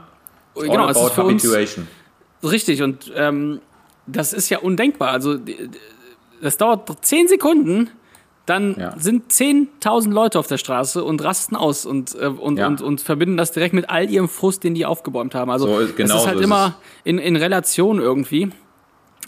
Genau, 0.55 0.89
es 0.89 0.97
ist 0.97 1.13
für 1.13 1.25
uns 1.25 1.47
richtig 2.45 2.83
und 2.83 3.13
ähm, 3.15 3.61
das 4.07 4.33
ist 4.33 4.49
ja 4.51 4.59
undenkbar. 4.59 5.11
Also 5.11 5.37
das 6.41 6.57
dauert 6.57 6.91
zehn 7.05 7.29
Sekunden. 7.29 7.91
Dann 8.45 8.75
Ja. 8.77 8.95
sind 8.99 9.31
10.000 9.31 10.11
Leute 10.13 10.37
auf 10.39 10.49
der 10.49 10.59
Straße 10.59 11.05
und 11.05 11.23
rasten 11.23 11.55
aus 11.55 11.87
und, 11.87 12.17
äh, 12.17 12.27
und, 12.27 12.59
Ja. 12.59 12.67
und, 12.67 12.81
und 12.83 13.01
verbinden 13.01 13.37
das 13.37 13.53
direkt 13.53 13.73
mit 13.73 13.89
all 13.89 14.11
ihrem 14.11 14.29
Frust, 14.29 14.65
den 14.65 14.75
die 14.75 14.85
aufgebäumt 14.85 15.35
haben. 15.37 15.49
Also 15.51 15.67
So 15.67 15.79
ist- 15.79 15.97
genau 15.97 16.15
das 16.15 16.23
ist 16.23 16.27
halt 16.27 16.37
so 16.39 16.41
ist 16.41 16.47
immer 16.47 16.75
in, 17.05 17.19
in 17.19 17.37
Relation 17.37 18.01
irgendwie. 18.01 18.51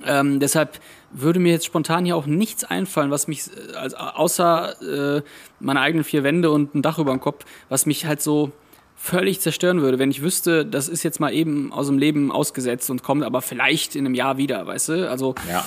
Ähm, 0.04 0.40
deshalb 0.40 0.80
würde 1.12 1.38
mir 1.38 1.52
jetzt 1.52 1.64
spontan 1.64 2.04
hier 2.04 2.16
auch 2.16 2.26
nichts 2.26 2.64
einfallen, 2.64 3.12
was 3.12 3.28
mich, 3.28 3.42
äh, 3.72 3.76
als, 3.76 3.94
außer 3.94 5.18
äh, 5.18 5.22
meine 5.60 5.80
eigenen 5.80 6.02
vier 6.02 6.24
Wände 6.24 6.50
und 6.50 6.74
ein 6.74 6.82
Dach 6.82 6.98
über 6.98 7.12
dem 7.12 7.20
Kopf, 7.20 7.44
was 7.68 7.86
mich 7.86 8.06
halt 8.06 8.20
so 8.20 8.50
völlig 8.96 9.40
zerstören 9.40 9.82
würde, 9.82 9.98
wenn 9.98 10.10
ich 10.10 10.22
wüsste, 10.22 10.64
das 10.64 10.88
ist 10.88 11.02
jetzt 11.02 11.20
mal 11.20 11.32
eben 11.32 11.72
aus 11.72 11.88
dem 11.88 11.98
Leben 11.98 12.32
ausgesetzt 12.32 12.90
und 12.90 13.02
kommt 13.02 13.22
aber 13.24 13.42
vielleicht 13.42 13.96
in 13.96 14.06
einem 14.06 14.14
Jahr 14.14 14.38
wieder, 14.38 14.66
weißt 14.66 14.88
du? 14.90 15.10
Also 15.10 15.34
Ja. 15.50 15.64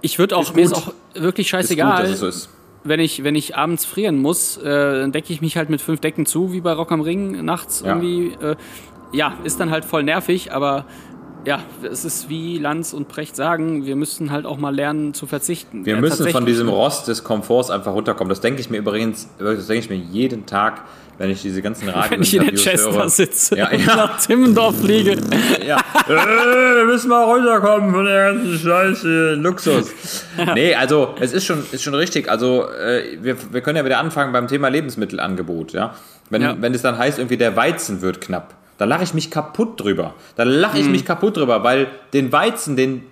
ich 0.00 0.18
würde 0.18 0.36
auch, 0.36 0.42
Ist 0.42 0.56
mir 0.56 0.62
ist 0.62 0.74
gut. 0.74 0.82
auch 0.82 1.20
wirklich 1.22 1.46
Ist 1.46 1.52
gut, 1.52 1.60
scheißegal, 1.60 2.04
ist. 2.06 2.48
wenn 2.82 2.98
ich, 3.00 3.22
wenn 3.22 3.34
ich 3.36 3.56
abends 3.56 3.84
frieren 3.84 4.16
muss, 4.18 4.56
äh, 4.56 4.64
dann 4.64 5.12
decke 5.12 5.32
ich 5.32 5.40
mich 5.40 5.56
halt 5.56 5.70
mit 5.70 5.80
fünf 5.80 6.00
Decken 6.00 6.26
zu, 6.26 6.52
wie 6.52 6.60
bei 6.60 6.72
Rock 6.72 6.90
am 6.92 7.00
Ring 7.00 7.44
nachts 7.44 7.80
Ja. 7.80 7.88
irgendwie. 7.88 8.32
Äh, 8.42 8.56
ja, 9.12 9.34
ist 9.44 9.58
dann 9.60 9.70
halt 9.70 9.84
voll 9.84 10.02
nervig, 10.04 10.52
aber 10.52 10.84
ja, 11.44 11.60
es 11.82 12.04
ist 12.04 12.28
wie 12.28 12.58
Lanz 12.58 12.92
und 12.92 13.08
Precht 13.08 13.36
sagen, 13.36 13.86
wir 13.86 13.96
müssen 13.96 14.30
halt 14.30 14.46
auch 14.46 14.58
mal 14.58 14.74
lernen 14.74 15.14
zu 15.14 15.26
verzichten. 15.26 15.86
Wir 15.86 15.94
ja, 15.94 16.00
müssen 16.00 16.28
von 16.28 16.46
diesem 16.46 16.68
Rost 16.68 17.08
des 17.08 17.24
Komforts 17.24 17.70
einfach 17.70 17.92
runterkommen. 17.92 18.28
Das 18.28 18.40
denke 18.40 18.60
ich 18.60 18.70
mir 18.70 18.78
übrigens, 18.78 19.28
das 19.38 19.66
denke 19.66 19.84
ich 19.84 19.90
mir 19.90 19.96
jeden 19.96 20.46
Tag, 20.46 20.82
wenn 21.18 21.30
ich 21.30 21.42
diese 21.42 21.60
ganzen 21.60 21.88
Radio 21.88 22.10
Wenn 22.12 22.22
ich 22.22 22.34
in 22.34 22.44
der 22.44 22.54
Chester 22.54 23.08
sitze 23.08 23.56
Ja, 23.58 23.68
und 23.72 23.86
ja. 23.86 23.96
nach 23.96 24.18
Timmendorf 24.24 24.80
fliege. 24.80 25.18
Ja. 25.66 25.78
äh, 26.08 26.76
wir 26.76 26.84
müssen 26.86 27.08
mal 27.10 27.24
runterkommen 27.24 27.92
von 27.92 28.04
der 28.06 28.32
ganzen 28.32 28.58
Scheiße. 28.58 29.34
Luxus. 29.34 29.92
Nee, 30.54 30.74
also 30.74 31.14
es 31.20 31.32
ist 31.32 31.44
schon, 31.44 31.62
ist 31.72 31.82
schon 31.82 31.94
richtig. 31.94 32.30
Also 32.30 32.68
äh, 32.70 33.18
wir, 33.20 33.36
wir 33.52 33.60
können 33.60 33.76
ja 33.76 33.84
wieder 33.84 33.98
anfangen 33.98 34.32
beim 34.32 34.48
Thema 34.48 34.68
Lebensmittelangebot. 34.68 35.72
Ja? 35.72 35.94
Wenn, 36.30 36.42
Ja. 36.42 36.56
wenn 36.58 36.72
es 36.74 36.82
dann 36.82 36.96
heißt, 36.96 37.18
irgendwie 37.18 37.36
der 37.36 37.54
Weizen 37.56 38.00
wird 38.02 38.20
knapp, 38.20 38.54
da 38.80 38.86
lache 38.86 39.04
ich 39.04 39.12
mich 39.12 39.30
kaputt 39.30 39.78
drüber. 39.78 40.14
Da 40.36 40.44
lache 40.44 40.78
ich 40.78 40.88
mich 40.88 41.04
kaputt 41.04 41.36
drüber, 41.36 41.62
weil 41.62 41.88
den 42.14 42.32
Weizen, 42.32 42.76
den, 42.76 43.02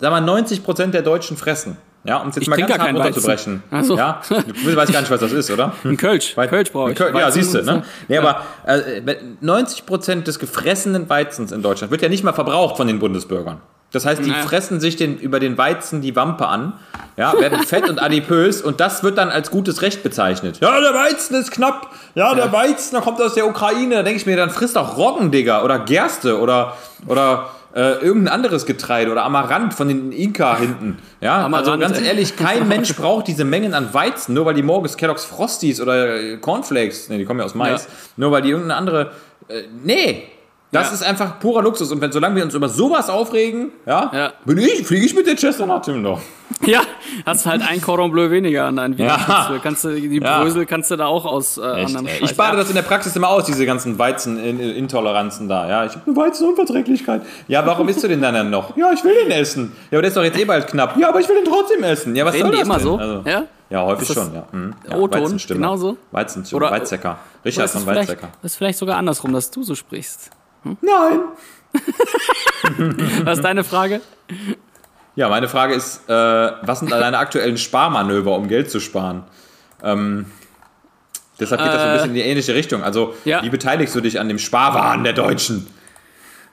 sag 0.00 0.10
mal, 0.10 0.22
90 0.22 0.64
Prozent 0.64 0.94
der 0.94 1.02
Deutschen 1.02 1.36
fressen. 1.36 1.76
Ja, 2.04 2.16
um 2.18 2.28
es 2.30 2.36
jetzt 2.36 2.42
Ich 2.44 2.48
mal 2.48 2.56
ganz 2.56 2.70
gar 2.70 2.78
hart 2.78 2.94
runterzubrechen. 2.96 3.62
So. 3.82 3.98
Ja, 3.98 4.22
du 4.30 4.76
weißt 4.76 4.90
gar 4.90 5.00
nicht, 5.00 5.10
was 5.10 5.20
das 5.20 5.32
ist, 5.32 5.50
oder? 5.50 5.74
Ein 5.84 5.98
Kölsch. 5.98 6.34
Wei- 6.36 6.46
Kölsch 6.46 6.72
brauche 6.72 6.92
ich. 6.92 6.98
Köl- 6.98 7.12
Ja, 7.18 7.30
siehst 7.30 7.52
du, 7.52 7.62
ne? 7.62 7.82
Nee, 8.08 8.16
aber 8.16 8.40
äh, 8.64 9.02
90 9.42 9.84
Prozent 9.84 10.26
des 10.26 10.38
gefressenen 10.38 11.10
Weizens 11.10 11.52
in 11.52 11.60
Deutschland 11.60 11.90
wird 11.90 12.00
ja 12.00 12.08
nicht 12.08 12.24
mal 12.24 12.32
verbraucht 12.32 12.78
von 12.78 12.86
den 12.86 12.98
Bundesbürgern. 12.98 13.60
Das 13.90 14.04
heißt, 14.04 14.22
die 14.24 14.30
Naja. 14.30 14.42
fressen 14.42 14.80
sich 14.80 14.96
den, 14.96 15.18
über 15.18 15.40
den 15.40 15.56
Weizen 15.56 16.02
die 16.02 16.14
Wampe 16.14 16.46
an, 16.46 16.74
ja, 17.16 17.32
werden 17.40 17.60
fett 17.64 17.88
und 17.88 18.00
adipös 18.02 18.60
und 18.62 18.80
das 18.80 19.02
wird 19.02 19.16
dann 19.18 19.30
als 19.30 19.50
gutes 19.50 19.80
Recht 19.82 20.02
bezeichnet. 20.02 20.58
Ja, 20.60 20.78
der 20.80 20.92
Weizen 20.94 21.34
ist 21.36 21.50
knapp. 21.50 21.88
Ja, 22.14 22.34
der 22.34 22.52
Weizen, 22.52 22.94
der 22.94 23.00
kommt 23.02 23.20
aus 23.20 23.34
der 23.34 23.46
Ukraine. 23.48 23.96
Da 23.96 24.02
denke 24.02 24.20
ich 24.20 24.26
mir, 24.26 24.36
dann 24.36 24.50
frisst 24.50 24.76
doch 24.76 24.96
Roggen, 24.98 25.30
Digga, 25.30 25.62
oder 25.64 25.78
Gerste 25.80 26.38
oder, 26.38 26.76
oder 27.06 27.48
äh, 27.74 27.94
irgendein 28.04 28.34
anderes 28.34 28.66
Getreide 28.66 29.10
oder 29.10 29.24
Amaranth 29.24 29.72
von 29.74 29.88
den 29.88 30.12
Inka 30.12 30.58
hinten. 30.58 30.98
Ja, 31.20 31.36
also 31.46 31.72
Amaranth. 31.72 31.80
ganz 31.80 32.00
ehrlich, 32.00 32.36
kein 32.36 32.68
Mensch 32.68 32.94
braucht 32.94 33.26
diese 33.26 33.44
Mengen 33.44 33.72
an 33.74 33.92
Weizen, 33.94 34.34
nur 34.34 34.44
weil 34.46 34.54
die 34.54 34.62
morgens 34.62 34.96
Kellogg's 34.96 35.24
Frosties 35.24 35.80
oder 35.80 36.14
äh, 36.16 36.36
Cornflakes, 36.36 37.08
ne, 37.08 37.18
die 37.18 37.24
kommen 37.24 37.40
ja 37.40 37.46
aus 37.46 37.54
Mais, 37.54 37.84
Ja. 37.84 37.90
nur 38.16 38.32
weil 38.32 38.42
die 38.42 38.50
irgendeine 38.50 38.76
andere, 38.78 39.10
äh, 39.48 39.62
nee, 39.82 40.24
das 40.72 40.88
Ja. 40.88 40.94
ist 40.94 41.02
einfach 41.02 41.38
purer 41.40 41.62
Luxus. 41.62 41.90
Und 41.92 42.00
wenn 42.00 42.12
solange 42.12 42.36
wir 42.36 42.44
uns 42.44 42.54
über 42.54 42.68
sowas 42.68 43.08
aufregen, 43.10 43.70
ja, 43.86 44.10
Ja. 44.12 44.32
bin 44.44 44.58
ich, 44.58 44.86
fliege 44.86 45.06
ich 45.06 45.14
mit 45.14 45.26
der 45.26 45.36
Chester 45.36 45.66
nach 45.66 45.82
Timmendorf. 45.82 46.20
Ja, 46.64 46.80
hast 47.26 47.44
halt 47.46 47.62
ein 47.68 47.80
Cordon 47.82 48.10
Bleu 48.10 48.30
weniger 48.30 48.64
an 48.64 48.76
deinen 48.76 48.96
Ja. 48.96 49.50
Kannst 49.62 49.84
du, 49.84 49.94
die 49.94 50.18
Ja. 50.18 50.40
Brösel 50.42 50.64
kannst 50.66 50.90
du 50.90 50.96
da 50.96 51.06
auch 51.06 51.24
aus 51.26 51.58
äh, 51.58 51.62
anderem 51.62 52.06
ey. 52.06 52.18
Scheiß. 52.20 52.30
Ich 52.30 52.36
bade 52.36 52.56
das 52.56 52.68
in 52.70 52.74
der 52.74 52.82
Praxis 52.82 53.14
immer 53.16 53.28
aus, 53.28 53.44
diese 53.44 53.66
ganzen 53.66 53.98
Weizenintoleranzen 53.98 55.48
da. 55.48 55.68
Ja, 55.68 55.84
ich 55.84 55.92
habe 55.92 56.02
eine 56.06 56.16
Weizenunverträglichkeit. 56.16 57.22
Ja, 57.48 57.64
warum 57.66 57.88
isst 57.88 58.02
du 58.02 58.08
den 58.08 58.20
dann, 58.22 58.34
dann 58.34 58.50
noch? 58.50 58.76
Ja, 58.76 58.90
ich 58.92 59.04
will 59.04 59.14
den 59.24 59.30
essen. 59.30 59.72
Ja, 59.90 59.98
aber 59.98 60.02
der 60.02 60.08
ist 60.08 60.16
doch 60.16 60.22
jetzt 60.24 60.38
eh 60.38 60.44
bald 60.44 60.66
knapp. 60.66 60.96
Ja, 60.96 61.08
aber 61.10 61.20
ich 61.20 61.28
will 61.28 61.36
den 61.36 61.44
trotzdem 61.44 61.82
essen. 61.84 62.16
Ja, 62.16 62.24
was 62.24 62.34
Reden 62.34 62.46
soll 62.46 62.52
das 62.56 62.62
immer 62.62 62.74
denn? 62.76 62.84
so? 62.84 62.96
Also, 62.98 63.22
Ja? 63.28 63.42
ja, 63.70 63.82
häufig 63.84 64.08
das 64.08 64.16
schon, 64.16 64.34
ja. 64.34 64.44
Mhm. 64.50 64.74
ja 64.88 64.96
O-Ton, 64.96 65.22
Weizenstimme. 65.22 65.60
genauso? 65.60 65.96
Weizenstimme. 66.12 66.56
Oder 66.56 66.72
Richard 67.44 67.70
von 67.70 67.86
Weizsäcker. 67.86 68.28
ist 68.42 68.56
vielleicht 68.56 68.78
sogar 68.78 68.96
andersrum, 68.96 69.32
dass 69.32 69.50
du 69.50 69.62
so 69.62 69.74
sprichst. 69.74 70.30
Nein. 70.64 71.20
Was 73.24 73.38
ist 73.38 73.44
deine 73.44 73.64
Frage? 73.64 74.00
Ja, 75.16 75.28
meine 75.28 75.48
Frage 75.48 75.74
ist, 75.74 76.08
äh, 76.08 76.12
was 76.12 76.78
sind 76.78 76.92
deine 76.92 77.18
aktuellen 77.18 77.58
Sparmanöver, 77.58 78.36
um 78.36 78.46
Geld 78.48 78.70
zu 78.70 78.78
sparen? 78.80 79.24
Ähm, 79.82 80.26
deshalb 81.40 81.60
geht 81.60 81.72
das 81.72 81.82
so 81.82 81.88
ein 81.88 81.92
bisschen 81.94 82.08
in 82.10 82.14
die 82.14 82.20
ähnliche 82.22 82.54
Richtung. 82.54 82.82
Also, 82.84 83.14
Äh. 83.24 83.30
ja. 83.30 83.42
wie 83.42 83.50
beteiligst 83.50 83.94
du 83.96 84.00
dich 84.00 84.20
an 84.20 84.28
dem 84.28 84.38
Sparwahn 84.38 85.02
der 85.04 85.12
Deutschen? 85.14 85.66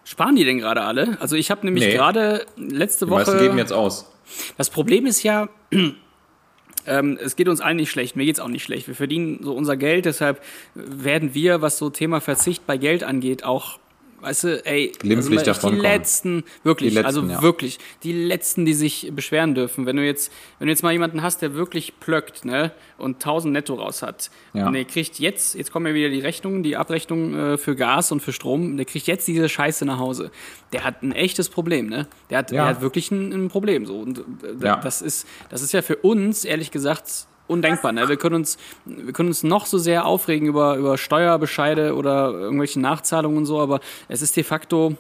Sparen 0.04 0.36
die 0.36 0.44
denn 0.46 0.58
gerade 0.60 0.82
alle? 0.82 1.18
Also 1.20 1.36
ich 1.36 1.52
habe 1.52 1.66
nämlich 1.66 1.86
Nee. 1.86 1.94
gerade 1.94 2.46
letzte 2.58 3.06
Die 3.06 3.12
meisten 3.12 3.34
Woche. 3.36 3.44
geben 3.44 3.58
jetzt 3.60 3.74
aus. 3.74 4.12
Das 4.58 4.70
Problem 4.72 5.06
ist 5.06 5.22
ja, 5.24 5.48
ähm, 6.88 7.20
es 7.22 7.36
geht 7.36 7.48
uns 7.48 7.62
allen 7.62 7.78
nicht 7.78 7.92
schlecht, 7.92 8.16
mir 8.16 8.26
geht's 8.26 8.40
auch 8.40 8.48
nicht 8.48 8.64
schlecht. 8.64 8.88
Wir 8.88 8.96
verdienen 8.96 9.40
so 9.44 9.54
unser 9.56 9.78
Geld, 9.78 10.06
deshalb 10.06 10.42
werden 10.74 11.34
wir, 11.36 11.62
was 11.62 11.78
so 11.78 11.90
Thema 11.92 12.20
Verzicht 12.22 12.66
bei 12.68 12.78
Geld 12.78 13.04
angeht, 13.04 13.44
auch, 13.44 13.80
weißt 14.26 14.44
du, 14.44 14.66
ey, 14.66 14.92
Glimpflich 15.00 15.40
also 15.40 15.52
die 15.52 15.56
davonkommen. 15.56 15.82
letzten, 15.82 16.44
wirklich, 16.64 16.90
Die 16.90 16.96
letzten, 16.96 17.06
also 17.06 17.22
ja. 17.24 17.42
wirklich, 17.42 17.80
die 18.04 18.12
letzten, 18.14 18.66
die 18.66 18.74
sich 18.74 19.12
beschweren 19.14 19.56
dürfen. 19.56 19.86
Wenn 19.86 19.96
du 19.96 20.06
jetzt, 20.06 20.32
wenn 20.60 20.68
du 20.68 20.72
jetzt 20.72 20.84
mal 20.84 20.92
jemanden 20.92 21.22
hast, 21.22 21.42
der 21.42 21.54
wirklich 21.54 22.00
plöckt, 22.00 22.44
ne, 22.46 22.72
und 22.98 23.16
1000 23.18 23.54
netto 23.54 23.76
raus 23.76 24.02
hat, 24.02 24.30
Ja. 24.54 24.68
und 24.68 24.74
der 24.74 24.86
kriegt 24.86 25.20
jetzt, 25.20 25.56
jetzt 25.56 25.72
kommen 25.72 25.86
ja 25.88 25.94
wieder 25.94 26.10
die 26.10 26.20
Rechnungen, 26.20 26.64
die 26.64 26.76
Abrechnungen 26.76 27.54
äh, 27.54 27.58
für 27.58 27.76
Gas 27.76 28.12
und 28.12 28.22
für 28.22 28.34
Strom, 28.34 28.78
der 28.78 28.86
kriegt 28.86 29.08
jetzt 29.08 29.28
diese 29.28 29.48
Scheiße 29.48 29.86
nach 29.86 30.00
Hause. 30.00 30.32
Der 30.74 30.84
hat 30.84 31.04
ein 31.04 31.12
echtes 31.12 31.50
Problem, 31.50 31.88
ne? 31.88 32.08
Der 32.30 32.40
hat, 32.40 32.52
Ja. 32.52 32.64
der 32.64 32.76
hat 32.76 32.82
wirklich 32.82 33.12
ein, 33.12 33.32
ein 33.32 33.48
Problem, 33.50 33.86
so. 33.86 34.00
Und 34.00 34.20
äh, 34.20 34.24
das 34.60 35.02
ist, 35.02 35.28
das 35.50 35.62
ist 35.62 35.72
ja 35.74 35.82
für 35.82 35.98
uns, 35.98 36.44
ehrlich 36.46 36.72
gesagt, 36.72 37.28
undenkbar. 37.48 37.92
Ne? 37.92 38.08
Wir, 38.10 38.18
können 38.18 38.36
uns, 38.36 38.58
wir 38.86 39.14
können 39.14 39.30
uns 39.30 39.44
noch 39.44 39.66
so 39.66 39.78
sehr 39.78 40.06
aufregen 40.06 40.48
über, 40.48 40.78
über 40.78 40.98
Steuerbescheide 40.98 41.96
oder 41.96 42.32
irgendwelche 42.32 42.80
Nachzahlungen 42.80 43.38
und 43.40 43.46
so, 43.46 43.60
aber 43.60 43.80
es 44.08 44.22
ist 44.22 44.36
de 44.36 44.44
facto 44.44 44.96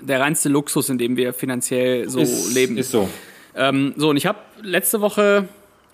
der 0.00 0.20
reinste 0.20 0.48
Luxus, 0.48 0.88
in 0.88 0.98
dem 0.98 1.16
wir 1.16 1.32
finanziell 1.32 2.08
so 2.08 2.20
ist, 2.20 2.54
leben. 2.54 2.76
Ist 2.78 2.92
so. 2.92 3.08
Ähm, 3.56 3.94
so, 3.96 4.10
und 4.10 4.16
ich 4.16 4.26
habe 4.26 4.38
letzte 4.62 5.00
Woche 5.00 5.48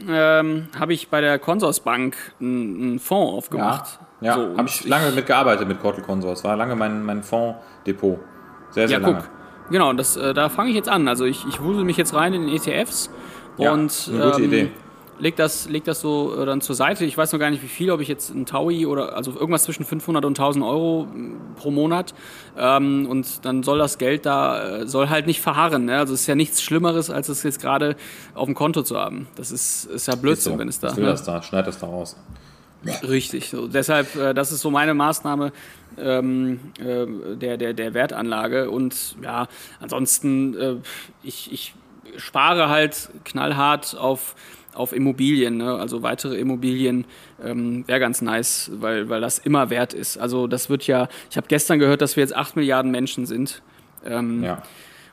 ähm, 0.06 0.66
habe 0.78 0.92
ich 0.92 1.08
bei 1.08 1.20
der 1.22 1.38
Consorsbank 1.38 2.16
einen 2.40 2.82
einen 2.82 2.98
Fonds 2.98 3.30
Ja, 3.32 3.38
aufgemacht. 3.38 3.98
ja. 4.20 4.34
so, 4.34 4.56
habe 4.58 4.68
ich 4.68 4.84
lange 4.86 5.10
mitgearbeitet 5.12 5.66
mit 5.68 5.80
Cortel 5.80 6.02
Consors. 6.04 6.44
War 6.44 6.56
lange 6.56 6.76
mein, 6.76 7.02
mein 7.04 7.22
Fondsdepot. 7.22 8.18
Sehr, 8.70 8.88
sehr 8.88 8.98
Ja, 8.98 9.06
lange. 9.06 9.18
guck. 9.22 9.30
Genau, 9.70 9.92
das, 9.94 10.16
äh, 10.16 10.34
da 10.34 10.50
fange 10.50 10.68
ich 10.70 10.76
jetzt 10.76 10.90
an. 10.90 11.08
Also 11.08 11.24
ich, 11.24 11.46
ich 11.48 11.62
wusel 11.62 11.84
mich 11.84 11.96
jetzt 11.96 12.12
rein 12.12 12.34
in 12.34 12.46
den 12.46 12.54
ETFs 12.54 13.08
Ja, 13.56 13.72
und 13.72 14.10
eine 14.12 14.30
gute 14.32 14.42
Idee. 14.42 14.70
Leg 15.18 15.36
das, 15.36 15.68
leg 15.68 15.84
das 15.84 16.00
so 16.00 16.40
äh, 16.40 16.46
dann 16.46 16.60
zur 16.60 16.74
Seite. 16.74 17.04
Ich 17.04 17.16
weiß 17.16 17.32
noch 17.32 17.38
gar 17.38 17.50
nicht, 17.50 17.62
wie 17.62 17.68
viel, 17.68 17.90
ob 17.90 18.00
ich 18.00 18.08
jetzt 18.08 18.30
ein 18.30 18.46
Taui 18.46 18.86
oder 18.86 19.16
also 19.16 19.32
irgendwas 19.32 19.64
zwischen 19.64 19.84
500 19.84 20.24
und 20.24 20.38
1000 20.38 20.64
Euro 20.64 21.08
pro 21.56 21.70
Monat. 21.70 22.14
Ähm, 22.56 23.06
und 23.08 23.44
dann 23.44 23.62
soll 23.62 23.78
das 23.78 23.98
Geld 23.98 24.26
da, 24.26 24.80
äh, 24.80 24.86
soll 24.86 25.08
halt 25.08 25.26
nicht 25.26 25.40
verharren. 25.40 25.86
Ne? 25.86 25.98
Also 25.98 26.14
es 26.14 26.22
ist 26.22 26.26
ja 26.26 26.34
nichts 26.34 26.62
Schlimmeres, 26.62 27.10
als 27.10 27.28
es 27.28 27.42
jetzt 27.42 27.60
gerade 27.60 27.96
auf 28.34 28.46
dem 28.46 28.54
Konto 28.54 28.82
zu 28.82 28.98
haben. 28.98 29.28
Das 29.36 29.50
ist, 29.50 29.84
ist 29.86 30.06
ja 30.06 30.14
Ist 30.14 30.22
Blödsinn, 30.22 30.54
so. 30.54 30.58
wenn 30.58 30.68
es 30.68 30.80
da. 30.80 30.88
Was 30.88 30.96
will 30.96 31.04
ne? 31.04 31.10
das 31.10 31.24
da? 31.24 31.42
Schneid 31.42 31.66
das 31.66 31.78
da 31.78 31.86
raus. 31.86 32.16
Richtig. 33.02 33.48
So, 33.48 33.66
deshalb, 33.66 34.14
äh, 34.16 34.34
das 34.34 34.52
ist 34.52 34.60
so 34.60 34.70
meine 34.70 34.94
Maßnahme 34.94 35.52
ähm, 35.98 36.60
äh, 36.78 37.36
der, 37.36 37.56
der, 37.56 37.72
der 37.72 37.94
Wertanlage. 37.94 38.70
Und 38.70 39.16
ja, 39.22 39.48
ansonsten, 39.80 40.54
äh, 40.54 40.76
ich, 41.22 41.52
ich 41.52 41.74
spare 42.16 42.68
halt 42.68 43.10
knallhart 43.24 43.96
auf, 43.96 44.34
auf 44.74 44.92
Immobilien. 44.92 45.56
Ne? 45.58 45.74
Also 45.74 46.02
weitere 46.02 46.36
Immobilien 46.38 47.04
ähm, 47.42 47.84
wäre 47.86 48.00
ganz 48.00 48.22
nice, 48.22 48.70
weil, 48.74 49.08
weil 49.08 49.20
das 49.20 49.38
immer 49.38 49.70
wert 49.70 49.94
ist. 49.94 50.18
Also 50.18 50.46
das 50.46 50.68
wird 50.70 50.86
ja, 50.86 51.08
ich 51.30 51.36
habe 51.36 51.46
gestern 51.48 51.78
gehört, 51.78 52.00
dass 52.00 52.16
wir 52.16 52.22
jetzt 52.22 52.34
8 52.34 52.56
Milliarden 52.56 52.90
Menschen 52.90 53.26
sind. 53.26 53.62
Ähm, 54.04 54.42
Ja. 54.44 54.62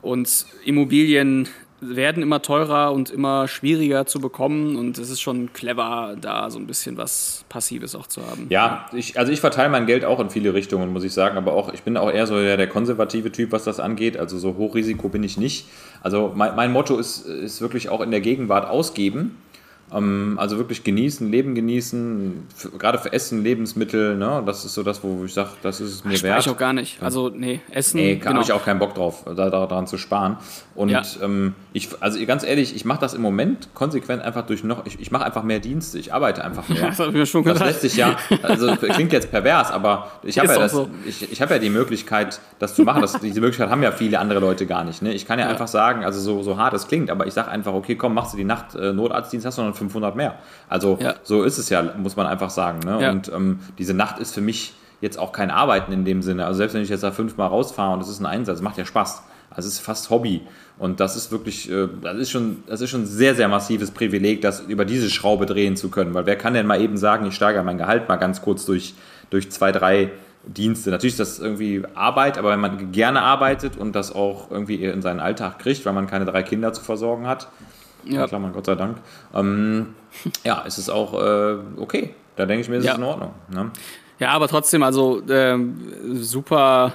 und 0.02 0.46
Immobilien 0.66 1.48
werden 1.84 2.22
immer 2.22 2.44
teurer 2.44 2.92
und 2.94 3.10
immer 3.10 3.48
schwieriger 3.48 4.06
zu 4.06 4.20
bekommen. 4.20 4.76
Und 4.76 5.00
es 5.00 5.10
ist 5.10 5.20
schon 5.20 5.52
clever, 5.52 6.16
da 6.22 6.52
so 6.52 6.60
ein 6.60 6.68
bisschen 6.68 6.96
was 6.96 7.44
Passives 7.50 7.96
auch 7.96 8.06
zu 8.06 8.22
haben. 8.24 8.46
Ja, 8.50 8.86
ich, 8.94 9.18
also 9.18 9.32
ich 9.32 9.40
verteile 9.42 9.70
mein 9.70 9.88
Geld 9.88 10.06
auch 10.06 10.20
in 10.20 10.30
viele 10.30 10.54
Richtungen, 10.54 10.94
muss 10.94 11.04
ich 11.04 11.12
sagen, 11.14 11.38
aber 11.38 11.54
auch, 11.54 11.74
ich 11.74 11.82
bin 11.82 11.98
auch 11.98 12.12
eher 12.12 12.28
so 12.28 12.36
der, 12.36 12.56
der 12.56 12.68
konservative 12.68 13.32
Typ, 13.32 13.52
was 13.52 13.64
das 13.64 13.80
angeht. 13.80 14.16
Also 14.16 14.38
so 14.38 14.58
Hochrisiko 14.58 15.10
bin 15.10 15.24
ich 15.24 15.38
nicht. 15.38 15.66
Also 16.04 16.32
mein, 16.36 16.56
mein 16.56 16.72
Motto 16.72 17.00
ist, 17.00 17.26
ist 17.26 17.62
wirklich 17.62 17.90
auch 17.90 18.02
in 18.02 18.12
der 18.12 18.22
Gegenwart 18.22 18.70
ausgeben. 18.70 19.38
Ähm, 19.94 20.36
also 20.40 20.58
wirklich 20.58 20.84
genießen, 20.84 21.30
Leben 21.30 21.54
genießen, 21.54 22.48
f- 22.56 22.72
gerade 22.80 22.98
für 22.98 23.12
Essen, 23.12 23.44
Lebensmittel, 23.44 24.16
ne? 24.16 24.42
das 24.46 24.64
ist 24.64 24.74
so 24.74 24.84
das, 24.84 25.04
wo 25.04 25.24
ich 25.26 25.34
sage, 25.34 25.50
das 25.64 25.82
ist 25.82 25.92
es 25.96 26.06
mir 26.06 26.16
Spare 26.18 26.34
wert. 26.36 26.46
ich 26.46 26.52
auch 26.52 26.58
gar 26.58 26.72
nicht. 26.74 27.02
Also, 27.04 27.30
nee, 27.30 27.60
Essen. 27.72 27.98
Nee, 27.98 28.16
genau. 28.16 28.32
habe 28.36 28.42
ich 28.44 28.52
auch 28.54 28.64
keinen 28.64 28.80
Bock 28.80 28.96
drauf, 28.96 29.24
da, 29.26 29.34
da, 29.34 29.50
daran 29.50 29.88
zu 29.88 29.98
sparen. 29.98 30.38
Und 30.76 30.90
Ja. 30.90 31.02
ähm, 31.22 31.54
ich, 31.74 31.90
also 32.00 32.26
ganz 32.26 32.44
ehrlich, 32.46 32.74
ich 32.76 32.86
mache 32.86 33.02
das 33.02 33.14
im 33.14 33.22
Moment 33.22 33.70
konsequent 33.74 34.22
einfach 34.22 34.46
durch 34.46 34.64
noch, 34.64 34.86
ich, 34.86 35.00
ich 35.02 35.12
mache 35.12 35.26
einfach 35.26 35.44
mehr 35.44 35.60
Dienste, 35.60 36.00
ich 36.00 36.14
arbeite 36.14 36.44
einfach 36.44 36.68
mehr. 36.70 36.82
Das 36.88 37.00
habe 37.00 37.10
ich 37.10 37.16
mir 37.16 37.26
schon 37.26 37.44
Das 37.44 37.54
gedacht. 37.56 37.68
lässt 37.70 37.82
sich 37.82 37.98
ja, 37.98 38.16
also 38.44 38.74
klingt 38.78 39.12
jetzt 39.12 39.30
pervers, 39.32 39.72
aber 39.72 40.12
ich 40.24 40.40
habe 40.40 40.48
ja, 40.48 40.58
das, 40.60 40.72
so. 40.72 40.90
ich, 41.06 41.30
ich 41.32 41.42
hab 41.42 41.50
ja 41.52 41.60
die 41.60 41.70
Möglichkeit, 41.70 42.40
das 42.60 42.76
zu 42.76 42.84
machen. 42.84 43.02
Das, 43.02 43.20
diese 43.20 43.42
Möglichkeit 43.42 43.70
haben 43.70 43.84
ja 43.84 43.92
viele 43.92 44.20
andere 44.20 44.40
Leute 44.40 44.66
gar 44.68 44.84
nicht. 44.86 45.02
Ne? 45.02 45.14
Ich 45.14 45.26
kann 45.28 45.38
ja, 45.40 45.48
einfach 45.48 45.68
sagen, 45.68 46.06
also 46.06 46.20
so, 46.22 46.42
so 46.44 46.58
hart 46.58 46.74
es 46.74 46.88
klingt, 46.88 47.10
aber 47.10 47.28
ich 47.28 47.34
sage 47.34 47.50
einfach, 47.50 47.74
okay, 47.74 47.96
komm, 47.96 48.14
machst 48.14 48.34
du 48.34 48.38
die 48.38 48.46
Nacht 48.46 48.76
äh, 48.76 48.94
Notarztdienst, 48.94 49.46
hast 49.46 49.58
du 49.58 49.64
noch 49.64 49.81
500 49.82 50.16
mehr. 50.16 50.36
Also 50.70 50.98
Ja. 51.02 51.16
so 51.24 51.44
ist 51.44 51.58
es 51.58 51.70
ja, 51.70 51.82
muss 51.98 52.16
man 52.16 52.28
einfach 52.28 52.50
sagen. 52.50 52.80
Ne? 52.86 53.02
Ja. 53.02 53.12
Und 53.12 53.32
ähm, 53.34 53.60
diese 53.78 53.94
Nacht 53.94 54.20
ist 54.20 54.34
für 54.34 54.42
mich 54.42 54.74
jetzt 55.02 55.18
auch 55.18 55.32
kein 55.32 55.52
Arbeiten 55.52 55.92
in 55.92 56.06
dem 56.06 56.22
Sinne. 56.22 56.46
Also 56.46 56.58
selbst 56.58 56.74
wenn 56.74 56.84
ich 56.84 56.90
jetzt 56.90 57.04
da 57.04 57.12
fünfmal 57.12 57.48
rausfahre 57.48 57.94
und 57.94 58.02
es 58.02 58.10
ist 58.10 58.20
ein 58.20 58.26
Einsatz, 58.26 58.62
macht 58.62 58.78
ja 58.78 58.86
Spaß. 58.86 59.24
Also 59.50 59.68
es 59.68 59.76
ist 59.76 59.80
fast 59.82 60.10
Hobby. 60.10 60.42
Und 60.78 61.00
das 61.00 61.16
ist 61.16 61.32
wirklich, 61.32 61.70
äh, 61.72 61.88
das 62.02 62.18
ist 62.18 62.32
schon, 62.32 62.64
das 62.68 62.82
ist 62.82 62.90
schon 62.90 63.04
ein 63.04 63.08
sehr, 63.08 63.36
sehr 63.36 63.48
massives 63.48 63.92
Privileg, 63.92 64.42
das 64.42 64.62
über 64.62 64.86
diese 64.86 65.10
Schraube 65.10 65.46
drehen 65.46 65.76
zu 65.76 65.90
können. 65.90 66.14
Weil 66.14 66.26
wer 66.26 66.38
kann 66.38 66.54
denn 66.54 66.66
mal 66.68 66.80
eben 66.82 66.98
sagen, 66.98 67.26
ich 67.28 67.36
steigere 67.36 67.64
mein 67.64 67.78
Gehalt 67.78 68.08
mal 68.08 68.16
ganz 68.16 68.42
kurz 68.42 68.66
durch, 68.66 68.94
durch 69.30 69.52
zwei, 69.52 69.72
drei 69.72 70.12
Dienste. 70.44 70.90
Natürlich 70.90 71.14
ist 71.14 71.20
das 71.20 71.40
irgendwie 71.40 71.84
Arbeit, 71.94 72.38
aber 72.40 72.52
wenn 72.52 72.60
man 72.60 72.92
gerne 72.92 73.22
arbeitet 73.22 73.78
und 73.78 73.94
das 73.96 74.12
auch 74.14 74.50
irgendwie 74.50 74.84
in 74.84 75.02
seinen 75.04 75.20
Alltag 75.20 75.60
kriegt, 75.60 75.86
weil 75.86 75.94
man 75.94 76.08
keine 76.08 76.26
drei 76.26 76.42
Kinder 76.42 76.74
zu 76.74 76.82
versorgen 76.84 77.28
hat, 77.28 77.48
Ja. 78.06 78.28
Klammern, 78.28 78.54
Gott 78.54 78.66
sei 78.66 78.76
Dank, 78.76 78.98
ähm, 79.34 79.96
ja, 80.44 80.62
ist 80.62 80.78
es 80.78 80.90
auch 80.90 81.14
äh, 81.14 81.58
okay. 81.78 82.14
Da 82.36 82.46
denke 82.46 82.62
ich 82.62 82.70
mir, 82.70 82.78
ist 82.78 82.86
Ja. 82.86 82.94
es 82.94 82.98
in 82.98 83.04
Ordnung. 83.04 83.34
Ne? 83.50 83.72
Ja, 84.20 84.30
aber 84.30 84.48
trotzdem, 84.48 84.84
also 84.84 85.22
ähm, 85.30 85.78
super 86.16 86.94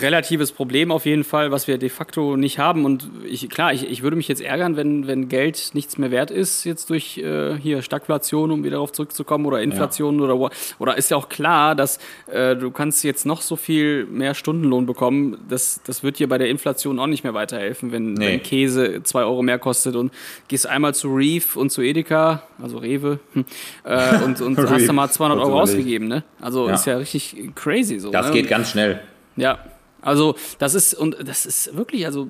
relatives 0.00 0.52
Problem 0.52 0.90
auf 0.90 1.06
jeden 1.06 1.24
Fall, 1.24 1.50
was 1.50 1.66
wir 1.68 1.78
de 1.78 1.88
facto 1.88 2.36
nicht 2.36 2.58
haben. 2.58 2.84
Und 2.84 3.08
ich, 3.28 3.48
klar, 3.50 3.72
ich, 3.72 3.88
ich 3.88 4.02
würde 4.02 4.16
mich 4.16 4.28
jetzt 4.28 4.40
ärgern, 4.40 4.76
wenn, 4.76 5.06
wenn 5.06 5.28
Geld 5.28 5.70
nichts 5.74 5.98
mehr 5.98 6.10
wert 6.10 6.30
ist, 6.30 6.64
jetzt 6.64 6.90
durch 6.90 7.18
äh, 7.18 7.56
hier 7.58 7.82
Stagflation, 7.82 8.50
um 8.50 8.64
wieder 8.64 8.76
darauf 8.76 8.92
zurückzukommen, 8.92 9.46
oder 9.46 9.60
Inflation 9.62 10.20
oder 10.20 10.38
wo- 10.38 10.50
oder 10.78 10.96
ist 10.96 11.10
ja 11.10 11.16
auch 11.16 11.28
klar, 11.28 11.74
dass 11.74 11.98
äh, 12.32 12.56
du 12.56 12.70
kannst 12.70 13.04
jetzt 13.04 13.26
noch 13.26 13.42
so 13.42 13.56
viel 13.56 14.06
mehr 14.06 14.34
Stundenlohn 14.34 14.86
bekommen. 14.86 15.38
Das, 15.48 15.80
das 15.84 16.02
wird 16.02 16.18
dir 16.18 16.28
bei 16.28 16.38
der 16.38 16.48
Inflation 16.48 16.98
auch 16.98 17.06
nicht 17.06 17.24
mehr 17.24 17.34
weiterhelfen, 17.34 17.92
wenn, 17.92 18.14
Nee. 18.14 18.26
wenn 18.26 18.42
Käse 18.42 19.02
zwei 19.04 19.22
Euro 19.22 19.42
mehr 19.42 19.58
kostet 19.58 19.94
und 19.96 20.12
gehst 20.48 20.66
einmal 20.66 20.94
zu 20.94 21.14
Reef 21.14 21.56
und 21.56 21.70
zu 21.70 21.82
Edeka, 21.82 22.42
also 22.62 22.78
Rewe, 22.78 23.18
hm, 23.34 23.44
äh, 23.84 24.16
und, 24.24 24.40
und 24.40 24.58
hast 24.70 24.86
da 24.88 24.92
mal 24.92 25.10
200 25.10 25.38
Euro 25.38 25.60
ausgegeben. 25.60 26.08
Ne? 26.08 26.24
Also 26.40 26.66
Ja. 26.68 26.74
ist 26.74 26.86
ja 26.86 26.96
richtig 26.96 27.54
crazy 27.54 27.98
so. 27.98 28.10
Das 28.10 28.26
ne? 28.28 28.32
geht 28.32 28.48
ganz 28.48 28.70
schnell. 28.70 29.00
Ja, 29.36 29.58
also 30.02 30.34
das 30.58 30.74
ist 30.74 30.94
und 30.94 31.16
das 31.26 31.46
ist 31.46 31.76
wirklich, 31.76 32.06
also 32.06 32.28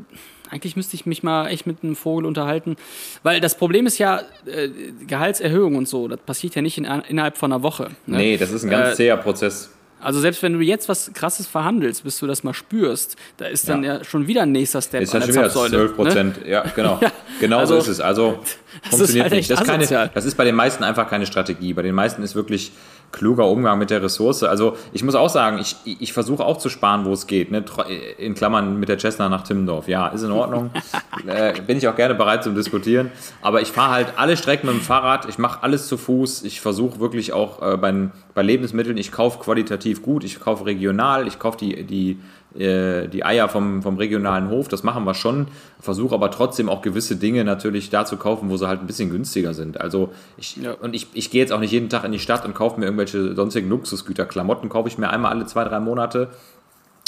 eigentlich 0.51 0.75
müsste 0.77 0.97
ich 0.97 1.07
mich 1.07 1.23
mal 1.23 1.47
echt 1.49 1.67
mit 1.67 1.85
einem 1.85 1.95
Vogel 1.95 2.27
unterhalten, 2.27 2.77
weil 3.23 3.41
das 3.41 3.57
Problem 3.57 3.87
ist 3.87 3.99
ja 3.99 4.23
äh, 4.47 4.69
Gehaltserhöhung 5.07 5.77
und 5.77 5.89
so, 5.89 6.09
das 6.09 6.19
passiert 6.21 6.55
ja 6.57 6.63
nicht 6.63 6.79
in, 6.79 6.85
innerhalb 6.85 7.37
von 7.37 7.53
einer 7.53 7.63
Woche. 7.63 7.91
Ne? 8.07 8.17
Nee, 8.17 8.37
das 8.37 8.51
ist 8.51 8.65
ein 8.65 8.71
ganz 8.71 8.93
Äh, 8.93 8.97
zäher 8.97 9.17
Prozess. 9.17 9.71
Also 10.03 10.19
selbst 10.19 10.43
wenn 10.43 10.55
du 10.55 10.61
jetzt 10.61 10.89
was 10.89 11.13
Krasses 11.13 11.47
verhandelst, 11.47 12.05
bis 12.05 12.19
du 12.19 12.27
das 12.27 12.43
mal 12.43 12.55
spürst, 12.55 13.17
da 13.37 13.45
ist 13.45 13.69
dann 13.69 13.85
ja, 13.85 14.03
schon 14.03 14.27
wieder 14.27 14.43
ein 14.43 14.53
nächster 14.53 14.81
Step 14.81 15.03
Ist 15.03 15.15
an 15.15 15.21
ja 15.21 15.27
der 15.27 15.33
schon 15.35 15.43
wieder 15.43 15.51
Zapfsäule. 15.53 15.71
12 15.71 15.91
Ne? 15.91 15.97
Prozent. 15.97 16.41
Ja, 16.47 16.63
genau. 16.75 16.99
Genau 17.41 17.59
also, 17.59 17.75
so 17.75 17.81
ist 17.83 17.89
es. 17.89 18.01
Also 18.01 18.41
funktioniert 18.91 19.25
halt 19.25 19.35
nicht. 19.35 19.51
Das 19.51 19.63
keine, 19.63 20.11
das 20.13 20.25
ist 20.25 20.37
bei 20.37 20.45
den 20.45 20.55
meisten 20.55 20.85
einfach 20.85 21.09
keine 21.09 21.25
Strategie. 21.27 21.73
Bei 21.75 21.83
den 21.83 21.95
meisten 21.95 22.23
ist 22.23 22.35
wirklich 22.35 22.73
kluger 23.13 23.47
Umgang 23.49 23.79
mit 23.79 23.91
der 23.91 24.03
Ressource. 24.03 24.43
Also 24.45 24.77
ich 24.93 25.03
muss 25.03 25.15
auch 25.15 25.29
sagen, 25.29 25.59
ich, 25.59 25.77
ich 25.85 26.13
versuche 26.13 26.45
auch 26.45 26.59
zu 26.59 26.69
sparen, 26.69 27.05
wo 27.05 27.13
es 27.13 27.27
geht. 27.27 27.51
Ne? 27.51 27.65
Tro- 27.65 27.85
In 28.19 28.35
Klammern 28.35 28.79
mit 28.79 28.89
der 28.89 28.99
Cessna 28.99 29.29
nach 29.29 29.43
Timmendorf. 29.43 29.89
Ja, 29.89 30.09
ist 30.09 30.23
in 30.23 30.31
Ordnung. 30.31 30.71
äh, 31.27 31.61
bin 31.63 31.77
ich 31.79 31.89
auch 31.89 31.97
gerne 31.97 32.15
bereit 32.15 32.45
zum 32.45 32.55
Diskutieren. 32.55 33.11
Aber 33.43 33.61
ich 33.63 33.69
fahre 33.73 33.91
halt 33.93 34.07
alle 34.17 34.37
Strecken 34.37 34.67
mit 34.69 34.77
dem 34.77 34.83
Fahrrad. 34.83 35.27
Ich 35.29 35.39
mache 35.39 35.63
alles 35.63 35.89
zu 35.89 35.97
Fuß. 35.97 36.45
Ich 36.45 36.61
versuche 36.61 37.01
wirklich 37.01 37.33
auch 37.33 37.61
äh, 37.63 37.77
bei, 37.77 38.09
bei 38.35 38.43
Lebensmitteln, 38.43 38.97
ich 38.97 39.11
kaufe 39.13 39.39
qualitativ 39.41 40.03
gut. 40.03 40.23
Ich 40.25 40.39
kaufe 40.41 40.65
regional. 40.67 41.27
Ich 41.27 41.39
kaufe 41.39 41.59
die, 41.59 41.85
die, 41.85 42.11
äh, 42.13 42.17
die 42.53 43.25
Eier 43.25 43.49
vom, 43.49 43.81
vom 43.83 43.97
regionalen 43.97 44.49
Hof. 44.51 44.67
Das 44.67 44.83
machen 44.83 45.05
wir 45.05 45.15
schon. 45.15 45.47
Versuche 45.79 46.15
aber 46.15 46.31
trotzdem 46.33 46.69
auch 46.69 46.83
gewisse 46.83 47.15
Dinge 47.17 47.45
natürlich 47.45 47.91
da 47.91 48.05
zu 48.05 48.17
kaufen, 48.17 48.51
wo 48.51 48.57
sie 48.57 48.67
halt 48.67 48.81
ein 48.81 48.87
bisschen 48.89 49.11
günstiger 49.11 49.55
sind. 49.55 49.81
Also 49.81 50.11
ich, 50.37 50.57
Ja. 50.57 50.73
und 50.73 50.95
ich, 50.95 51.07
ich 51.15 51.31
gehe 51.31 51.41
jetzt 51.41 51.53
auch 51.53 51.61
nicht 51.61 51.71
jeden 51.71 51.89
Tag 51.89 52.05
in 52.05 52.11
die 52.13 52.19
Stadt 52.19 52.45
und 52.45 52.55
kaufe 52.55 52.81
mir 52.81 52.87
irgendwelche 52.87 53.35
sonstigen 53.37 53.69
Luxusgüter. 53.69 54.27
Klamotten 54.27 54.69
kaufe 54.69 54.89
ich 54.89 54.99
mir 54.99 55.11
einmal 55.11 55.31
alle 55.33 55.47
zwei, 55.47 55.63
drei 55.65 55.79
Monate. 55.79 56.29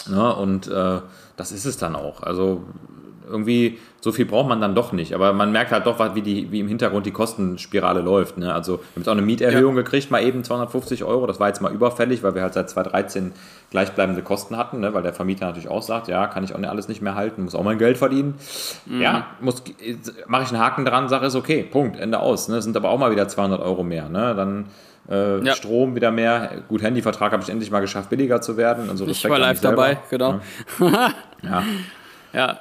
Ne? 0.09 0.34
Und 0.34 0.68
äh, 0.68 1.01
das 1.36 1.51
ist 1.51 1.64
es 1.64 1.76
dann 1.76 1.97
auch. 1.97 2.22
Also 2.22 2.62
irgendwie 3.29 3.79
so 4.01 4.11
viel 4.11 4.25
braucht 4.25 4.49
man 4.49 4.61
dann 4.61 4.75
doch 4.75 4.93
nicht. 4.93 5.14
Aber 5.14 5.33
man 5.33 5.53
merkt 5.53 5.70
halt 5.70 5.87
doch, 5.87 5.99
wie, 6.14 6.23
die, 6.23 6.51
wie 6.51 6.61
im 6.61 6.68
Hintergrund 6.68 7.07
die 7.07 7.12
Kostenspirale 7.12 8.01
läuft. 8.01 8.37
Ne? 8.37 8.53
Also 8.53 8.79
wir 8.79 8.79
haben 8.79 8.89
jetzt 8.97 9.09
auch 9.09 9.12
eine 9.12 9.23
Mieterhöhung 9.23 9.77
gekriegt, 9.77 10.11
mal 10.11 10.23
eben 10.23 10.43
250 10.43 11.05
Euro. 11.05 11.27
Das 11.27 11.39
war 11.39 11.49
jetzt 11.49 11.61
mal 11.61 11.73
überfällig, 11.73 12.23
weil 12.23 12.35
wir 12.35 12.43
halt 12.43 12.55
seit 12.55 12.68
2013 12.68 13.33
gleichbleibende 13.70 14.23
Kosten 14.23 14.57
hatten, 14.57 14.81
ne? 14.81 14.93
weil 14.93 15.03
der 15.03 15.12
Vermieter 15.12 15.47
natürlich 15.47 15.68
auch 15.68 15.83
sagt, 15.83 16.09
ja, 16.09 16.27
kann 16.27 16.43
ich 16.43 16.55
auch 16.55 16.62
alles 16.62 16.89
nicht 16.89 17.01
mehr 17.01 17.14
halten, 17.14 17.45
muss 17.45 17.55
auch 17.55 17.62
mein 17.62 17.79
Geld 17.79 17.97
verdienen. 17.97 18.35
Ja, 18.87 19.27
muss 19.41 19.62
mache 20.27 20.43
ich 20.43 20.49
einen 20.51 20.61
Haken 20.61 20.85
dran, 20.85 21.09
sage 21.09 21.27
ist 21.27 21.37
okay, 21.37 21.62
Punkt, 21.62 21.99
Ende 21.99 22.20
aus. 22.20 22.49
Ne? 22.49 22.57
Das 22.57 22.64
sind 22.64 22.77
aber 22.77 22.91
auch 22.91 22.99
mal 22.99 23.11
wieder 23.11 23.29
200 23.29 23.61
Euro 23.61 23.83
mehr. 23.83 24.09
Ne? 24.09 24.35
Dann 24.35 24.66
äh, 25.09 25.45
Ja. 25.45 25.55
Strom 25.55 25.95
wieder 25.95 26.11
mehr. 26.11 26.62
Gut, 26.68 26.83
Handyvertrag 26.83 27.33
habe 27.33 27.43
ich 27.43 27.49
endlich 27.49 27.70
mal 27.70 27.81
geschafft, 27.81 28.11
billiger 28.11 28.41
zu 28.41 28.57
werden. 28.57 28.89
Also 28.91 29.05
Ich 29.05 29.11
Respekt 29.11 29.31
war 29.31 29.37
an 29.37 29.43
live 29.43 29.61
dabei, 29.61 29.99
genau. 30.11 30.41
Ja. 30.81 31.12
Ja, 31.43 31.62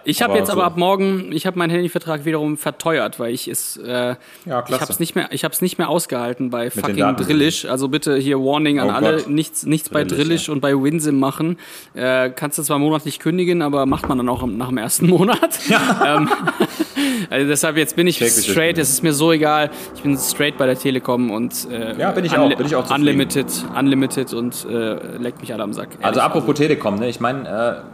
ich 0.04 0.22
habe 0.22 0.34
Aber 0.34 0.40
jetzt 0.40 0.50
aber 0.50 0.62
so- 0.62 0.66
ab 0.68 0.78
morgen, 0.78 1.32
ich 1.32 1.46
habe 1.46 1.58
meinen 1.58 1.70
Handyvertrag 1.70 2.26
wiederum 2.26 2.58
verteuert, 2.58 3.20
weil 3.20 3.34
ich 3.34 3.48
es, 3.48 3.78
äh, 3.78 4.16
Ja, 4.46 4.64
ich 4.68 4.82
habe 4.82 4.92
es 4.92 5.00
nicht 5.00 5.16
mehr, 5.16 5.30
ich 5.32 5.44
habe 5.44 5.54
es 5.54 5.62
nicht 5.62 5.78
mehr 5.78 5.90
ausgehalten 5.90 6.50
bei 6.50 6.70
den 6.70 6.72
fucking 6.82 6.98
Daten. 6.98 7.24
Drillish. 7.24 7.66
Also 7.66 7.88
bitte 7.88 8.18
hier 8.18 8.38
Warning 8.40 8.80
an 8.80 8.90
Oh 8.90 8.94
alle, 8.94 9.18
Gott. 9.18 9.30
nichts, 9.30 9.66
nichts 9.66 9.90
bei 9.90 10.04
Drillish, 10.04 10.18
Drillish 10.28 10.50
und 10.50 10.60
bei 10.62 10.74
Winsim 10.74 11.20
machen. 11.20 11.58
Äh, 11.94 12.30
kannst 12.32 12.58
du 12.58 12.64
zwar 12.64 12.80
monatlich 12.80 13.20
kündigen, 13.20 13.62
aber 13.62 13.86
macht 13.86 14.08
man 14.10 14.18
dann 14.18 14.28
auch 14.30 14.46
nach 14.46 14.70
dem 14.70 14.78
ersten 14.78 15.08
Monat. 15.10 15.60
ähm, 16.06 16.30
also 17.30 17.48
deshalb 17.48 17.78
jetzt 17.78 17.96
bin 17.96 18.08
ich 18.08 18.18
Tägliches 18.18 18.46
straight. 18.48 18.78
Es 18.78 18.90
ist 18.90 19.04
mir 19.04 19.14
so 19.14 19.32
egal. 19.32 19.70
Ich 19.96 20.02
bin 20.02 20.18
straight 20.18 20.58
bei 20.58 20.66
der 20.66 20.78
Telekom 20.78 21.32
und 21.32 21.68
äh, 21.72 21.98
Ja, 22.00 22.12
bin 22.12 22.26
ich 22.26 22.38
auch, 22.38 22.50
bin 22.56 22.66
ich 22.66 22.76
auch 22.76 22.84
zufrieden. 22.86 23.02
unlimited, 23.08 23.48
unlimited 23.78 24.34
und 24.34 24.66
äh, 24.70 25.18
leckt 25.18 25.42
mich 25.42 25.54
alle 25.54 25.64
am 25.64 25.74
Sack. 25.74 25.90
Also 26.02 26.20
Ehrlich. 26.20 26.22
apropos 26.24 26.56
Telekom, 26.56 26.96
ne? 26.96 27.08
ich 27.10 27.20
meine, 27.20 27.48
äh, 27.48 27.91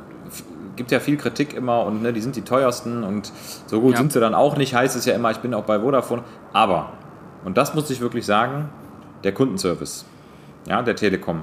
gibt 0.77 0.91
ja 0.91 0.99
viel 1.01 1.17
Kritik 1.17 1.53
immer 1.53 1.83
und 1.85 2.01
ne, 2.01 2.13
die 2.13 2.21
sind 2.21 2.35
die 2.37 2.43
teuersten 2.43 3.03
und 3.03 3.31
so 3.65 3.81
gut 3.81 3.93
Ja. 3.93 3.97
sind 3.97 4.13
sie 4.13 4.19
dann 4.21 4.33
auch 4.33 4.55
nicht, 4.55 4.73
heißt 4.73 4.95
es 4.95 5.03
ja 5.05 5.13
immer, 5.13 5.31
ich 5.31 5.37
bin 5.39 5.53
auch 5.53 5.65
bei 5.65 5.79
Vodafone. 5.81 6.23
Aber, 6.53 6.93
und 7.43 7.57
das 7.57 7.73
muss 7.75 7.89
ich 7.89 7.99
wirklich 7.99 8.25
sagen, 8.25 8.69
der 9.25 9.33
Kundenservice, 9.33 10.05
ja, 10.67 10.81
der 10.81 10.95
Telekom, 10.95 11.41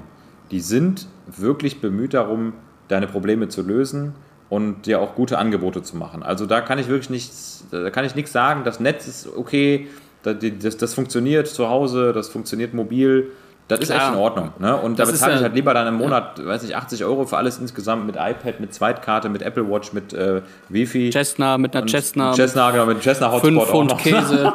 die 0.50 0.60
sind 0.60 1.06
wirklich 1.26 1.80
bemüht 1.80 2.14
darum, 2.14 2.54
deine 2.88 3.06
Probleme 3.06 3.48
zu 3.48 3.62
lösen 3.62 4.14
und 4.50 4.86
dir 4.86 5.00
auch 5.00 5.14
gute 5.14 5.38
Angebote 5.38 5.82
zu 5.82 5.96
machen. 5.96 6.22
Also 6.22 6.46
da 6.46 6.60
kann 6.60 6.78
ich 6.78 6.88
wirklich 6.88 7.10
nichts, 7.10 7.66
da 7.70 7.90
kann 7.90 8.04
ich 8.04 8.14
nichts 8.14 8.30
sagen. 8.32 8.62
Das 8.64 8.78
Netz 8.78 9.06
ist 9.08 9.28
okay, 9.36 9.88
da- 10.22 10.34
die- 10.34 10.58
das, 10.58 10.76
das 10.76 10.94
funktioniert 10.94 11.48
zu 11.48 11.68
Hause, 11.68 12.12
das 12.12 12.28
funktioniert 12.28 12.74
mobil. 12.74 13.32
Das 13.68 13.80
ist 13.80 13.88
Klar. 13.90 14.00
echt 14.02 14.12
in 14.12 14.18
Ordnung. 14.18 14.50
Ne? 14.58 14.76
Und 14.76 14.98
da 14.98 15.04
Das 15.04 15.08
ist 15.12 15.20
bezahle 15.20 15.34
ich 15.34 15.40
ja- 15.40 15.44
halt 15.44 15.54
lieber 15.54 15.72
dann 15.72 15.86
im 15.86 15.94
Monat, 15.94 16.44
weiß 16.44 16.64
ich, 16.64 16.76
80 16.76 17.02
Euro 17.04 17.24
für 17.24 17.38
alles 17.38 17.58
insgesamt 17.58 18.06
mit 18.06 18.16
iPad, 18.16 18.60
mit 18.60 18.74
Zweitkarte, 18.74 19.28
mit 19.30 19.40
Apple 19.40 19.66
Watch, 19.70 19.92
mit 19.94 20.12
äh, 20.12 20.42
Wifi. 20.68 21.10
Cessna 21.10 21.56
mit 21.56 21.74
einer 21.74 21.86
Cessna, 21.86 22.34
Cessna, 22.34 22.70
genau, 22.72 22.84
mit 22.86 23.02
Cessna 23.02 23.32
Hotspot 23.32 23.48
5 23.50 23.62
auch 23.62 23.66
Pfund 23.68 23.90
noch. 23.90 23.98
Käse. 23.98 24.42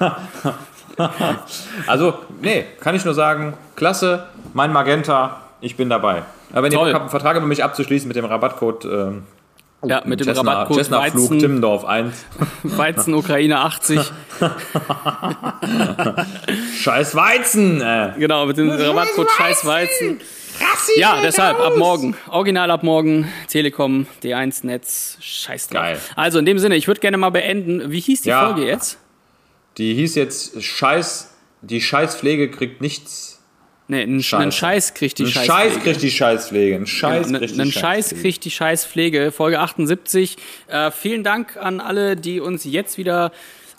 ja. 0.00 0.16
Also, 1.88 2.14
nee, 2.40 2.64
kann 2.80 2.94
ich 2.94 3.04
nur 3.04 3.14
sagen, 3.14 3.54
klasse, 3.74 4.26
mein 4.52 4.72
Magenta, 4.72 5.40
ich 5.60 5.76
bin 5.76 5.88
dabei. 5.88 6.22
Aber 6.52 6.62
wenn 6.62 6.70
ihr 6.72 6.78
Toll. 6.78 6.86
Bock 6.86 6.94
habt, 6.94 7.02
einen 7.02 7.10
Vertrag 7.10 7.36
über 7.36 7.46
mich 7.46 7.64
abzuschließen 7.64 8.06
mit 8.06 8.16
dem 8.16 8.24
Rabattcode, 8.24 8.84
ähm, 8.84 9.22
ja, 9.88 10.02
mit 10.04 10.20
dem 10.20 10.26
Cessna, 10.26 10.52
Rabattcode 10.52 10.76
Cessna 10.78 11.02
Flug 11.02 11.24
Weizen, 11.24 11.38
Timmendorf 11.38 11.84
1. 11.84 12.14
Weizen 12.62 13.14
Ukraine 13.14 13.60
80. 13.60 14.00
Scheiß 16.80 17.14
Weizen! 17.14 17.80
Äh. 17.80 18.12
Genau, 18.18 18.46
mit 18.46 18.56
dem 18.56 18.70
Rabattcode 18.70 19.30
Scheiß 19.30 19.64
Weizen. 19.64 20.20
Ja, 20.96 21.20
deshalb 21.22 21.58
ab 21.58 21.76
morgen. 21.76 22.16
Original 22.28 22.70
ab 22.70 22.82
morgen. 22.82 23.28
Telekom, 23.48 24.06
D1 24.22 24.64
Netz. 24.64 25.16
Scheiß 25.20 25.68
drauf. 25.68 25.82
Geil. 25.82 25.98
Also 26.14 26.38
in 26.38 26.46
dem 26.46 26.58
Sinne, 26.58 26.76
ich 26.76 26.86
würde 26.86 27.00
gerne 27.00 27.16
mal 27.16 27.30
beenden. 27.30 27.90
Wie 27.90 28.00
hieß 28.00 28.22
die 28.22 28.28
Ja. 28.28 28.46
Folge 28.46 28.66
jetzt? 28.66 28.98
Die 29.78 29.94
hieß 29.94 30.14
jetzt 30.14 30.62
Scheiß, 30.62 31.34
die 31.62 31.80
Scheißpflege 31.80 32.50
kriegt 32.50 32.80
nichts. 32.80 33.33
Nee, 33.86 34.02
ein 34.02 34.22
Scheiße. 34.22 34.42
ein 34.42 34.52
Scheiß 34.52 34.94
kriegt 34.94 35.18
die 35.18 35.24
Ein 35.24 35.28
Scheiß. 35.30 35.78
Kriegt 35.80 36.00
die 36.02 36.10
Scheißpflege. 36.10 36.76
Ein 36.76 36.86
Scheiß 36.86 37.26
Genau, 37.26 37.38
kriegt 37.38 37.54
die 37.54 37.60
einen 37.60 37.70
Scheiß 37.72 37.80
Scheißpflege. 37.82 38.22
kriegt 38.22 38.44
die 38.46 38.50
Scheißpflege. 38.50 39.30
Folge 39.32 39.60
78. 39.60 40.36
Äh, 40.68 40.90
vielen 40.90 41.22
Dank 41.22 41.56
an 41.58 41.80
alle, 41.80 42.16
die 42.16 42.40
uns 42.40 42.64
jetzt 42.64 42.96
wieder 42.96 43.30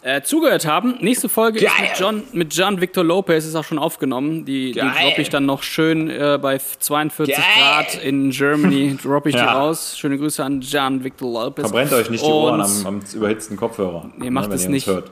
äh, 0.04 0.22
zugehört 0.22 0.68
haben. 0.68 0.98
Nächste 1.02 1.28
Folge 1.28 1.58
ist 1.58 1.66
Geil. 1.66 1.88
mit 1.90 2.00
John, 2.00 2.24
mit 2.34 2.54
John 2.54 2.80
Victor 2.80 3.04
Lopez, 3.04 3.46
ist 3.46 3.56
auch 3.56 3.64
schon 3.64 3.80
aufgenommen. 3.80 4.46
Die, 4.46 4.74
die 4.74 4.80
droppe 4.80 5.22
ich 5.24 5.30
dann 5.30 5.48
noch 5.48 5.64
schön 5.64 6.08
äh, 6.12 6.38
bei 6.40 6.60
42 6.60 7.36
Geil. 7.36 7.44
Grad 7.58 7.96
in 8.04 8.30
Germany. 8.30 8.96
droppe 9.04 9.30
ich 9.30 9.36
die 9.36 9.42
Ja. 9.42 9.54
raus. 9.54 9.98
Schöne 9.98 10.20
Grüße 10.20 10.44
an 10.44 10.62
John 10.62 11.04
Victor 11.04 11.34
Lopez. 11.34 11.64
Verbrennt 11.64 11.92
euch 11.94 12.12
nicht 12.12 12.24
die 12.24 12.30
Ohren 12.30 12.62
am, 12.62 12.86
am 12.86 13.00
überhitzten 13.16 13.58
Kopfhörer. 13.58 14.12
Nee, 14.18 14.30
macht 14.30 14.50
ne, 14.50 14.56
es 14.56 14.68
nicht. 14.68 14.86
Hört. 14.86 15.10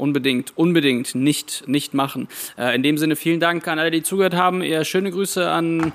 Unbedingt, 0.00 0.52
unbedingt 0.56 1.14
nicht, 1.14 1.64
nicht 1.68 1.94
machen. 1.94 2.28
Äh, 2.58 2.74
in 2.74 2.82
dem 2.82 2.98
Sinne, 2.98 3.16
vielen 3.16 3.38
Dank 3.40 3.68
an 3.68 3.78
alle, 3.78 3.90
die 3.90 4.02
zugehört 4.02 4.34
haben. 4.34 4.62
Ihr 4.62 4.84
schöne 4.84 5.10
Grüße 5.10 5.48
an, 5.48 5.92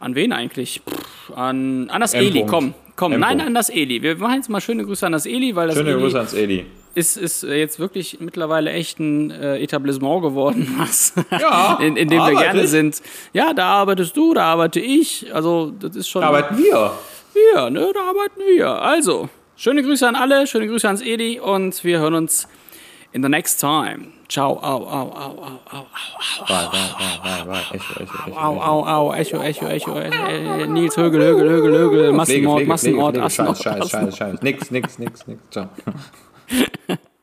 an 0.00 0.14
wen 0.14 0.32
eigentlich? 0.32 0.82
Pff, 0.88 1.30
an, 1.36 1.88
an 1.90 2.00
das. 2.00 2.14
Eli, 2.14 2.44
komm. 2.46 2.74
Komm, 2.96 3.12
M. 3.12 3.20
nein, 3.20 3.40
an 3.40 3.54
das 3.54 3.70
Eli. 3.70 4.02
Wir 4.02 4.16
machen 4.16 4.36
jetzt 4.36 4.48
mal 4.50 4.60
schöne 4.60 4.84
Grüße 4.84 5.04
an 5.06 5.12
das 5.12 5.26
Eli, 5.26 5.56
weil 5.56 5.66
das 5.68 5.76
Schöne 5.76 5.90
Eli 5.90 6.00
Grüße 6.00 6.16
ans 6.16 6.32
Eli. 6.32 6.64
ist, 6.94 7.16
ist 7.16 7.42
äh, 7.42 7.56
jetzt 7.58 7.80
wirklich 7.80 8.18
mittlerweile 8.20 8.70
echt 8.70 9.00
ein 9.00 9.32
äh, 9.32 9.58
Etablissement 9.58 10.22
geworden, 10.22 10.74
was 10.78 11.12
Ja, 11.30 11.78
in, 11.80 11.96
in 11.96 12.08
dem 12.08 12.20
wir 12.20 12.36
gerne 12.36 12.62
ich. 12.62 12.70
sind. 12.70 13.02
Ja, 13.32 13.52
da 13.52 13.64
arbeitest 13.66 14.16
du, 14.16 14.32
da 14.34 14.44
arbeite 14.44 14.78
ich. 14.80 15.34
Also, 15.34 15.72
das 15.80 15.96
ist 15.96 16.08
schon. 16.08 16.22
Arbeiten 16.22 16.56
wir. 16.56 16.92
wir, 17.32 17.70
ne? 17.70 17.90
Da 17.92 18.00
arbeiten 18.10 18.40
wir. 18.48 18.68
Also, 18.80 19.28
schöne 19.56 19.82
Grüße 19.82 20.06
an 20.06 20.14
alle, 20.14 20.46
schöne 20.46 20.68
Grüße 20.68 20.86
ans 20.86 21.02
Eli 21.02 21.40
und 21.40 21.82
wir 21.82 21.98
hören 21.98 22.14
uns 22.14 22.46
in 23.14 23.20
the 23.22 23.28
next 23.28 23.60
time. 23.60 24.12
Ciao, 24.28 24.54
au, 24.54 24.58
au, 24.60 24.80
au, 24.82 25.34
au, 25.34 25.54
au, 25.72 25.78
au, 25.78 25.86
au, 28.36 28.60
au, 28.60 29.08
au, 29.08 29.12
Echo, 29.12 29.40
Echo, 29.40 29.66
Echo, 29.66 29.96
äh, 29.98 30.66
Nils 30.66 30.96
Högel, 30.96 31.20
Högel, 31.20 31.48
Högel, 31.48 31.72
Högel, 31.72 32.12
Massenmord, 32.12 32.66
Massenmord, 32.66 33.16
Scheiß, 33.30 33.62
Scheiß. 33.62 34.16
Scheiß. 34.16 34.42
Nix, 34.42 34.70
nix, 34.70 34.98
nix, 34.98 35.26
nix. 35.26 35.40
Ciao. 35.50 35.68